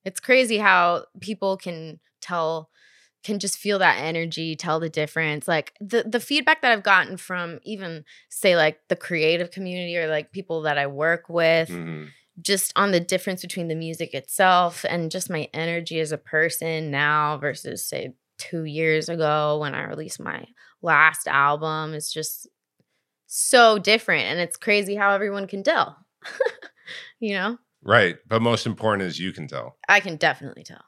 It's 0.05 0.21
crazy 0.21 0.59
how 0.59 1.07
people 1.21 1.57
can 1.57 2.01
tell 2.21 2.71
can 3.23 3.39
just 3.39 3.57
feel 3.57 3.79
that 3.79 3.97
energy, 3.99 4.55
tell 4.55 4.79
the 4.79 4.91
difference. 4.91 5.49
Like 5.49 5.73
the 5.81 6.03
the 6.07 6.21
feedback 6.21 6.61
that 6.61 6.73
I've 6.73 6.83
gotten 6.83 7.17
from 7.17 7.59
even 7.63 8.05
say 8.29 8.55
like 8.55 8.81
the 8.89 8.97
creative 8.97 9.51
community 9.51 9.97
or 9.97 10.07
like 10.09 10.31
people 10.31 10.61
that 10.63 10.77
I 10.77 10.87
work 10.89 11.31
with 11.31 11.71
Mhm. 11.71 12.09
just 12.43 12.71
on 12.77 12.91
the 12.93 13.01
difference 13.01 13.41
between 13.41 13.69
the 13.69 13.75
music 13.75 14.13
itself 14.13 14.85
and 14.87 15.11
just 15.11 15.31
my 15.31 15.49
energy 15.55 16.01
as 16.01 16.13
a 16.13 16.19
person 16.19 16.91
now 16.91 17.39
versus 17.39 17.87
say 17.87 18.13
2 18.39 18.65
years 18.65 19.09
ago 19.09 19.59
when 19.61 19.75
I 19.75 19.85
released 19.85 20.21
my 20.21 20.45
last 20.83 21.27
album 21.27 21.95
is 21.95 22.13
just 22.13 22.49
so 23.27 23.79
different 23.79 24.25
and 24.25 24.39
it's 24.41 24.57
crazy 24.57 24.95
how 24.95 25.13
everyone 25.13 25.47
can 25.47 25.63
tell. 25.63 25.97
you 27.21 27.35
know? 27.35 27.59
Right, 27.83 28.17
but 28.27 28.41
most 28.41 28.67
important 28.67 29.09
is 29.09 29.19
you 29.19 29.33
can 29.33 29.47
tell. 29.47 29.77
I 29.89 30.01
can 30.01 30.17
definitely 30.17 30.63
tell. 30.63 30.85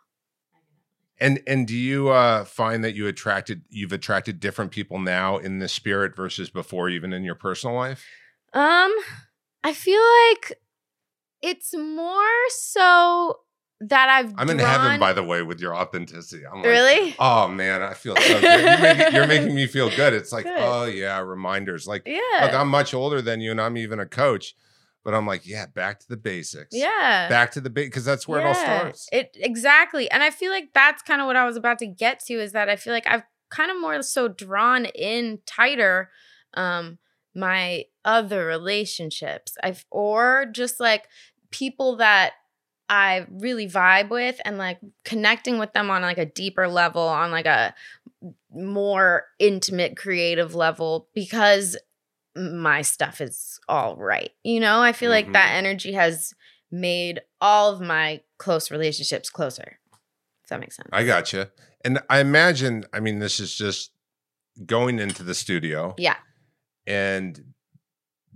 And 1.18 1.40
and 1.46 1.66
do 1.66 1.76
you 1.76 2.11
uh, 2.11 2.44
find 2.44 2.85
that 2.85 2.94
you 2.94 3.06
attracted 3.06 3.62
you've 3.70 3.92
attracted 3.92 4.38
different 4.38 4.70
people 4.70 4.98
now 4.98 5.38
in 5.38 5.59
the 5.61 5.68
spirit 5.68 6.14
versus 6.14 6.50
before, 6.50 6.90
even 6.90 7.12
in 7.12 7.24
your 7.24 7.35
personal 7.35 7.74
life? 7.74 8.04
Um, 8.52 8.94
I 9.64 9.72
feel 9.72 10.02
like 10.30 10.59
it's 11.42 11.74
more 11.74 12.50
so 12.50 13.40
that 13.81 14.09
I've. 14.09 14.33
I'm 14.39 14.49
in 14.51 14.59
heaven, 14.59 14.99
by 14.99 15.12
the 15.12 15.23
way, 15.23 15.43
with 15.43 15.61
your 15.61 15.75
authenticity. 15.77 16.47
I'm 16.47 16.57
like, 16.59 16.67
Really? 16.67 17.15
oh 17.19 17.49
man, 17.49 17.83
I 17.83 17.95
feel 17.95 18.17
so 18.17 18.41
good. 18.41 18.43
You're 18.43 18.81
making, 18.81 19.15
you're 19.15 19.27
making 19.27 19.55
me 19.55 19.67
feel 19.77 19.91
good. 19.95 20.12
It's 20.15 20.33
like, 20.33 20.45
Good. 20.45 20.59
oh 20.59 20.85
yeah, 20.85 21.19
reminders. 21.21 21.87
Like, 21.87 22.03
Yeah. 22.07 22.21
look, 22.43 22.55
I'm 22.55 22.69
much 22.69 22.95
older 22.95 23.21
than 23.21 23.41
you, 23.41 23.51
and 23.51 23.61
I'm 23.61 23.77
even 23.77 24.01
a 24.01 24.07
coach, 24.07 24.55
but 25.05 25.12
I'm 25.15 25.27
like, 25.27 25.47
yeah, 25.47 25.67
back 25.67 26.01
to 26.01 26.09
the 26.09 26.17
basics. 26.17 26.75
yeah. 26.75 27.29
back 27.29 27.51
to 27.53 27.61
the 27.61 27.71
base 27.71 27.89
because 27.89 28.05
that's 28.05 28.27
where 28.27 28.41
it 28.41 28.47
all 28.47 28.55
starts. 28.55 29.09
It 29.12 29.37
exactly, 29.39 30.11
and 30.11 30.23
I 30.23 30.31
feel 30.31 30.51
like 30.51 30.71
that's 30.73 31.03
kind 31.03 31.21
of 31.21 31.27
what 31.27 31.37
I 31.37 31.45
was 31.45 31.57
about 31.57 31.79
to 31.81 31.87
get 31.87 32.21
to. 32.27 32.35
Is 32.35 32.53
that 32.53 32.69
I 32.69 32.77
feel 32.77 32.93
like 32.95 33.07
I've 33.07 33.25
kind 33.51 33.71
of 33.71 33.81
more 33.81 34.01
so 34.03 34.27
drawn 34.29 34.87
in 34.87 35.39
tighter, 35.47 36.11
um, 36.55 36.99
my 37.35 37.85
other 38.05 38.47
relationships. 38.47 39.57
I've 39.62 39.85
or 39.91 40.47
just 40.51 40.81
like 40.81 41.05
people 41.51 41.97
that 41.97 42.33
I 42.88 43.27
really 43.31 43.68
vibe 43.68 44.11
with 44.11 44.40
and 44.44 44.59
like 44.59 44.79
connecting 45.05 45.59
with 45.59 45.72
them 45.72 45.90
on 45.90 46.03
like 46.03 46.18
a 46.18 46.27
deeper 46.27 46.68
level, 46.68 47.03
on 47.03 47.31
like 47.31 47.46
a 47.46 47.75
more 48.51 49.25
intimate 49.38 49.96
creative 49.96 50.55
level 50.55 51.09
because 51.14 51.77
my 52.37 52.83
stuff 52.83 53.20
is 53.20 53.59
all 53.68 53.96
right. 53.96 54.31
You 54.44 54.61
know, 54.61 54.81
I 54.81 54.92
feel 54.92 55.11
like 55.11 55.33
that 55.33 55.51
Mhm. 55.53 55.57
energy 55.59 55.92
has 55.92 56.35
made 56.70 57.22
all 57.40 57.72
of 57.72 57.81
my 57.81 58.22
close 58.38 58.70
relationships 58.70 59.31
closer. 59.31 59.79
Does 60.42 60.51
that 60.51 60.61
make 60.61 60.72
sense? 60.72 60.88
I 60.92 61.05
gotcha. 61.05 61.51
And 61.85 62.01
I 62.11 62.20
imagine, 62.20 62.85
I 62.92 63.01
mean, 63.01 63.18
this 63.18 63.40
is 63.40 63.55
just 63.55 63.92
going 64.64 64.99
into 64.99 65.22
the 65.22 65.35
studio 65.35 65.94
Yeah. 65.99 66.16
and 66.87 67.53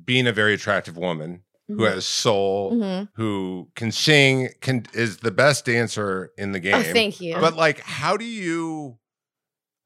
being 0.05 0.27
a 0.27 0.33
very 0.33 0.55
attractive 0.55 0.97
woman 0.97 1.43
who 1.77 1.83
Mhm. 1.83 1.91
has 1.95 2.07
soul, 2.07 2.73
Mhm. 2.75 3.09
who 3.15 3.71
can 3.77 3.93
sing, 3.93 4.49
can 4.61 4.85
is 4.93 5.19
the 5.19 5.31
best 5.31 5.65
dancer 5.65 6.33
in 6.37 6.53
the 6.53 6.61
game. 6.61 6.75
Oh, 6.75 6.93
thank 6.93 7.21
you. 7.21 7.35
But 7.35 7.55
like, 7.57 7.81
how 7.81 8.17
do 8.17 8.25
you 8.25 8.99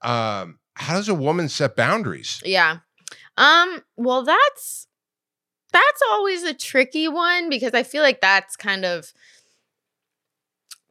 um 0.01 0.59
how 0.75 0.95
does 0.95 1.07
a 1.09 1.13
woman 1.15 1.47
set 1.49 1.75
boundaries? 1.75 2.41
Yeah. 2.45 2.79
Um, 3.37 3.83
well 3.97 4.23
that's 4.23 4.87
that's 5.71 6.01
always 6.11 6.43
a 6.43 6.53
tricky 6.53 7.07
one 7.07 7.49
because 7.49 7.73
I 7.73 7.83
feel 7.83 8.01
like 8.03 8.21
that's 8.21 8.55
kind 8.55 8.85
of 8.85 9.11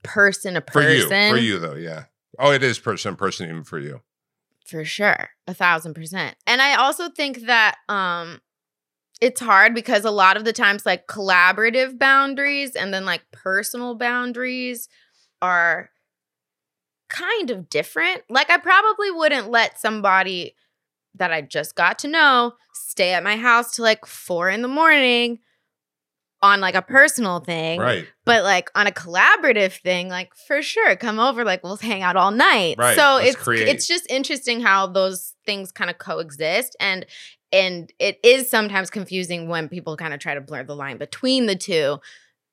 person 0.03 0.55
to 0.55 0.61
For 0.73 0.83
you. 0.83 1.03
person. 1.03 1.31
For 1.31 1.39
you 1.39 1.59
though, 1.59 1.75
yeah. 1.75 2.05
Oh, 2.39 2.51
it 2.53 2.63
is 2.63 2.79
person 2.79 3.13
to 3.13 3.17
person 3.17 3.49
even 3.49 3.65
for 3.65 3.79
you. 3.79 4.03
For 4.67 4.85
sure. 4.85 5.31
A 5.47 5.55
thousand 5.55 5.95
percent. 5.95 6.37
And 6.47 6.61
I 6.63 6.75
also 6.77 7.09
think 7.11 7.43
that 7.47 7.77
um 7.89 8.41
it's 9.21 9.41
hard 9.41 9.75
because 9.75 10.05
a 10.05 10.11
lot 10.11 10.37
of 10.37 10.45
the 10.45 10.53
times 10.53 10.85
like 10.85 11.07
collaborative 11.07 11.99
boundaries 11.99 12.75
and 12.77 12.93
then 12.93 13.05
like 13.05 13.23
personal 13.33 13.95
boundaries 13.95 14.89
are 15.41 15.91
kind 17.09 17.51
of 17.51 17.69
different. 17.69 18.23
Like 18.29 18.51
I 18.51 18.59
probably 18.59 19.11
wouldn't 19.11 19.51
let 19.51 19.79
somebody 19.81 20.57
that 21.15 21.33
I 21.33 21.43
just 21.43 21.75
got 21.77 21.99
to 22.01 22.09
know 22.09 22.55
stay 22.73 23.13
at 23.13 23.23
my 23.23 23.37
house 23.37 23.77
till 23.77 23.85
like 23.85 24.05
four 24.05 24.51
in 24.51 24.63
the 24.63 24.69
morning 24.69 25.39
on 26.43 26.61
like 26.61 26.75
a 26.75 26.83
personal 26.83 27.41
thing. 27.41 27.81
Right. 27.81 28.07
But 28.27 28.43
like 28.43 28.71
on 28.75 28.87
a 28.87 28.91
collaborative 28.91 29.81
thing, 29.81 30.09
like 30.09 30.35
for 30.47 30.61
sure, 30.61 30.97
come 30.97 31.19
over, 31.19 31.45
like 31.45 31.63
we'll 31.63 31.77
hang 31.77 32.03
out 32.03 32.17
all 32.17 32.33
night. 32.33 32.77
Right, 32.79 32.97
So 32.97 33.15
let's 33.15 33.29
it's 33.29 33.37
create. 33.37 33.69
it's 33.69 33.87
just 33.87 34.11
interesting 34.11 34.61
how 34.61 34.89
those 34.89 35.35
things 35.47 35.73
kind 35.73 35.89
of 35.89 35.99
coexist 35.99 36.77
and 36.81 37.07
and 37.55 37.91
it 37.99 38.19
is 38.23 38.51
sometimes 38.51 38.91
confusing 38.91 39.49
when 39.49 39.69
people 39.69 39.97
kind 39.97 40.13
of 40.13 40.21
try 40.21 40.35
to 40.35 40.41
blur 40.41 40.65
the 40.65 40.77
line 40.77 40.99
between 40.99 41.47
the 41.47 41.57
two 41.57 42.01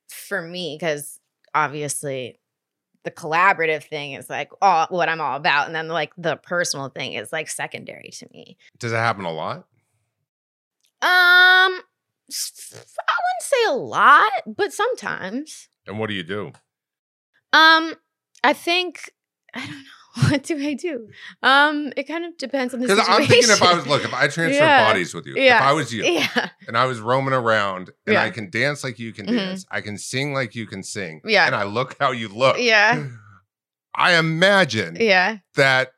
for 0.07 0.41
me, 0.41 0.77
because 0.79 1.19
obviously 1.53 2.39
the 3.03 3.11
collaborative 3.11 3.83
thing 3.83 4.13
is 4.13 4.29
like 4.29 4.51
all 4.61 4.85
what 4.89 5.09
I'm 5.09 5.19
all 5.19 5.35
about. 5.35 5.65
And 5.65 5.75
then 5.75 5.87
like 5.87 6.13
the 6.17 6.35
personal 6.37 6.89
thing 6.89 7.13
is 7.13 7.33
like 7.33 7.49
secondary 7.49 8.11
to 8.13 8.27
me. 8.31 8.57
Does 8.77 8.93
it 8.93 8.97
happen 8.97 9.25
a 9.25 9.31
lot? 9.31 9.65
Um 11.01 11.81
I 12.31 13.17
wouldn't 13.17 13.41
say 13.41 13.65
a 13.67 13.73
lot, 13.73 14.31
but 14.47 14.71
sometimes. 14.71 15.67
And 15.87 15.99
what 15.99 16.07
do 16.07 16.13
you 16.13 16.23
do? 16.23 16.53
Um, 17.53 17.95
I 18.43 18.53
think 18.53 19.11
I 19.53 19.59
don't 19.59 19.71
know. 19.71 20.00
What 20.29 20.43
do 20.43 20.57
I 20.57 20.73
do? 20.73 21.07
Um, 21.41 21.93
it 21.95 22.03
kind 22.07 22.25
of 22.25 22.37
depends 22.37 22.73
on 22.73 22.81
the 22.81 22.87
Because. 22.87 23.07
I'm 23.07 23.25
thinking 23.25 23.49
if 23.49 23.61
I 23.61 23.73
was 23.75 23.87
look, 23.87 24.03
if 24.03 24.13
I 24.13 24.27
transferred 24.27 24.51
Yeah. 24.65 24.85
bodies 24.87 25.13
with 25.13 25.25
you, 25.25 25.35
if 25.37 25.61
I 25.61 25.71
was 25.73 25.93
you 25.93 26.03
yeah, 26.03 26.49
and 26.67 26.77
I 26.77 26.85
was 26.85 26.99
roaming 26.99 27.33
around 27.33 27.91
and 28.05 28.13
Yeah. 28.15 28.23
I 28.23 28.29
can 28.29 28.49
dance 28.49 28.83
like 28.83 28.99
you 28.99 29.13
can 29.13 29.25
Mhm. 29.27 29.37
dance, 29.37 29.65
I 29.71 29.79
can 29.81 29.97
sing 29.97 30.33
like 30.33 30.53
you 30.55 30.65
can 30.67 30.83
sing, 30.83 31.21
Yeah. 31.23 31.45
and 31.47 31.55
I 31.55 31.63
look 31.63 31.95
how 31.99 32.11
you 32.11 32.27
look. 32.27 32.57
yeah, 32.59 33.07
I 33.95 34.15
imagine 34.17 34.97
yeah, 34.99 35.37
that 35.55 35.91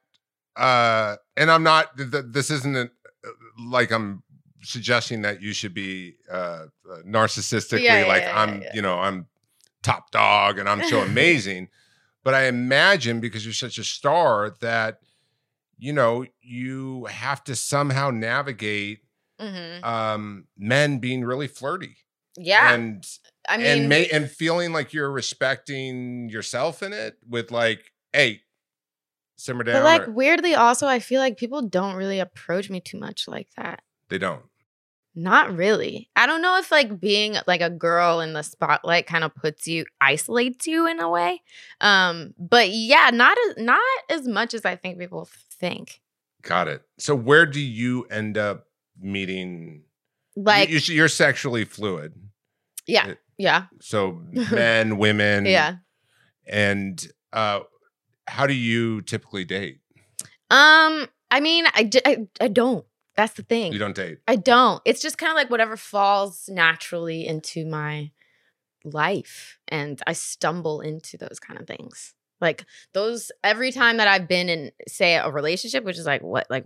uh 0.56 1.15
and 1.36 1.49
i'm 1.49 1.63
not 1.63 1.97
th- 1.97 2.12
th- 2.12 2.26
this 2.28 2.52
isn't 2.52 2.78
a, 2.78 2.88
like 3.67 3.91
i'm 3.91 4.21
suggesting 4.62 5.23
that 5.23 5.41
you 5.41 5.52
should 5.52 5.73
be 5.73 6.13
uh 6.32 6.65
uh, 6.88 6.97
narcissistically 7.08 7.82
Yeah, 7.82 7.99
yeah, 8.02 8.06
like 8.06 8.21
yeah, 8.21 8.39
i'm 8.39 8.54
yeah, 8.62 8.62
yeah. 8.65 8.71
you 8.76 8.82
know 8.84 8.99
i'm 8.99 9.26
top 9.82 10.12
dog 10.12 10.60
and 10.60 10.69
i'm 10.69 10.84
so 10.84 10.99
amazing 11.10 11.69
but 12.23 12.33
i 12.33 12.43
imagine 12.45 13.19
because 13.19 13.45
you're 13.45 13.53
such 13.53 13.77
a 13.77 13.83
star 13.83 14.53
that 14.62 14.99
you 15.77 15.93
know 15.93 16.25
you 16.41 17.05
have 17.05 17.43
to 17.43 17.55
somehow 17.55 18.09
navigate 18.09 18.99
hmm 19.39 19.83
um 19.83 20.45
men 20.57 20.99
being 20.99 21.23
really 21.23 21.47
flirty 21.47 21.97
yeah. 22.36 22.73
and 22.73 23.05
I 23.47 23.57
mean, 23.57 23.65
and 23.67 23.89
ma- 23.89 24.09
and 24.12 24.29
feeling 24.29 24.73
like 24.73 24.93
you're 24.93 25.12
respecting 25.12 26.29
yourself 26.29 26.81
in 26.81 26.93
it 26.93 27.17
with 27.27 27.51
like 27.51 27.91
hey 28.12 28.41
simmer 29.36 29.63
down 29.63 29.75
but 29.75 29.83
like 29.83 30.07
or- 30.07 30.12
weirdly, 30.12 30.55
also, 30.55 30.88
I 30.88 30.99
feel 30.99 31.19
like 31.19 31.38
people 31.38 31.62
don't 31.62 31.95
really 31.95 32.19
approach 32.19 32.69
me 32.69 32.79
too 32.79 32.97
much 32.99 33.27
like 33.27 33.49
that. 33.57 33.83
they 34.09 34.17
don't 34.17 34.43
Not 35.15 35.56
really. 35.56 36.10
I 36.15 36.26
don't 36.26 36.41
know 36.41 36.58
if 36.58 36.71
like 36.71 36.99
being 36.99 37.36
like 37.45 37.62
a 37.62 37.69
girl 37.69 38.19
in 38.19 38.34
the 38.34 38.41
spotlight 38.41 39.06
kind 39.06 39.23
of 39.23 39.36
puts 39.36 39.67
you 39.67 39.86
isolates 40.02 40.65
you 40.65 40.88
in 40.88 40.99
a 40.99 41.10
way. 41.10 41.41
Um, 41.82 42.34
but 42.39 42.69
yeah, 42.71 43.12
not 43.13 43.38
as 43.49 43.58
not 43.63 43.80
as 44.10 44.28
much 44.28 44.54
as 44.56 44.65
I 44.65 44.76
think 44.76 44.97
people 44.97 45.30
think. 45.60 46.02
Got 46.41 46.67
it. 46.67 46.82
So 46.97 47.15
where 47.15 47.45
do 47.45 47.60
you 47.60 48.06
end 48.06 48.38
up 48.38 48.67
meeting? 48.99 49.84
Like 50.36 50.69
you, 50.69 50.80
you're 50.95 51.08
sexually 51.08 51.63
fluid. 51.65 52.13
yeah, 52.88 53.10
it- 53.10 53.19
yeah, 53.38 53.65
So 53.82 54.21
men, 54.52 54.97
women, 54.97 55.45
yeah. 55.45 55.76
And 56.47 57.06
uh, 57.32 57.62
how 58.28 58.45
do 58.47 58.54
you 58.54 59.02
typically 59.02 59.43
date? 59.45 59.80
Um, 60.52 61.08
I 61.32 61.39
mean, 61.39 61.65
I, 61.73 61.84
d- 61.84 62.02
I, 62.06 62.28
I 62.39 62.47
don't. 62.47 62.86
That's 63.15 63.34
the 63.34 63.43
thing. 63.43 63.73
You 63.73 63.80
don't 63.80 63.95
date. 63.95 64.19
I 64.28 64.36
don't. 64.36 64.82
It's 64.86 65.02
just 65.02 65.17
kind 65.17 65.32
of 65.32 65.36
like 65.36 65.49
whatever 65.49 65.78
falls 65.78 66.49
naturally 66.49 67.28
into 67.28 67.65
my 67.65 68.12
life. 68.84 69.60
And 69.67 70.02
I 70.08 70.13
stumble 70.13 70.82
into 70.82 71.17
those 71.17 71.39
kind 71.39 71.60
of 71.60 71.67
things. 71.67 72.13
Like 72.41 72.65
those 72.93 73.32
every 73.43 73.71
time 73.71 73.97
that 73.97 74.08
I've 74.08 74.28
been 74.28 74.49
in, 74.49 74.71
say, 74.88 75.15
a 75.15 75.30
relationship, 75.32 75.86
which 75.86 75.97
is 75.97 76.06
like 76.06 76.21
what, 76.21 76.47
like 76.49 76.65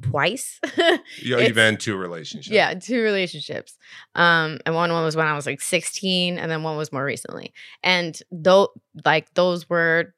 twice? 0.00 0.58
It's- 0.78 0.98
you've 1.20 1.54
been 1.54 1.76
two 1.76 1.96
relationships. 1.96 2.52
yeah, 2.52 2.74
two 2.74 3.02
relationships. 3.02 3.76
Um, 4.16 4.58
and 4.66 4.74
one 4.74 4.90
one 4.92 5.04
was 5.04 5.14
when 5.14 5.26
I 5.28 5.34
was 5.34 5.46
like 5.46 5.60
16, 5.60 6.38
and 6.38 6.50
then 6.50 6.62
one 6.64 6.76
was 6.76 6.90
more 6.92 7.04
recently. 7.04 7.52
And 7.84 8.18
though 8.32 8.72
like 9.04 9.32
those 9.34 9.68
were 9.70 10.14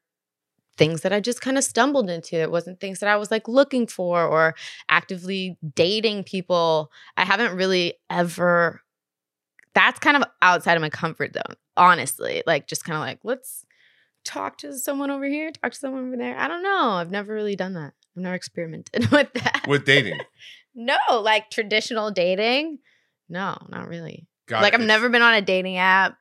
things 0.77 1.01
that 1.01 1.13
I 1.13 1.19
just 1.19 1.41
kind 1.41 1.57
of 1.57 1.63
stumbled 1.63 2.09
into. 2.09 2.35
It 2.35 2.51
wasn't 2.51 2.79
things 2.79 2.99
that 2.99 3.09
I 3.09 3.15
was 3.15 3.31
like 3.31 3.47
looking 3.47 3.87
for 3.87 4.23
or 4.25 4.55
actively 4.89 5.57
dating 5.75 6.23
people. 6.25 6.91
I 7.17 7.25
haven't 7.25 7.55
really 7.55 7.95
ever 8.09 8.81
that's 9.75 9.99
kind 9.99 10.17
of 10.17 10.23
outside 10.41 10.75
of 10.75 10.81
my 10.81 10.89
comfort 10.89 11.33
zone, 11.33 11.57
honestly. 11.77 12.41
Like 12.47 12.65
just 12.65 12.85
kind 12.85 12.95
of 12.95 13.01
like, 13.01 13.19
let's 13.23 13.65
talk 14.23 14.57
to 14.59 14.73
someone 14.73 15.11
over 15.11 15.25
here, 15.25 15.51
talk 15.51 15.73
to 15.73 15.77
someone 15.77 16.07
over 16.07 16.17
there. 16.17 16.35
I 16.39 16.47
don't 16.47 16.63
know. 16.63 16.91
I've 16.91 17.11
never 17.11 17.33
really 17.33 17.55
done 17.55 17.73
that. 17.73 17.93
I've 18.15 18.23
never 18.23 18.35
experimented 18.35 19.07
with 19.11 19.31
that. 19.33 19.65
With 19.67 19.85
dating. 19.85 20.19
no, 20.73 20.97
like 21.21 21.51
traditional 21.51 22.09
dating. 22.09 22.79
No, 23.29 23.57
not 23.69 23.87
really. 23.87 24.27
Got 24.47 24.63
like 24.63 24.73
it. 24.73 24.79
I've 24.79 24.87
never 24.87 25.09
been 25.09 25.21
on 25.21 25.33
a 25.33 25.41
dating 25.41 25.77
app. 25.77 26.17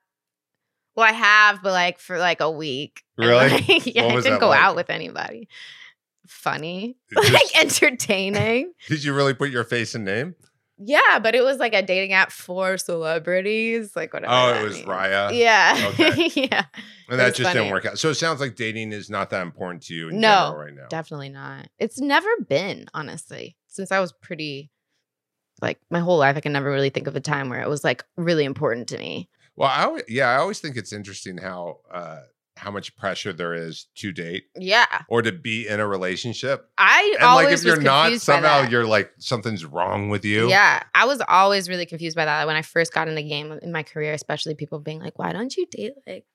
Well, 0.96 1.06
I 1.06 1.12
have, 1.12 1.62
but 1.62 1.72
like 1.72 1.98
for 1.98 2.18
like 2.18 2.40
a 2.40 2.50
week. 2.50 3.02
Really? 3.16 3.48
like, 3.48 3.86
yeah, 3.94 4.04
I 4.04 4.20
didn't 4.20 4.40
go 4.40 4.48
like? 4.48 4.60
out 4.60 4.76
with 4.76 4.90
anybody. 4.90 5.48
Funny, 6.26 6.96
Just- 7.12 7.32
like 7.32 7.60
entertaining. 7.60 8.72
Did 8.88 9.04
you 9.04 9.14
really 9.14 9.34
put 9.34 9.50
your 9.50 9.64
face 9.64 9.94
and 9.94 10.04
name? 10.04 10.34
Yeah, 10.76 11.20
but 11.22 11.34
it 11.36 11.44
was 11.44 11.58
like 11.58 11.72
a 11.72 11.82
dating 11.82 12.12
app 12.14 12.32
for 12.32 12.76
celebrities, 12.78 13.94
like 13.94 14.12
whatever. 14.12 14.32
Oh, 14.34 14.54
it 14.60 14.64
was 14.64 14.74
means. 14.76 14.88
Raya. 14.88 15.36
Yeah. 15.38 15.90
Okay. 15.92 16.30
yeah. 16.34 16.64
And 17.08 17.20
that 17.20 17.36
just 17.36 17.42
funny. 17.48 17.60
didn't 17.60 17.72
work 17.72 17.86
out. 17.86 17.98
So 17.98 18.10
it 18.10 18.14
sounds 18.14 18.40
like 18.40 18.56
dating 18.56 18.90
is 18.92 19.08
not 19.08 19.30
that 19.30 19.42
important 19.42 19.84
to 19.84 19.94
you 19.94 20.08
in 20.08 20.18
No, 20.18 20.28
general 20.48 20.64
right 20.64 20.74
now. 20.74 20.86
Definitely 20.88 21.28
not. 21.28 21.68
It's 21.78 22.00
never 22.00 22.28
been, 22.48 22.86
honestly, 22.92 23.56
since 23.68 23.92
I 23.92 24.00
was 24.00 24.12
pretty, 24.12 24.72
like 25.62 25.78
my 25.90 26.00
whole 26.00 26.18
life. 26.18 26.36
I 26.36 26.40
can 26.40 26.52
never 26.52 26.70
really 26.70 26.90
think 26.90 27.06
of 27.06 27.14
a 27.14 27.20
time 27.20 27.50
where 27.50 27.62
it 27.62 27.68
was 27.68 27.84
like 27.84 28.04
really 28.16 28.44
important 28.44 28.88
to 28.88 28.98
me. 28.98 29.28
Well, 29.56 29.68
I 29.70 29.84
always, 29.84 30.04
yeah, 30.08 30.28
I 30.30 30.36
always 30.36 30.60
think 30.60 30.76
it's 30.76 30.92
interesting 30.92 31.38
how 31.38 31.78
uh 31.92 32.20
how 32.56 32.70
much 32.70 32.94
pressure 32.96 33.32
there 33.32 33.52
is 33.52 33.88
to 33.96 34.12
date 34.12 34.44
Yeah. 34.56 34.86
or 35.08 35.22
to 35.22 35.32
be 35.32 35.66
in 35.66 35.80
a 35.80 35.86
relationship. 35.88 36.70
I 36.78 37.16
And 37.18 37.34
like 37.34 37.52
if 37.52 37.64
you're 37.64 37.80
not, 37.80 38.12
somehow 38.20 38.62
you're 38.68 38.86
like 38.86 39.10
something's 39.18 39.64
wrong 39.64 40.08
with 40.08 40.24
you. 40.24 40.48
Yeah, 40.48 40.82
I 40.94 41.04
was 41.06 41.20
always 41.26 41.68
really 41.68 41.84
confused 41.84 42.14
by 42.16 42.24
that 42.26 42.46
when 42.46 42.54
I 42.54 42.62
first 42.62 42.92
got 42.92 43.08
in 43.08 43.16
the 43.16 43.22
game 43.28 43.58
in 43.60 43.72
my 43.72 43.82
career, 43.82 44.12
especially 44.12 44.54
people 44.54 44.78
being 44.78 45.00
like, 45.00 45.18
"Why 45.18 45.32
don't 45.32 45.54
you 45.56 45.66
date?" 45.68 45.94
Like, 46.06 46.26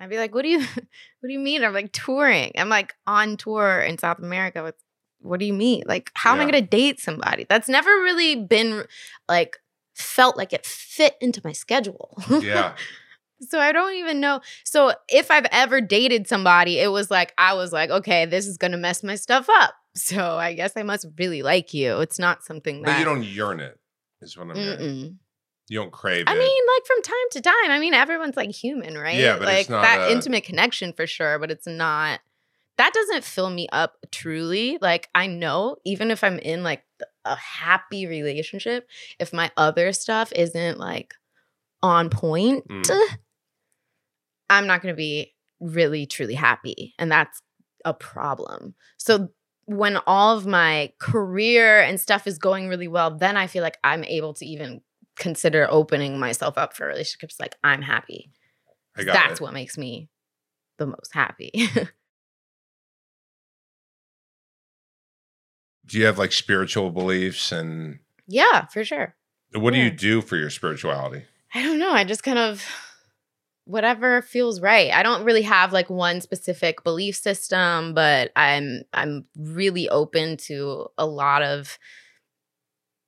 I'd 0.00 0.08
be 0.08 0.16
like, 0.16 0.34
"What 0.34 0.42
do 0.42 0.48
you, 0.48 0.60
what 1.20 1.26
do 1.28 1.32
you 1.32 1.38
mean?" 1.38 1.62
I'm 1.62 1.74
like 1.74 1.92
touring. 1.92 2.52
I'm 2.56 2.70
like 2.70 2.94
on 3.06 3.36
tour 3.36 3.80
in 3.80 3.98
South 3.98 4.18
America 4.18 4.62
with. 4.62 4.76
What 5.22 5.38
do 5.38 5.44
you 5.44 5.52
mean? 5.52 5.82
Like, 5.84 6.10
how 6.14 6.32
am 6.32 6.40
I 6.40 6.46
gonna 6.46 6.62
date 6.62 6.98
somebody? 6.98 7.44
That's 7.46 7.68
never 7.68 7.90
really 7.90 8.36
been 8.36 8.84
like 9.28 9.58
felt 10.00 10.36
like 10.36 10.52
it 10.52 10.64
fit 10.66 11.16
into 11.20 11.40
my 11.44 11.52
schedule. 11.52 12.16
Yeah. 12.28 12.74
So 13.48 13.58
I 13.58 13.72
don't 13.72 13.94
even 13.94 14.20
know. 14.20 14.42
So 14.64 14.92
if 15.08 15.30
I've 15.30 15.46
ever 15.50 15.80
dated 15.80 16.28
somebody, 16.28 16.78
it 16.78 16.88
was 16.92 17.10
like 17.10 17.32
I 17.38 17.54
was 17.54 17.72
like, 17.72 17.88
okay, 17.88 18.26
this 18.26 18.46
is 18.46 18.58
gonna 18.58 18.76
mess 18.76 19.02
my 19.02 19.14
stuff 19.14 19.48
up. 19.48 19.72
So 19.94 20.36
I 20.36 20.52
guess 20.52 20.74
I 20.76 20.82
must 20.82 21.06
really 21.18 21.40
like 21.42 21.72
you. 21.72 22.00
It's 22.00 22.18
not 22.18 22.44
something 22.44 22.82
that 22.82 22.92
But 22.92 22.98
you 22.98 23.04
don't 23.06 23.22
yearn 23.24 23.60
it, 23.60 23.80
is 24.20 24.36
what 24.36 24.50
I'm 24.50 24.56
getting. 24.56 25.18
You 25.70 25.78
don't 25.78 25.90
crave 25.90 26.24
I 26.26 26.34
it. 26.34 26.38
mean, 26.38 26.62
like 26.76 26.86
from 26.86 27.00
time 27.02 27.14
to 27.30 27.40
time. 27.40 27.70
I 27.70 27.78
mean, 27.78 27.94
everyone's 27.94 28.36
like 28.36 28.50
human, 28.50 28.98
right? 28.98 29.16
Yeah, 29.16 29.38
but 29.38 29.46
like 29.46 29.60
it's 29.60 29.70
not 29.70 29.82
that 29.84 30.10
a- 30.10 30.12
intimate 30.12 30.44
connection 30.44 30.92
for 30.92 31.06
sure, 31.06 31.38
but 31.38 31.50
it's 31.50 31.66
not. 31.66 32.20
That 32.76 32.92
doesn't 32.92 33.24
fill 33.24 33.48
me 33.48 33.68
up 33.72 33.96
truly. 34.12 34.76
Like 34.82 35.08
I 35.14 35.28
know, 35.28 35.76
even 35.86 36.10
if 36.10 36.22
I'm 36.22 36.38
in 36.40 36.62
like 36.62 36.84
a 37.24 37.36
happy 37.36 38.06
relationship, 38.06 38.88
if 39.18 39.32
my 39.32 39.50
other 39.56 39.92
stuff 39.92 40.32
isn't 40.34 40.78
like 40.78 41.14
on 41.82 42.10
point, 42.10 42.66
Mm. 42.68 43.00
I'm 44.48 44.66
not 44.66 44.82
going 44.82 44.92
to 44.92 44.96
be 44.96 45.34
really 45.60 46.06
truly 46.06 46.34
happy, 46.34 46.94
and 46.98 47.10
that's 47.10 47.40
a 47.84 47.94
problem. 47.94 48.74
So 48.98 49.28
when 49.66 49.98
all 50.06 50.36
of 50.36 50.46
my 50.46 50.92
career 50.98 51.80
and 51.80 52.00
stuff 52.00 52.26
is 52.26 52.38
going 52.38 52.68
really 52.68 52.88
well, 52.88 53.16
then 53.16 53.36
I 53.36 53.46
feel 53.46 53.62
like 53.62 53.78
I'm 53.84 54.02
able 54.04 54.34
to 54.34 54.44
even 54.44 54.80
consider 55.16 55.68
opening 55.70 56.18
myself 56.18 56.58
up 56.58 56.74
for 56.74 56.86
relationships 56.86 57.38
like 57.38 57.54
I'm 57.62 57.82
happy. 57.82 58.32
That's 58.96 59.40
it. 59.40 59.42
what 59.42 59.52
makes 59.52 59.78
me 59.78 60.08
the 60.78 60.86
most 60.86 61.12
happy. 61.12 61.52
Do 65.90 65.98
you 65.98 66.06
have 66.06 66.18
like 66.18 66.32
spiritual 66.32 66.90
beliefs 66.90 67.52
and 67.52 67.98
yeah, 68.26 68.66
for 68.66 68.84
sure. 68.84 69.14
what 69.54 69.74
do 69.74 69.80
you 69.80 69.90
do 69.90 70.20
for 70.22 70.36
your 70.36 70.50
spirituality? 70.50 71.24
I 71.54 71.62
don't 71.62 71.78
know. 71.80 71.90
I 71.92 72.04
just 72.04 72.22
kind 72.22 72.38
of 72.38 72.64
whatever 73.64 74.22
feels 74.22 74.60
right. 74.60 74.90
I 74.92 75.02
don't 75.02 75.24
really 75.24 75.42
have 75.42 75.72
like 75.72 75.90
one 75.90 76.20
specific 76.20 76.82
belief 76.84 77.16
system, 77.16 77.92
but 77.94 78.30
I'm 78.36 78.82
I'm 78.92 79.26
really 79.36 79.88
open 79.88 80.36
to 80.48 80.86
a 80.96 81.06
lot 81.06 81.42
of 81.42 81.78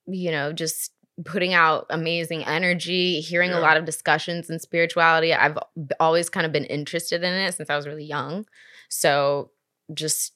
you 0.07 0.33
know, 0.33 0.53
just 0.53 0.91
putting 1.25 1.55
out 1.55 1.87
amazing 1.91 2.45
energy, 2.45 3.21
hearing 3.21 3.51
Yeah. 3.51 3.59
a 3.59 3.61
lot 3.61 3.77
of 3.77 3.85
discussions 3.85 4.51
in 4.51 4.59
spirituality. 4.59 5.33
I've 5.33 5.57
always 6.01 6.29
kind 6.29 6.45
of 6.47 6.51
been 6.53 6.65
interested 6.65 7.23
in 7.23 7.33
it 7.33 7.55
since 7.55 7.71
I 7.71 7.77
was 7.77 7.87
really 7.87 8.05
young. 8.05 8.47
So 8.89 9.51
just 9.95 10.33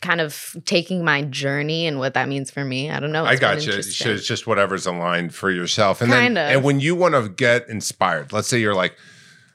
kind 0.00 0.20
of 0.20 0.56
taking 0.64 1.04
my 1.04 1.22
journey 1.22 1.86
and 1.86 1.98
what 1.98 2.14
that 2.14 2.28
means 2.28 2.50
for 2.50 2.64
me. 2.64 2.90
I 2.90 3.00
don't 3.00 3.12
know. 3.12 3.24
I 3.24 3.36
got 3.36 3.64
you. 3.66 3.82
So 3.82 4.10
it's 4.10 4.26
just 4.26 4.46
whatever's 4.46 4.86
aligned 4.86 5.34
for 5.34 5.50
yourself. 5.50 6.00
And 6.00 6.10
Kind 6.12 6.36
then 6.36 6.46
of. 6.50 6.56
and 6.56 6.64
when 6.64 6.80
you 6.80 6.94
want 6.94 7.14
to 7.14 7.28
get 7.28 7.68
inspired, 7.68 8.32
let's 8.32 8.48
say 8.48 8.58
you're 8.58 8.74
like, 8.74 8.96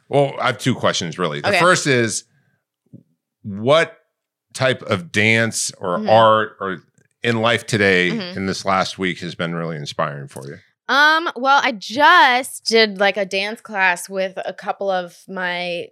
well, 0.09 0.33
I 0.39 0.47
have 0.47 0.57
two 0.57 0.75
questions 0.75 1.17
really. 1.19 1.41
The 1.41 1.49
Okay. 1.49 1.59
first 1.59 1.87
is 1.87 2.23
what 3.43 3.97
type 4.53 4.81
of 4.83 5.11
dance 5.11 5.71
or 5.77 5.97
Mhm. 5.97 6.09
art 6.09 6.57
or 6.59 6.83
in 7.23 7.41
life 7.41 7.65
today 7.65 8.09
Mhm. 8.11 8.35
in 8.35 8.45
this 8.47 8.65
last 8.65 8.97
week 8.99 9.19
has 9.19 9.35
been 9.35 9.53
really 9.55 9.77
inspiring 9.77 10.27
for 10.27 10.45
you? 10.47 10.57
Um, 10.89 11.31
well, 11.35 11.61
I 11.63 11.71
just 11.71 12.65
did 12.65 12.99
like 12.99 13.15
a 13.15 13.25
dance 13.25 13.61
class 13.61 14.09
with 14.09 14.37
a 14.43 14.53
couple 14.53 14.89
of 14.89 15.17
my 15.29 15.87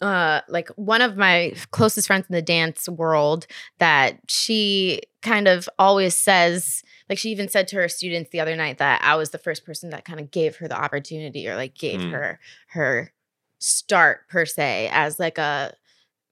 uh 0.00 0.40
like 0.48 0.68
one 0.76 1.00
of 1.02 1.16
my 1.16 1.52
closest 1.70 2.06
friends 2.06 2.26
in 2.28 2.34
the 2.34 2.42
dance 2.42 2.88
world 2.88 3.46
that 3.78 4.18
she 4.28 5.00
kind 5.22 5.46
of 5.48 5.68
always 5.78 6.16
says 6.18 6.82
like 7.08 7.18
she 7.18 7.30
even 7.30 7.48
said 7.48 7.68
to 7.68 7.76
her 7.76 7.88
students 7.88 8.30
the 8.30 8.40
other 8.40 8.56
night 8.56 8.78
that 8.78 9.00
I 9.02 9.14
was 9.16 9.30
the 9.30 9.38
first 9.38 9.64
person 9.64 9.90
that 9.90 10.04
kind 10.04 10.20
of 10.20 10.30
gave 10.30 10.56
her 10.56 10.68
the 10.68 10.76
opportunity 10.80 11.48
or 11.48 11.54
like 11.56 11.74
gave 11.74 12.00
Mm. 12.00 12.10
her 12.10 12.40
her 12.68 13.12
start 13.58 14.28
per 14.28 14.44
se 14.44 14.90
as 14.92 15.18
like 15.18 15.38
a 15.38 15.74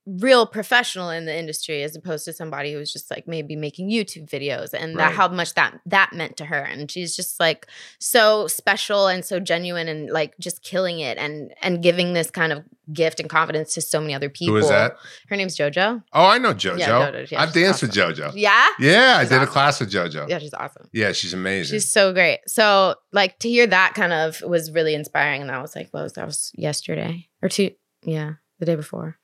real 0.05 0.45
professional 0.45 1.09
in 1.09 1.25
the 1.25 1.37
industry 1.37 1.81
as 1.83 1.95
opposed 1.95 2.25
to 2.25 2.33
somebody 2.33 2.73
who 2.73 2.77
was 2.77 2.91
just 2.91 3.09
like 3.09 3.27
maybe 3.27 3.55
making 3.55 3.89
YouTube 3.89 4.29
videos 4.29 4.73
and 4.73 4.97
that 4.99 5.13
how 5.13 5.27
much 5.29 5.53
that 5.53 5.79
that 5.85 6.11
meant 6.13 6.35
to 6.37 6.45
her 6.45 6.59
and 6.59 6.91
she's 6.91 7.15
just 7.15 7.39
like 7.39 7.67
so 7.99 8.45
special 8.47 9.07
and 9.07 9.23
so 9.23 9.39
genuine 9.39 9.87
and 9.87 10.09
like 10.09 10.37
just 10.39 10.61
killing 10.61 10.99
it 10.99 11.17
and 11.17 11.53
and 11.61 11.81
giving 11.81 12.13
this 12.13 12.29
kind 12.29 12.51
of 12.51 12.63
gift 12.91 13.19
and 13.19 13.29
confidence 13.29 13.73
to 13.73 13.81
so 13.81 14.01
many 14.01 14.13
other 14.13 14.29
people. 14.29 14.55
Who 14.55 14.59
is 14.59 14.67
that? 14.67 14.97
Her 15.29 15.37
name's 15.37 15.55
JoJo. 15.55 16.03
Oh, 16.11 16.25
I 16.25 16.37
know 16.37 16.53
JoJo. 16.53 16.79
Yeah, 16.79 16.89
JoJo, 16.89 17.31
yeah, 17.31 17.41
I've 17.41 17.53
danced 17.53 17.81
with. 17.81 17.91
JoJo. 17.93 18.33
Yeah? 18.35 18.67
Yeah, 18.79 19.15
I 19.17 19.21
She's 19.21 19.29
did 19.29 19.41
a 19.41 19.47
class 19.47 19.79
with 19.79 19.91
JoJo. 19.91 20.27
Yeah, 20.27 20.39
she's 20.39 20.53
awesome. 20.53 20.89
Yeah, 20.91 21.11
she's 21.11 21.33
amazing. 21.33 21.75
She's 21.75 21.89
so 21.89 22.11
great. 22.11 22.39
So 22.47 22.95
like 23.11 23.39
to 23.39 23.49
hear 23.49 23.67
that 23.67 23.93
kind 23.93 24.11
of 24.11 24.41
was 24.41 24.71
really 24.71 24.95
inspiring 24.95 25.41
and 25.41 25.51
I 25.51 25.61
was 25.61 25.75
like, 25.75 25.93
was 25.93 26.13
that 26.13 26.25
was 26.25 26.51
yesterday 26.55 27.29
or 27.41 27.49
two 27.49 27.71
yeah, 28.05 28.33
the 28.59 28.65
day 28.65 28.75
before. 28.75 29.17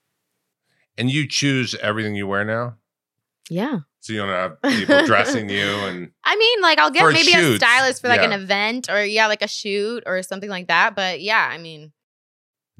And 1.00 1.10
you 1.10 1.28
choose 1.28 1.74
everything 1.76 2.14
you 2.16 2.28
wear 2.28 2.46
now? 2.46 2.76
Yeah. 3.50 3.80
So 4.02 4.14
you 4.14 4.20
don't 4.20 4.30
have 4.30 4.62
people 4.62 5.06
dressing 5.06 5.50
you 5.50 5.66
and 5.66 6.12
I 6.24 6.36
mean, 6.36 6.62
like 6.62 6.78
I'll 6.78 6.92
get 6.92 7.02
For 7.02 7.12
maybe 7.12 7.34
a 7.34 7.56
stylist 7.56 8.02
for 8.02 8.08
like 8.08 8.22
an 8.22 8.32
event 8.32 8.90
or 8.90 9.04
yeah, 9.04 9.26
like 9.28 9.42
a 9.42 9.48
shoot 9.48 10.04
or 10.06 10.22
something 10.22 10.50
like 10.50 10.68
that. 10.68 10.96
But 10.96 11.22
yeah, 11.22 11.48
I 11.52 11.58
mean, 11.58 11.92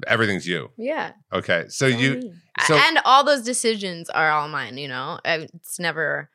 everything's 0.06 0.46
you. 0.46 0.70
yeah. 0.78 1.12
Okay. 1.32 1.64
So 1.68 1.86
all 1.86 1.92
you 1.92 2.32
so- 2.66 2.76
and 2.76 2.98
all 3.04 3.24
those 3.24 3.42
decisions 3.42 4.08
are 4.10 4.30
all 4.30 4.48
mine. 4.48 4.78
You 4.78 4.88
know, 4.88 5.18
it's 5.24 5.78
never 5.80 6.30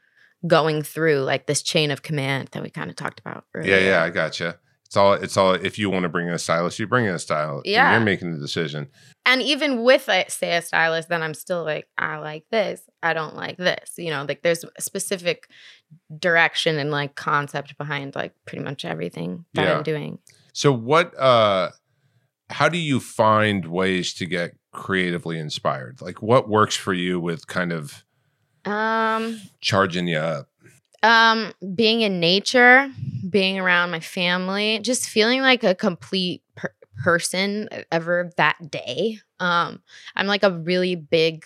going 0.46 0.84
through 0.84 1.22
like 1.22 1.48
this 1.48 1.64
chain 1.64 1.90
of 1.90 2.04
command 2.04 2.50
that 2.52 2.62
we 2.62 2.70
kind 2.70 2.90
of 2.90 2.96
talked 2.96 3.20
about 3.20 3.46
earlier. 3.56 3.78
Yeah, 3.78 3.90
yeah, 3.90 4.04
I 4.04 4.10
gotcha. 4.10 4.60
It's 4.86 4.96
all 4.98 5.14
it's 5.14 5.36
all 5.38 5.54
if 5.54 5.78
you 5.80 5.90
want 5.90 6.04
to 6.04 6.10
bring 6.10 6.28
in 6.28 6.34
a 6.34 6.40
stylist, 6.40 6.78
you 6.80 6.88
bring 6.88 7.06
in 7.06 7.14
a 7.16 7.20
stylist. 7.20 7.66
Yeah. 7.66 7.92
You're 7.94 8.02
making 8.06 8.34
the 8.34 8.40
decision. 8.40 8.88
and 9.26 9.42
even 9.42 9.84
with 9.84 10.08
like, 10.08 10.30
say 10.30 10.56
a 10.56 10.62
stylist 10.62 11.10
then 11.10 11.24
i'm 11.24 11.34
still 11.34 11.64
like 11.64 11.88
i 11.98 12.18
like 12.18 12.46
this 12.52 12.82
i 13.02 13.12
don't 13.14 13.36
like 13.36 13.58
this 13.58 13.94
you 13.98 14.12
know 14.12 14.24
like 14.28 14.44
there's 14.44 14.64
a 14.64 14.82
specific 14.82 15.50
direction 16.20 16.78
and 16.78 16.92
like 16.92 17.16
concept 17.16 17.76
behind 17.78 18.14
like 18.16 18.34
pretty 18.46 18.64
much 18.64 18.86
everything 18.86 19.46
that 19.56 19.64
Yeah. 19.66 19.78
i'm 19.78 19.84
doing 19.84 20.20
So 20.54 20.72
what 20.72 21.18
uh 21.20 21.72
how 22.52 22.70
do 22.70 22.78
you 22.78 23.00
find 23.00 23.66
ways 23.66 24.14
to 24.16 24.26
get 24.28 24.52
creatively 24.72 25.40
inspired? 25.40 26.00
Like 26.02 26.22
what 26.22 26.48
works 26.48 26.76
for 26.76 26.94
you 26.94 27.20
with 27.20 27.48
kind 27.48 27.72
of 27.74 28.06
um 28.66 29.42
charging 29.62 30.08
you 30.08 30.18
up? 30.20 30.48
Um 31.06 31.54
being 31.76 32.02
in 32.02 32.20
nature 32.20 32.90
being 33.30 33.60
around 33.60 33.92
my 33.92 34.00
family 34.00 34.80
just 34.80 35.10
feeling 35.10 35.42
like 35.42 35.64
a 35.64 35.76
complete 35.76 36.44
per- 36.56 36.74
person 37.04 37.70
ever 37.92 38.32
that 38.38 38.72
day. 38.72 39.20
Um 39.40 39.82
i'm 40.16 40.28
like 40.28 40.44
a 40.44 40.52
really 40.52 40.96
big 40.96 41.46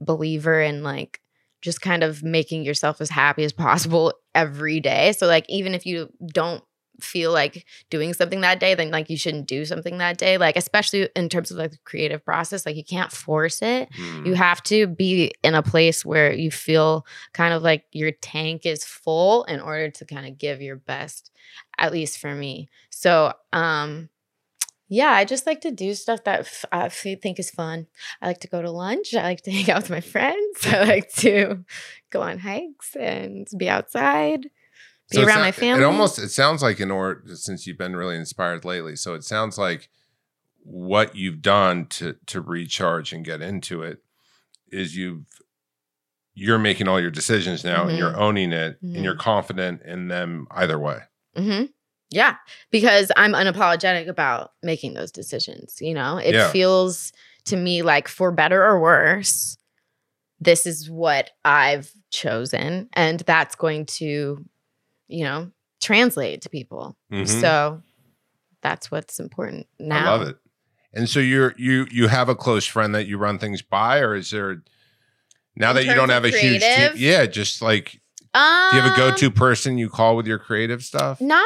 believer 0.00 0.60
in 0.60 0.82
like 0.82 1.20
just 1.62 1.80
kind 1.80 2.02
of 2.02 2.22
making 2.22 2.64
yourself 2.64 3.00
as 3.00 3.10
happy 3.10 3.44
as 3.44 3.52
possible 3.52 4.12
every 4.34 4.80
day. 4.80 5.12
So 5.12 5.26
like 5.26 5.46
even 5.48 5.74
if 5.74 5.86
you 5.86 6.10
don't 6.32 6.62
feel 7.02 7.32
like 7.32 7.64
doing 7.90 8.12
something 8.12 8.40
that 8.40 8.60
day 8.60 8.74
then 8.74 8.90
like 8.90 9.10
you 9.10 9.16
shouldn't 9.16 9.46
do 9.46 9.64
something 9.64 9.98
that 9.98 10.18
day 10.18 10.38
like 10.38 10.56
especially 10.56 11.08
in 11.16 11.28
terms 11.28 11.50
of 11.50 11.56
like 11.56 11.70
the 11.70 11.78
creative 11.84 12.24
process 12.24 12.66
like 12.66 12.76
you 12.76 12.84
can't 12.84 13.12
force 13.12 13.62
it. 13.62 13.88
Hmm. 13.94 14.26
you 14.26 14.34
have 14.34 14.62
to 14.64 14.86
be 14.86 15.32
in 15.42 15.54
a 15.54 15.62
place 15.62 16.04
where 16.04 16.32
you 16.32 16.50
feel 16.50 17.06
kind 17.32 17.54
of 17.54 17.62
like 17.62 17.84
your 17.92 18.10
tank 18.10 18.66
is 18.66 18.84
full 18.84 19.44
in 19.44 19.60
order 19.60 19.90
to 19.90 20.04
kind 20.04 20.26
of 20.26 20.38
give 20.38 20.62
your 20.62 20.76
best 20.76 21.30
at 21.78 21.92
least 21.92 22.18
for 22.18 22.34
me. 22.34 22.68
So 22.90 23.32
um 23.52 24.08
yeah 24.88 25.10
i 25.10 25.24
just 25.24 25.46
like 25.46 25.62
to 25.62 25.70
do 25.70 25.94
stuff 25.94 26.22
that 26.24 26.40
f- 26.40 26.66
i 26.70 26.88
think 26.88 27.38
is 27.38 27.50
fun. 27.50 27.86
I 28.20 28.26
like 28.26 28.40
to 28.40 28.48
go 28.48 28.60
to 28.60 28.70
lunch 28.70 29.14
i 29.14 29.22
like 29.22 29.42
to 29.42 29.50
hang 29.50 29.70
out 29.70 29.82
with 29.82 29.90
my 29.90 30.00
friends 30.00 30.56
i 30.66 30.84
like 30.84 31.12
to 31.14 31.64
go 32.10 32.20
on 32.20 32.38
hikes 32.38 32.94
and 32.96 33.48
be 33.56 33.68
outside 33.70 34.50
be 35.12 35.22
So 35.22 35.26
around 35.26 35.40
my 35.42 35.52
family 35.52 35.82
It 35.82 35.86
almost 35.86 36.18
it 36.18 36.30
sounds 36.30 36.62
like 36.62 36.80
in 36.80 36.90
order 36.90 37.22
since 37.36 37.66
you've 37.66 37.78
been 37.78 37.96
really 37.96 38.16
inspired 38.16 38.64
lately. 38.64 38.96
So 38.96 39.14
it 39.14 39.24
sounds 39.24 39.58
like 39.58 39.88
what 40.64 41.16
you've 41.16 41.42
done 41.42 41.86
to 41.86 42.16
to 42.26 42.40
recharge 42.40 43.12
and 43.12 43.24
get 43.24 43.42
into 43.42 43.82
it 43.82 43.98
is 44.70 44.96
you've 44.96 45.24
you're 46.34 46.58
making 46.58 46.88
all 46.88 47.00
your 47.00 47.10
decisions 47.10 47.62
now 47.64 47.82
and 47.86 47.92
Mhm. 47.92 47.98
you're 47.98 48.18
owning 48.18 48.52
it 48.52 48.78
and 48.82 48.96
Mhm. 49.00 49.04
you're 49.04 49.14
confident 49.14 49.82
in 49.82 50.08
them 50.08 50.46
either 50.52 50.78
way. 50.78 51.00
hmm 51.36 51.64
Yeah, 52.10 52.36
because 52.70 53.10
I'm 53.16 53.32
unapologetic 53.32 54.06
about 54.08 54.52
making 54.62 54.94
those 54.94 55.10
decisions. 55.10 55.78
You 55.80 55.94
know, 55.94 56.18
it 56.18 56.34
Yeah. 56.34 56.50
feels 56.50 57.12
to 57.46 57.56
me 57.56 57.82
like 57.82 58.06
for 58.08 58.30
better 58.30 58.62
or 58.62 58.78
worse, 58.80 59.56
this 60.40 60.66
is 60.66 60.90
what 60.90 61.30
I've 61.44 61.90
chosen, 62.10 62.88
and 62.94 63.20
that's 63.20 63.54
going 63.54 63.86
to, 63.86 64.44
you 65.08 65.24
know, 65.24 65.50
translate 65.80 66.42
to 66.42 66.48
people. 66.48 66.96
Mhm. 67.12 67.40
So 67.40 67.82
that's 68.62 68.90
what's 68.90 69.18
important 69.20 69.66
now. 69.78 70.06
I 70.06 70.16
love 70.16 70.28
it. 70.28 70.36
And 70.94 71.08
so 71.08 71.20
you're 71.20 71.54
you 71.56 71.86
you 71.90 72.08
have 72.08 72.28
a 72.28 72.34
close 72.34 72.66
friend 72.66 72.94
that 72.94 73.06
you 73.06 73.18
run 73.18 73.38
things 73.38 73.62
by, 73.62 73.98
or 74.00 74.14
is 74.14 74.30
there 74.30 74.62
now 75.56 75.70
In 75.70 75.76
that 75.76 75.84
you 75.86 75.94
don't 75.94 76.10
have 76.10 76.24
a 76.24 76.30
huge 76.30 76.62
team? 76.62 76.90
Yeah, 76.96 77.26
just 77.26 77.62
like 77.62 78.00
Um, 78.34 78.70
do 78.70 78.76
you 78.76 78.82
have 78.82 78.92
a 78.92 78.96
go-to 78.96 79.30
person 79.30 79.76
you 79.78 79.88
call 79.90 80.16
with 80.16 80.26
your 80.26 80.38
creative 80.38 80.82
stuff? 80.84 81.20
Not. 81.20 81.44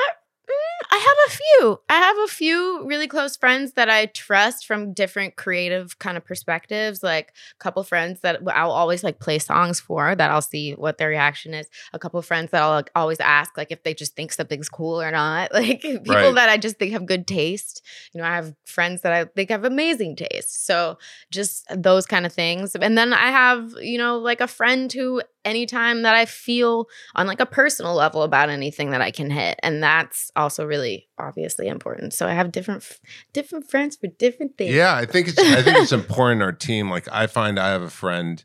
I 0.90 0.96
have 0.96 1.32
a 1.32 1.36
few. 1.36 1.80
I 1.88 1.94
have 1.94 2.16
a 2.18 2.28
few 2.28 2.86
really 2.86 3.06
close 3.08 3.36
friends 3.36 3.72
that 3.72 3.88
I 3.88 4.06
trust 4.06 4.66
from 4.66 4.92
different 4.92 5.36
creative 5.36 5.98
kind 5.98 6.16
of 6.16 6.24
perspectives. 6.24 7.02
Like 7.02 7.32
a 7.58 7.62
couple 7.62 7.82
friends 7.82 8.20
that 8.20 8.40
I'll 8.54 8.70
always 8.70 9.02
like 9.02 9.18
play 9.18 9.38
songs 9.38 9.80
for 9.80 10.14
that 10.14 10.30
I'll 10.30 10.42
see 10.42 10.72
what 10.72 10.98
their 10.98 11.08
reaction 11.08 11.54
is. 11.54 11.68
A 11.92 11.98
couple 11.98 12.20
friends 12.22 12.50
that 12.52 12.62
I'll 12.62 12.70
like, 12.70 12.90
always 12.94 13.20
ask 13.20 13.56
like 13.56 13.72
if 13.72 13.82
they 13.82 13.94
just 13.94 14.14
think 14.14 14.32
something's 14.32 14.68
cool 14.68 15.00
or 15.00 15.10
not. 15.10 15.50
Like 15.56 15.80
people 15.80 16.06
Right. 16.14 16.34
that 16.34 16.48
I 16.50 16.58
just 16.58 16.78
think 16.78 16.92
have 16.92 17.06
good 17.06 17.26
taste. 17.26 17.82
You 18.12 18.20
know, 18.20 18.26
I 18.26 18.34
have 18.36 18.54
friends 18.66 19.00
that 19.02 19.12
I 19.12 19.24
think 19.24 19.50
have 19.50 19.64
amazing 19.64 20.16
taste. 20.16 20.66
So 20.66 20.98
just 21.30 21.64
those 21.74 22.06
kind 22.06 22.26
of 22.26 22.32
things. 22.32 22.74
And 22.76 22.96
then 22.96 23.12
I 23.12 23.30
have, 23.30 23.72
you 23.80 23.98
know, 23.98 24.18
like 24.18 24.40
a 24.40 24.46
friend 24.46 24.92
who 24.92 25.22
anytime 25.46 26.02
that 26.02 26.14
I 26.14 26.26
feel 26.26 26.88
on 27.14 27.26
like 27.26 27.40
a 27.40 27.46
personal 27.46 27.94
level 27.94 28.22
about 28.22 28.50
anything 28.50 28.90
that 28.90 29.00
I 29.00 29.10
can 29.10 29.30
hit, 29.30 29.58
and 29.62 29.82
that's 29.82 30.30
also 30.36 30.66
really 30.66 31.08
obviously 31.18 31.68
important. 31.68 32.12
So 32.12 32.26
I 32.26 32.32
have 32.32 32.52
different 32.52 32.82
f- 32.82 33.00
different 33.32 33.70
friends 33.70 33.96
for 33.96 34.08
different 34.18 34.58
things. 34.58 34.74
Yeah, 34.74 34.94
I 34.94 35.06
think 35.06 35.28
it's 35.28 35.38
I 35.38 35.62
think 35.62 35.78
it's 35.78 35.92
important 36.02 36.42
in 36.42 36.42
our 36.42 36.52
team. 36.52 36.90
Like 36.90 37.08
I 37.10 37.26
find 37.26 37.58
I 37.58 37.70
have 37.70 37.82
a 37.82 37.90
friend 37.90 38.44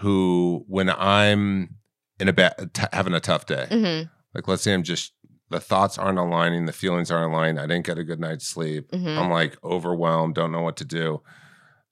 who 0.00 0.64
when 0.68 0.90
I'm 0.90 1.76
in 2.18 2.28
a 2.28 2.32
bad 2.32 2.74
t- 2.74 2.82
having 2.92 3.14
a 3.14 3.20
tough 3.20 3.46
day, 3.46 3.66
hmm 3.70 4.02
like 4.34 4.48
let's 4.48 4.62
say 4.62 4.72
I'm 4.74 4.82
just 4.82 5.12
the 5.50 5.60
thoughts 5.60 5.98
aren't 5.98 6.18
aligning, 6.18 6.64
the 6.64 6.72
feelings 6.72 7.10
aren't 7.10 7.32
aligned, 7.32 7.60
I 7.60 7.66
didn't 7.66 7.86
get 7.86 7.98
a 7.98 8.04
good 8.04 8.18
night's 8.20 8.48
sleep. 8.48 8.90
hmm 8.92 9.18
I'm 9.18 9.30
like 9.30 9.56
overwhelmed, 9.62 10.34
don't 10.34 10.52
know 10.52 10.62
what 10.62 10.76
to 10.78 10.84
do. 10.84 11.22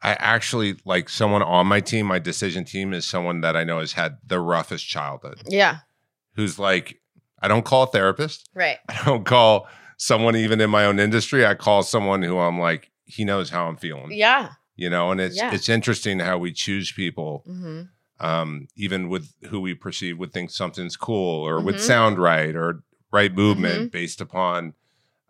I 0.03 0.13
actually 0.15 0.77
like 0.85 1.09
someone 1.09 1.43
on 1.43 1.67
my 1.67 1.81
team, 1.81 2.07
my 2.07 2.19
decision 2.19 2.65
team 2.65 2.93
is 2.95 3.07
someone 3.07 3.43
that 3.43 3.57
I 3.57 3.65
know 3.65 3.81
has 3.81 3.93
had 3.93 4.19
the 4.27 4.41
roughest 4.41 4.87
childhood. 4.89 5.43
Yeah. 5.49 5.79
Who's 6.37 6.59
like, 6.59 7.01
I 7.43 7.49
don't 7.49 7.65
call 7.65 7.83
a 7.85 7.87
therapist. 7.87 8.49
Right. 8.55 8.79
I 8.89 9.05
don't 9.05 9.25
call 9.25 9.69
someone 9.99 10.37
even 10.37 10.61
in 10.61 10.71
my 10.71 10.87
own 10.87 10.99
industry. 10.99 11.45
I 11.45 11.55
call 11.55 11.83
someone 11.83 12.23
who 12.23 12.39
I'm 12.39 12.59
like, 12.59 12.91
he 13.05 13.25
knows 13.25 13.51
how 13.51 13.67
I'm 13.69 13.77
feeling. 13.77 14.13
Yeah. 14.13 14.53
You 14.77 14.89
know, 14.89 15.11
and 15.11 15.21
it's 15.21 15.37
Yeah. 15.37 15.53
it's 15.53 15.69
interesting 15.69 16.21
how 16.21 16.39
we 16.39 16.53
choose 16.53 16.93
people, 16.93 17.43
hmm 17.47 17.83
um, 18.23 18.69
even 18.77 19.09
with 19.09 19.33
who 19.49 19.61
we 19.63 19.75
perceive 19.75 20.19
would 20.19 20.31
think 20.31 20.51
something's 20.51 20.95
cool 20.95 21.43
or 21.47 21.59
would 21.63 21.77
Mhm. 21.77 21.81
sound 21.81 22.19
right 22.19 22.55
or 22.55 22.83
right 23.11 23.35
movement 23.35 23.79
Mm-hmm. 23.85 23.89
based 23.89 24.21
upon 24.21 24.75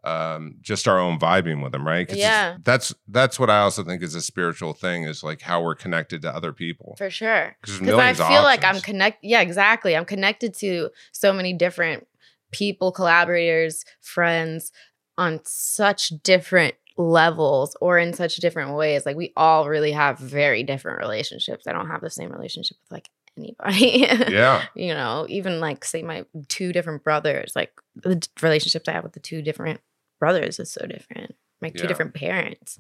um 0.04 0.56
just 0.60 0.88
our 0.88 0.98
own 0.98 1.18
vibing 1.18 1.62
with 1.62 1.72
them 1.72 1.86
right 1.86 2.10
Yeah. 2.12 2.56
that's 2.62 2.94
that's 3.08 3.38
what 3.38 3.50
i 3.50 3.58
also 3.60 3.84
think 3.84 4.02
is 4.02 4.14
a 4.14 4.20
spiritual 4.22 4.72
thing 4.72 5.02
is 5.04 5.22
like 5.22 5.42
how 5.42 5.62
we're 5.62 5.74
connected 5.74 6.22
to 6.22 6.34
other 6.34 6.52
people 6.52 6.94
For 6.98 7.10
sure. 7.10 7.56
because 7.60 7.98
I 8.00 8.14
feel 8.14 8.42
like 8.42 8.64
I'm 8.64 8.80
connected. 8.80 9.26
Yeah, 9.28 9.40
exactly. 9.40 9.96
I'm 9.96 10.04
connected 10.04 10.54
to 10.60 10.90
so 11.12 11.32
many 11.32 11.52
different 11.52 12.06
people, 12.52 12.92
collaborators, 12.92 13.84
friends 14.00 14.72
on 15.18 15.40
such 15.44 16.08
different 16.22 16.74
levels 16.96 17.76
or 17.80 17.98
in 17.98 18.12
such 18.12 18.36
different 18.36 18.74
ways. 18.74 19.06
Like 19.06 19.16
we 19.16 19.32
all 19.36 19.68
really 19.68 19.92
have 19.92 20.18
very 20.18 20.62
different 20.62 20.98
relationships. 20.98 21.66
I 21.66 21.72
don't 21.72 21.88
have 21.88 22.00
the 22.00 22.10
same 22.10 22.30
relationship 22.30 22.76
with 22.82 22.92
like 22.92 23.08
anybody. 23.38 24.06
yeah 24.34 24.64
you 24.74 24.94
know, 24.94 25.26
even 25.28 25.60
like 25.60 25.84
say 25.84 26.02
my 26.02 26.24
two 26.48 26.72
different 26.72 27.04
brothers, 27.04 27.52
like 27.54 27.72
the 27.94 28.26
relationships 28.42 28.88
I 28.88 28.92
have 28.92 29.04
with 29.04 29.12
the 29.12 29.20
two 29.20 29.42
different 29.42 29.80
brothers 30.20 30.60
is 30.60 30.70
so 30.72 30.86
different. 30.86 31.34
Like 31.60 31.74
two 31.74 31.82
Yeah. 31.82 31.88
different 31.88 32.14
parents. 32.14 32.78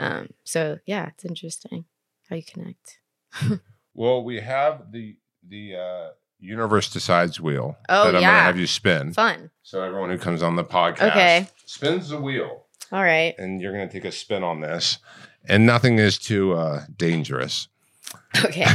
Um, 0.00 0.30
so 0.44 0.78
yeah, 0.86 1.08
it's 1.14 1.24
interesting. 1.24 1.84
how 2.28 2.36
you 2.36 2.42
connect. 2.42 2.98
Well, 3.94 4.22
we 4.24 4.40
have 4.40 4.92
the 4.92 5.16
the 5.46 5.74
uh, 5.76 6.08
universe 6.38 6.90
decides 6.90 7.40
wheel 7.40 7.76
Oh, 7.88 8.04
that 8.06 8.16
I'm 8.16 8.22
yeah. 8.22 8.30
gonna 8.30 8.42
have 8.44 8.58
you 8.58 8.66
spin. 8.68 9.12
Fun. 9.12 9.50
So 9.62 9.82
everyone 9.82 10.10
who 10.10 10.16
comes 10.18 10.42
on 10.42 10.56
the 10.56 10.64
podcast 10.64 11.10
Okay. 11.10 11.46
spins 11.66 12.08
the 12.08 12.20
wheel, 12.20 12.66
All 12.92 13.02
right. 13.02 13.34
and 13.36 13.60
you're 13.60 13.72
gonna 13.72 13.90
take 13.90 14.04
a 14.04 14.12
spin 14.12 14.42
on 14.44 14.60
this. 14.60 14.98
And 15.44 15.66
nothing 15.66 15.98
is 15.98 16.18
too 16.18 16.52
uh, 16.54 16.84
dangerous. 16.96 17.68
Okay. 18.44 18.66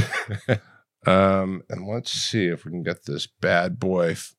Um, 1.08 1.62
and 1.70 1.88
let's 1.88 2.12
see 2.12 2.48
if 2.48 2.66
we 2.66 2.72
can 2.72 2.82
get 2.82 3.06
this 3.06 3.28
bad 3.28 3.80
boy 3.80 4.12
f- 4.14 4.34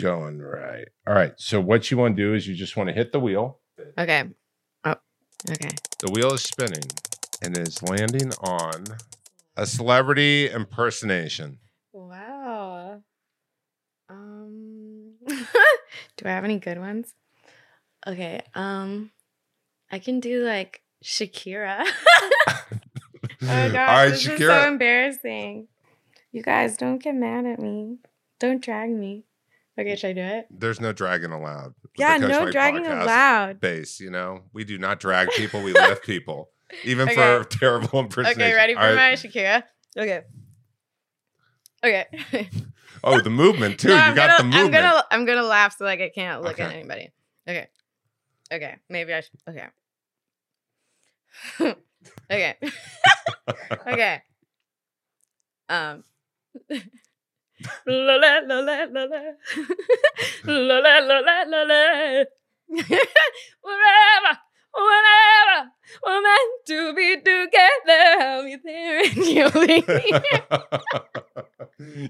going 0.00 0.40
right. 0.40 0.88
All 1.06 1.14
right. 1.14 1.32
So 1.36 1.60
what 1.60 1.90
you 1.90 1.96
want 1.96 2.16
to 2.16 2.22
do 2.22 2.34
is 2.34 2.46
you 2.46 2.54
just 2.54 2.76
want 2.76 2.88
to 2.88 2.94
hit 2.94 3.12
the 3.12 3.20
wheel. 3.20 3.60
Okay. 3.98 4.24
Oh. 4.84 4.94
Okay. 5.50 5.70
The 6.00 6.10
wheel 6.10 6.32
is 6.34 6.42
spinning 6.42 6.84
and 7.42 7.56
is 7.56 7.82
landing 7.82 8.32
on 8.40 8.84
a 9.56 9.66
celebrity 9.66 10.50
impersonation. 10.50 11.58
Wow. 11.92 13.02
Um 14.08 15.14
Do 15.26 16.24
I 16.24 16.30
have 16.30 16.44
any 16.44 16.58
good 16.58 16.78
ones? 16.78 17.14
Okay. 18.06 18.42
Um 18.54 19.10
I 19.90 19.98
can 19.98 20.20
do 20.20 20.44
like 20.44 20.82
Shakira. 21.04 21.84
oh 22.48 22.64
my 23.42 23.68
gosh, 23.68 23.74
All 23.74 23.94
right, 23.94 24.08
this 24.10 24.26
is 24.26 24.38
so 24.38 24.66
embarrassing. 24.66 25.68
You 26.32 26.42
guys 26.42 26.76
don't 26.76 27.02
get 27.02 27.14
mad 27.14 27.46
at 27.46 27.60
me. 27.60 27.98
Don't 28.38 28.62
drag 28.62 28.90
me. 28.90 29.24
Okay, 29.78 29.94
should 29.96 30.10
I 30.10 30.12
do 30.14 30.22
it? 30.22 30.46
There's 30.50 30.80
no 30.80 30.92
dragging 30.92 31.32
allowed. 31.32 31.74
Yeah, 31.98 32.16
no 32.16 32.50
dragging 32.50 32.86
allowed. 32.86 33.60
Base, 33.60 34.00
you 34.00 34.10
know, 34.10 34.42
we 34.52 34.64
do 34.64 34.78
not 34.78 35.00
drag 35.00 35.30
people. 35.36 35.62
We 35.62 35.72
lift 35.74 36.04
people, 36.04 36.50
even 36.84 37.08
for 37.08 37.20
Okay. 37.20 37.48
terrible 37.58 38.00
impersonation. 38.00 38.42
Okay, 38.42 38.54
ready 38.54 38.74
for 38.74 38.80
All 38.80 38.86
right. 38.86 38.96
my 38.96 39.12
Shakira? 39.12 39.62
Okay. 39.96 40.22
Okay. 41.84 42.06
Oh, 43.04 43.20
the 43.20 43.30
movement 43.30 43.78
too. 43.78 43.88
No, 43.88 43.94
you 43.94 44.00
I'm 44.00 44.14
got 44.16 44.38
gonna, 44.38 44.50
the 44.50 44.56
movement. 44.56 44.84
I'm 44.84 44.90
gonna 44.90 45.04
I'm 45.12 45.24
gonna 45.26 45.42
laugh 45.42 45.76
so 45.76 45.84
like 45.84 46.00
I 46.00 46.08
can't 46.08 46.42
look 46.42 46.58
at 46.58 46.72
anybody. 46.72 47.10
Okay. 47.48 47.68
Okay. 48.50 48.76
Maybe 48.88 49.14
I 49.14 49.20
should 49.20 49.30
okay. 49.48 49.66
okay. 52.30 52.56
okay. 53.86 54.22
Um 55.68 56.02
Lole, 57.86 58.20
lole, 58.20 58.46
lole. 58.46 59.36
Lole, 60.44 60.82
lole, 60.82 61.66
lole. 61.68 62.24
Wherever, 63.62 64.38
whenever 64.74 65.70
we're 66.04 66.22
meant 66.22 66.66
to 66.66 66.94
be 66.94 67.16
together, 67.16 68.02
I'll 68.20 68.42
be 68.44 68.56
there 68.62 69.04
and 69.04 69.16
you'll 69.16 69.50
be 69.50 69.80
here. 69.80 70.32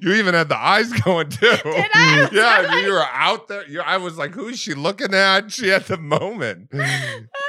you 0.01 0.15
even 0.15 0.35
had 0.35 0.49
the 0.49 0.57
eyes 0.57 0.93
going 1.01 1.29
too. 1.29 1.47
Did 1.65 1.91
I? 1.95 2.29
Yeah, 2.33 2.67
I 2.69 2.81
you 2.81 2.93
like... 2.93 2.93
were 2.93 3.07
out 3.13 3.49
there. 3.49 3.69
You, 3.69 3.81
I 3.81 3.99
was 3.99 4.17
like, 4.19 4.35
who's 4.35 4.59
she 4.59 4.75
looking 4.75 5.15
at? 5.15 5.53
She 5.57 5.71
at 5.73 5.87
the 5.87 5.99
moment. 5.99 6.71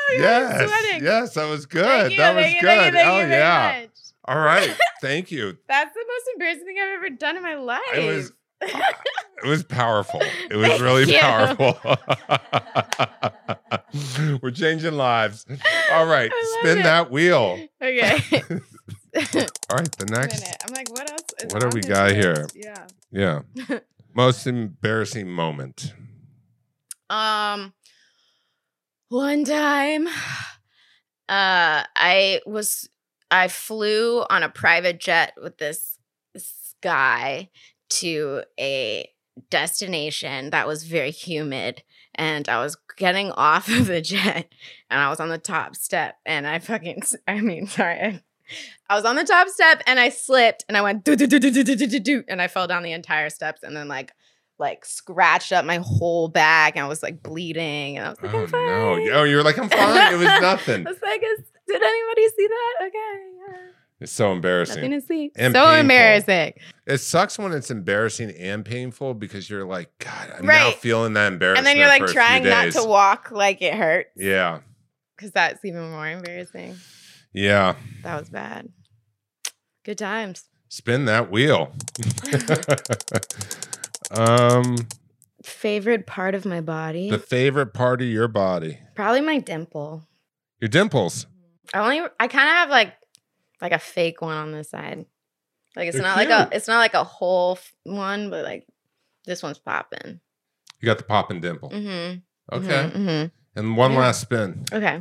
Oh, 0.10 0.16
yes. 0.18 1.02
Yes, 1.02 1.34
that 1.34 1.50
was 1.50 1.66
good. 1.66 2.14
You, 2.14 2.18
that 2.20 2.34
was 2.34 2.46
good. 2.62 2.96
Oh, 2.96 3.18
you, 3.18 3.26
oh, 3.26 3.28
yeah. 3.28 3.86
All 4.24 4.40
right. 4.40 4.74
Thank 5.02 5.32
you. 5.32 5.58
That's 5.68 5.94
embarrassing 6.38 6.66
thing 6.66 6.78
I've 6.82 6.98
ever 6.98 7.10
done 7.10 7.36
in 7.36 7.44
my 7.44 7.56
life. 7.56 7.82
It 7.96 8.06
was 8.06 8.32
it 8.62 9.48
was 9.48 9.64
powerful. 9.64 10.22
It 10.22 10.56
was 10.56 10.68
Thank 10.68 10.82
really 10.82 11.12
you. 11.12 11.20
powerful. 11.20 11.78
We're 14.42 14.52
changing 14.52 14.94
lives. 14.94 15.46
All 15.92 16.06
right, 16.06 16.32
spin 16.60 16.80
it. 16.80 16.84
that 16.84 17.12
wheel. 17.12 17.60
okay. 17.82 18.22
All 19.70 19.78
right, 19.78 19.92
the 19.98 20.06
next. 20.10 20.42
Minute. 20.42 20.58
I'm 20.68 20.74
like, 20.74 20.90
what 20.92 21.10
else? 21.12 21.22
What 21.52 21.62
do 21.62 21.70
we 21.74 21.82
got 21.82 22.12
here? 22.12 22.48
Yeah. 22.56 22.88
Yeah. 23.12 23.42
Most 24.14 24.48
embarrassing 24.48 25.30
moment. 25.30 25.94
Um, 27.10 27.74
one 29.10 29.46
time, 29.46 30.08
uh, 30.08 30.12
I 31.96 32.42
was 32.46 32.90
I 33.30 33.48
flew 33.48 34.24
on 34.30 34.44
a 34.44 34.50
private 34.50 35.00
jet 35.00 35.34
with 35.42 35.58
this 35.58 35.97
guy 36.82 37.50
to 37.90 38.44
a 38.60 39.10
destination 39.50 40.50
that 40.50 40.68
was 40.68 40.84
very 40.84 41.12
humid, 41.12 41.84
and 42.16 42.48
I 42.50 42.62
was 42.64 42.78
getting 42.98 43.32
off 43.32 43.68
of 43.80 43.88
the 43.88 44.02
jet, 44.02 44.52
and 44.90 45.00
I 45.00 45.10
was 45.10 45.20
on 45.20 45.30
the 45.30 45.38
top 45.38 45.76
step, 45.76 46.18
and 46.26 46.48
I 46.48 46.60
fucking 46.60 47.04
I 47.28 47.42
mean, 47.42 47.68
sorry. 47.68 48.00
I, 48.00 48.22
I 48.90 48.96
was 48.96 49.04
on 49.04 49.18
the 49.18 49.26
top 49.26 49.50
step 49.50 49.84
and 49.86 50.00
I 50.00 50.08
slipped 50.08 50.64
and 50.70 50.78
I 50.78 50.82
went 50.82 51.04
do 51.04 51.18
do 51.18 51.28
do 51.28 51.38
do 51.38 51.52
do 51.52 51.64
do 51.64 51.76
do 51.76 52.00
do 52.00 52.24
and 52.30 52.42
I 52.42 52.48
fell 52.48 52.66
down 52.66 52.82
the 52.82 52.94
entire 52.94 53.30
steps 53.30 53.62
and 53.62 53.76
then 53.76 53.90
like 53.90 54.14
like 54.58 54.86
scratched 54.86 55.52
up 55.52 55.66
my 55.66 55.78
whole 55.84 56.30
back 56.30 56.78
and 56.78 56.86
I 56.86 56.88
was 56.88 57.04
like 57.04 57.22
bleeding 57.22 57.98
and 57.98 58.08
I 58.08 58.10
was 58.10 58.22
like, 58.22 58.34
oh 58.34 58.44
I'm 58.44 58.48
fine. 58.48 58.66
no! 58.66 59.00
Oh, 59.14 59.24
you're 59.24 59.44
like 59.44 59.58
I'm 59.58 59.70
fine. 59.70 60.14
It 60.14 60.18
was 60.18 60.28
nothing. 60.42 60.88
I 60.88 60.90
was 60.90 61.02
like, 61.02 61.20
did 61.68 61.84
anybody 61.84 62.28
see 62.38 62.48
that? 62.48 62.74
Okay, 62.88 63.22
yeah. 63.50 63.72
It's 64.00 64.12
so 64.12 64.32
embarrassing. 64.32 64.76
nothing 64.76 64.92
to 64.92 65.02
see. 65.06 65.32
And 65.36 65.54
so 65.56 65.62
painful. 65.66 65.80
embarrassing. 65.80 66.54
It 66.86 67.00
sucks 67.00 67.40
when 67.40 67.52
it's 67.52 67.72
embarrassing 67.72 68.30
and 68.32 68.64
painful 68.64 69.16
because 69.16 69.50
you're 69.50 69.66
like, 69.66 69.90
God, 70.00 70.32
I'm 70.38 70.46
now 70.46 70.70
feeling 70.72 71.14
that 71.14 71.34
embarrassment. 71.34 71.60
And 71.60 71.68
then 71.68 71.78
you're 71.78 71.88
like 71.88 72.00
for 72.02 72.06
a 72.06 72.08
few 72.10 72.14
trying 72.16 72.44
not 72.44 72.72
to 72.74 72.84
walk 72.84 73.32
like 73.32 73.62
it 73.64 73.74
hurts 73.74 74.12
Yeah, 74.16 74.60
because 75.16 75.32
that's 75.32 75.66
even 75.66 75.90
more 75.90 76.08
embarrassing. 76.08 76.76
yeah. 77.34 77.76
That 78.04 78.20
was 78.20 78.30
bad. 78.30 78.70
Good 79.84 79.98
times. 79.98 80.46
Spin 80.70 81.06
that 81.06 81.32
wheel. 81.32 81.72
um, 84.12 84.76
Favorite 85.44 86.06
part 86.06 86.36
of 86.36 86.46
my 86.46 86.62
body? 86.62 87.10
the 87.10 87.18
favorite 87.20 87.74
part 87.74 88.02
of 88.02 88.08
your 88.08 88.28
body, 88.28 88.80
Probably 88.96 89.22
my 89.22 89.40
dimple. 89.40 90.04
your 90.60 90.68
dimples. 90.68 91.26
I 91.74 91.80
only 91.80 92.10
I 92.20 92.28
kind 92.28 92.50
of 92.50 92.56
have 92.56 92.70
like 92.70 92.94
like 93.62 93.72
a 93.72 93.80
fake 93.80 94.22
one 94.22 94.36
on 94.38 94.52
this 94.52 94.70
side. 94.70 95.06
Like 95.76 95.88
it's 95.88 95.98
They're 95.98 96.04
not 96.04 96.16
like 96.18 96.30
a 96.30 96.50
it's 96.56 96.68
not 96.68 96.80
like 96.80 96.94
a 96.94 97.04
whole 97.04 97.54
f- 97.54 97.74
one, 97.84 98.30
but 98.30 98.44
like 98.44 98.66
this 99.26 99.44
one's 99.44 99.60
popping. 99.60 100.20
You 100.80 100.86
got 100.86 100.98
the 100.98 101.04
popping 101.04 101.42
dimple. 101.42 101.70
Mm-hmm. 101.70 102.56
Okay. 102.56 102.92
Mm-hmm, 102.96 103.60
And 103.60 103.78
one 103.78 103.92
Yeah. 103.94 104.00
last 104.00 104.22
spin. 104.22 104.64
Okay. 104.72 105.00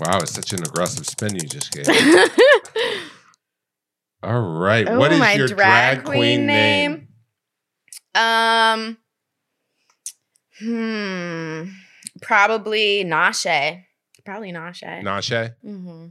Wow, 0.00 0.18
it's 0.20 0.32
such 0.32 0.52
an 0.52 0.62
aggressive 0.64 1.06
spin 1.06 1.34
you 1.34 1.42
just 1.42 1.72
gave. 1.72 1.86
All 4.22 4.40
right. 4.40 4.86
what 4.90 5.10
Oh, 5.10 5.14
is 5.14 5.20
my 5.20 5.36
your 5.36 5.48
drag 5.48 5.96
drag, 5.96 6.04
queen 6.04 6.20
queen 6.20 6.46
name? 6.46 6.92
name? 6.92 7.08
um. 8.22 8.98
Hmm. 10.58 11.64
Probably 12.20 13.04
Nashe. 13.04 13.82
Probably 14.24 14.52
Nashe. 14.52 15.02
Nashe. 15.02 15.54
hmm 15.62 16.06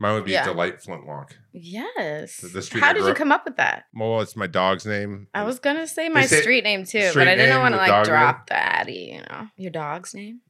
Mine 0.00 0.14
would 0.14 0.24
be 0.24 0.32
Yeah. 0.32 0.44
Delight 0.44 0.80
Flintlock. 0.82 1.36
Yes. 1.52 2.38
The- 2.38 2.48
the 2.48 2.62
street 2.62 2.80
How 2.82 2.92
did 2.92 3.04
you 3.04 3.14
come 3.14 3.30
up 3.32 3.44
with 3.44 3.56
that? 3.56 3.84
Well, 3.94 4.20
it's 4.20 4.36
my 4.36 4.46
dog's 4.46 4.84
name. 4.84 5.28
I 5.34 5.44
was 5.44 5.58
gonna 5.58 5.86
say 5.86 6.08
my 6.08 6.26
say- 6.26 6.40
street 6.40 6.64
name 6.64 6.84
too, 6.84 7.00
street 7.10 7.14
but 7.14 7.28
I 7.28 7.36
didn't 7.36 7.60
want 7.60 7.74
to 7.74 7.78
like 7.78 7.90
name? 7.92 8.04
drop 8.04 8.48
the 8.48 8.56
Addy. 8.56 9.12
You 9.14 9.22
know, 9.30 9.48
your 9.56 9.70
dog's 9.70 10.12
name. 10.14 10.40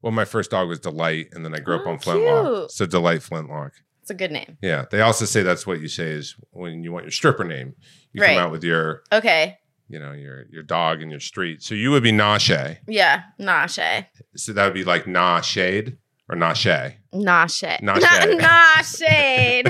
Well, 0.00 0.12
my 0.12 0.24
first 0.24 0.50
dog 0.50 0.68
was 0.68 0.78
Delight, 0.80 1.28
and 1.32 1.44
then 1.44 1.54
I 1.54 1.58
grew 1.60 1.76
up 1.76 1.82
Oh, 1.86 1.90
on 1.90 1.98
Flintlock. 1.98 2.46
cute. 2.56 2.70
So 2.72 2.86
Delight 2.86 3.22
Flintlock. 3.22 3.72
It's 4.02 4.10
a 4.10 4.14
good 4.14 4.30
name. 4.30 4.58
Yeah. 4.62 4.84
They 4.90 5.00
also 5.00 5.24
say 5.24 5.42
that's 5.42 5.66
what 5.66 5.80
you 5.80 5.88
say 5.88 6.10
is 6.10 6.36
when 6.50 6.84
you 6.84 6.92
want 6.92 7.04
your 7.06 7.10
stripper 7.10 7.44
name. 7.44 7.74
You 8.12 8.20
Right. 8.22 8.34
come 8.36 8.44
out 8.44 8.52
with 8.52 8.62
your, 8.62 9.02
Okay. 9.10 9.56
you 9.88 9.98
know, 9.98 10.12
your 10.12 10.44
your 10.50 10.62
dog 10.62 11.00
and 11.02 11.10
your 11.10 11.20
street. 11.20 11.62
So 11.62 11.74
you 11.74 11.90
would 11.90 12.02
be 12.02 12.12
Nashe. 12.12 12.78
Yeah, 12.86 13.22
Nashe. 13.40 14.06
So 14.36 14.52
that 14.52 14.64
would 14.66 14.74
be 14.74 14.84
like 14.84 15.06
Nah 15.06 15.40
Shade 15.40 15.96
or 16.28 16.36
Nashe. 16.36 16.94
Nashe. 17.12 17.80
Nashe. 17.80 19.62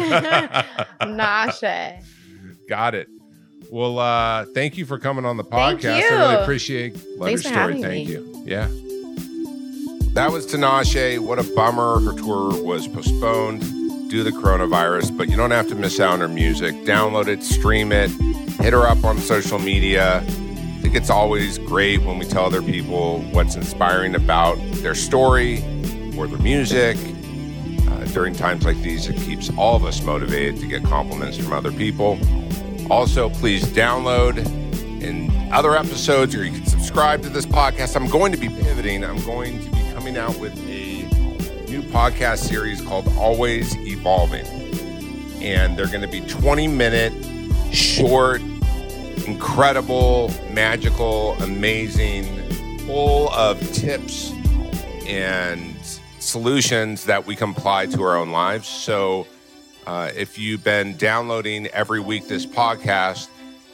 Nashe. 1.02 2.04
Got 2.68 2.94
it. 2.94 3.08
Well, 3.70 3.98
uh, 3.98 4.46
thank 4.54 4.76
you 4.76 4.86
for 4.86 4.98
coming 4.98 5.24
on 5.24 5.36
the 5.36 5.44
podcast. 5.44 6.02
I 6.02 6.08
really 6.08 6.42
appreciate 6.42 6.94
love 7.18 7.28
Thanks 7.28 7.44
your 7.44 7.52
story. 7.52 7.82
Thank 7.82 8.08
me. 8.08 8.12
you. 8.14 8.42
Yeah. 8.44 8.68
That 10.12 10.30
was 10.30 10.46
Tinashe. 10.46 11.18
What 11.18 11.40
a 11.40 11.54
bummer. 11.54 11.98
Her 12.00 12.12
tour 12.16 12.62
was 12.62 12.86
postponed 12.86 13.62
due 14.08 14.22
to 14.22 14.24
the 14.24 14.30
coronavirus, 14.30 15.16
but 15.16 15.28
you 15.28 15.36
don't 15.36 15.50
have 15.50 15.66
to 15.68 15.74
miss 15.74 15.98
out 15.98 16.12
on 16.12 16.20
her 16.20 16.28
music. 16.28 16.74
Download 16.84 17.26
it, 17.26 17.42
stream 17.42 17.90
it, 17.90 18.10
hit 18.60 18.72
her 18.72 18.86
up 18.86 19.02
on 19.02 19.18
social 19.18 19.58
media. 19.58 20.18
I 20.18 20.80
think 20.80 20.94
it's 20.94 21.10
always 21.10 21.58
great 21.58 22.02
when 22.02 22.18
we 22.18 22.26
tell 22.26 22.44
other 22.44 22.62
people 22.62 23.22
what's 23.32 23.56
inspiring 23.56 24.14
about 24.14 24.56
their 24.74 24.94
story 24.94 25.56
or 26.16 26.26
their 26.26 26.38
music. 26.38 26.96
Uh, 27.88 28.04
during 28.06 28.34
times 28.34 28.64
like 28.64 28.76
these, 28.78 29.08
it 29.08 29.16
keeps 29.16 29.50
all 29.56 29.76
of 29.76 29.84
us 29.84 30.02
motivated 30.02 30.58
to 30.60 30.66
get 30.66 30.82
compliments 30.84 31.36
from 31.36 31.52
other 31.52 31.72
people. 31.72 32.18
Also, 32.90 33.28
please 33.30 33.64
download 33.66 34.38
in 35.02 35.30
other 35.52 35.76
episodes 35.76 36.34
or 36.34 36.44
you 36.44 36.52
can 36.52 36.66
subscribe 36.66 37.22
to 37.22 37.28
this 37.28 37.46
podcast. 37.46 37.96
I'm 37.96 38.08
going 38.08 38.32
to 38.32 38.38
be 38.38 38.48
pivoting. 38.48 39.04
I'm 39.04 39.22
going 39.24 39.62
to 39.62 39.70
be 39.70 39.92
coming 39.92 40.16
out 40.16 40.36
with 40.38 40.56
a 40.68 41.02
new 41.68 41.82
podcast 41.82 42.38
series 42.38 42.80
called 42.80 43.06
Always 43.18 43.76
Evolving. 43.78 44.46
and 45.42 45.76
they're 45.76 45.88
going 45.88 46.00
to 46.02 46.08
be 46.08 46.20
20 46.22 46.68
minute, 46.68 47.12
short, 47.74 48.40
incredible, 49.26 50.30
magical, 50.50 51.32
amazing, 51.42 52.24
full 52.80 53.30
of 53.30 53.60
tips 53.72 54.32
and 55.06 55.73
solutions 56.24 57.04
that 57.04 57.26
we 57.26 57.36
can 57.36 57.50
apply 57.50 57.86
to 57.86 58.02
our 58.02 58.16
own 58.16 58.30
lives. 58.30 58.68
So, 58.68 59.26
uh, 59.86 60.10
if 60.16 60.38
you've 60.38 60.64
been 60.64 60.96
downloading 60.96 61.66
every 61.68 62.00
week 62.00 62.26
this 62.26 62.46
podcast, 62.46 63.28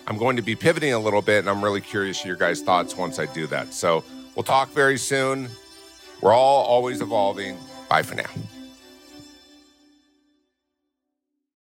I'm 0.07 0.19
going 0.19 0.37
to 0.37 0.43
be 0.43 0.57
pivoting 0.57 0.93
a 0.93 0.99
little 0.99 1.23
bit, 1.23 1.39
and 1.39 1.49
I'm 1.49 1.63
really 1.63 1.81
curious 1.81 2.25
your 2.25 2.37
guys' 2.37 2.63
thoughts 2.63 2.97
once 2.97 3.19
I 3.19 3.27
do 3.27 3.47
that. 3.49 3.73
So, 3.73 4.05
we'll 4.35 4.43
talk 4.43 4.71
very 4.71 4.99
soon. 4.99 5.49
We're 6.21 6.33
all 6.33 6.65
always 6.65 7.01
evolving. 7.01 7.57
Bye 7.89 8.03
for 8.03 8.17
now. 8.17 8.60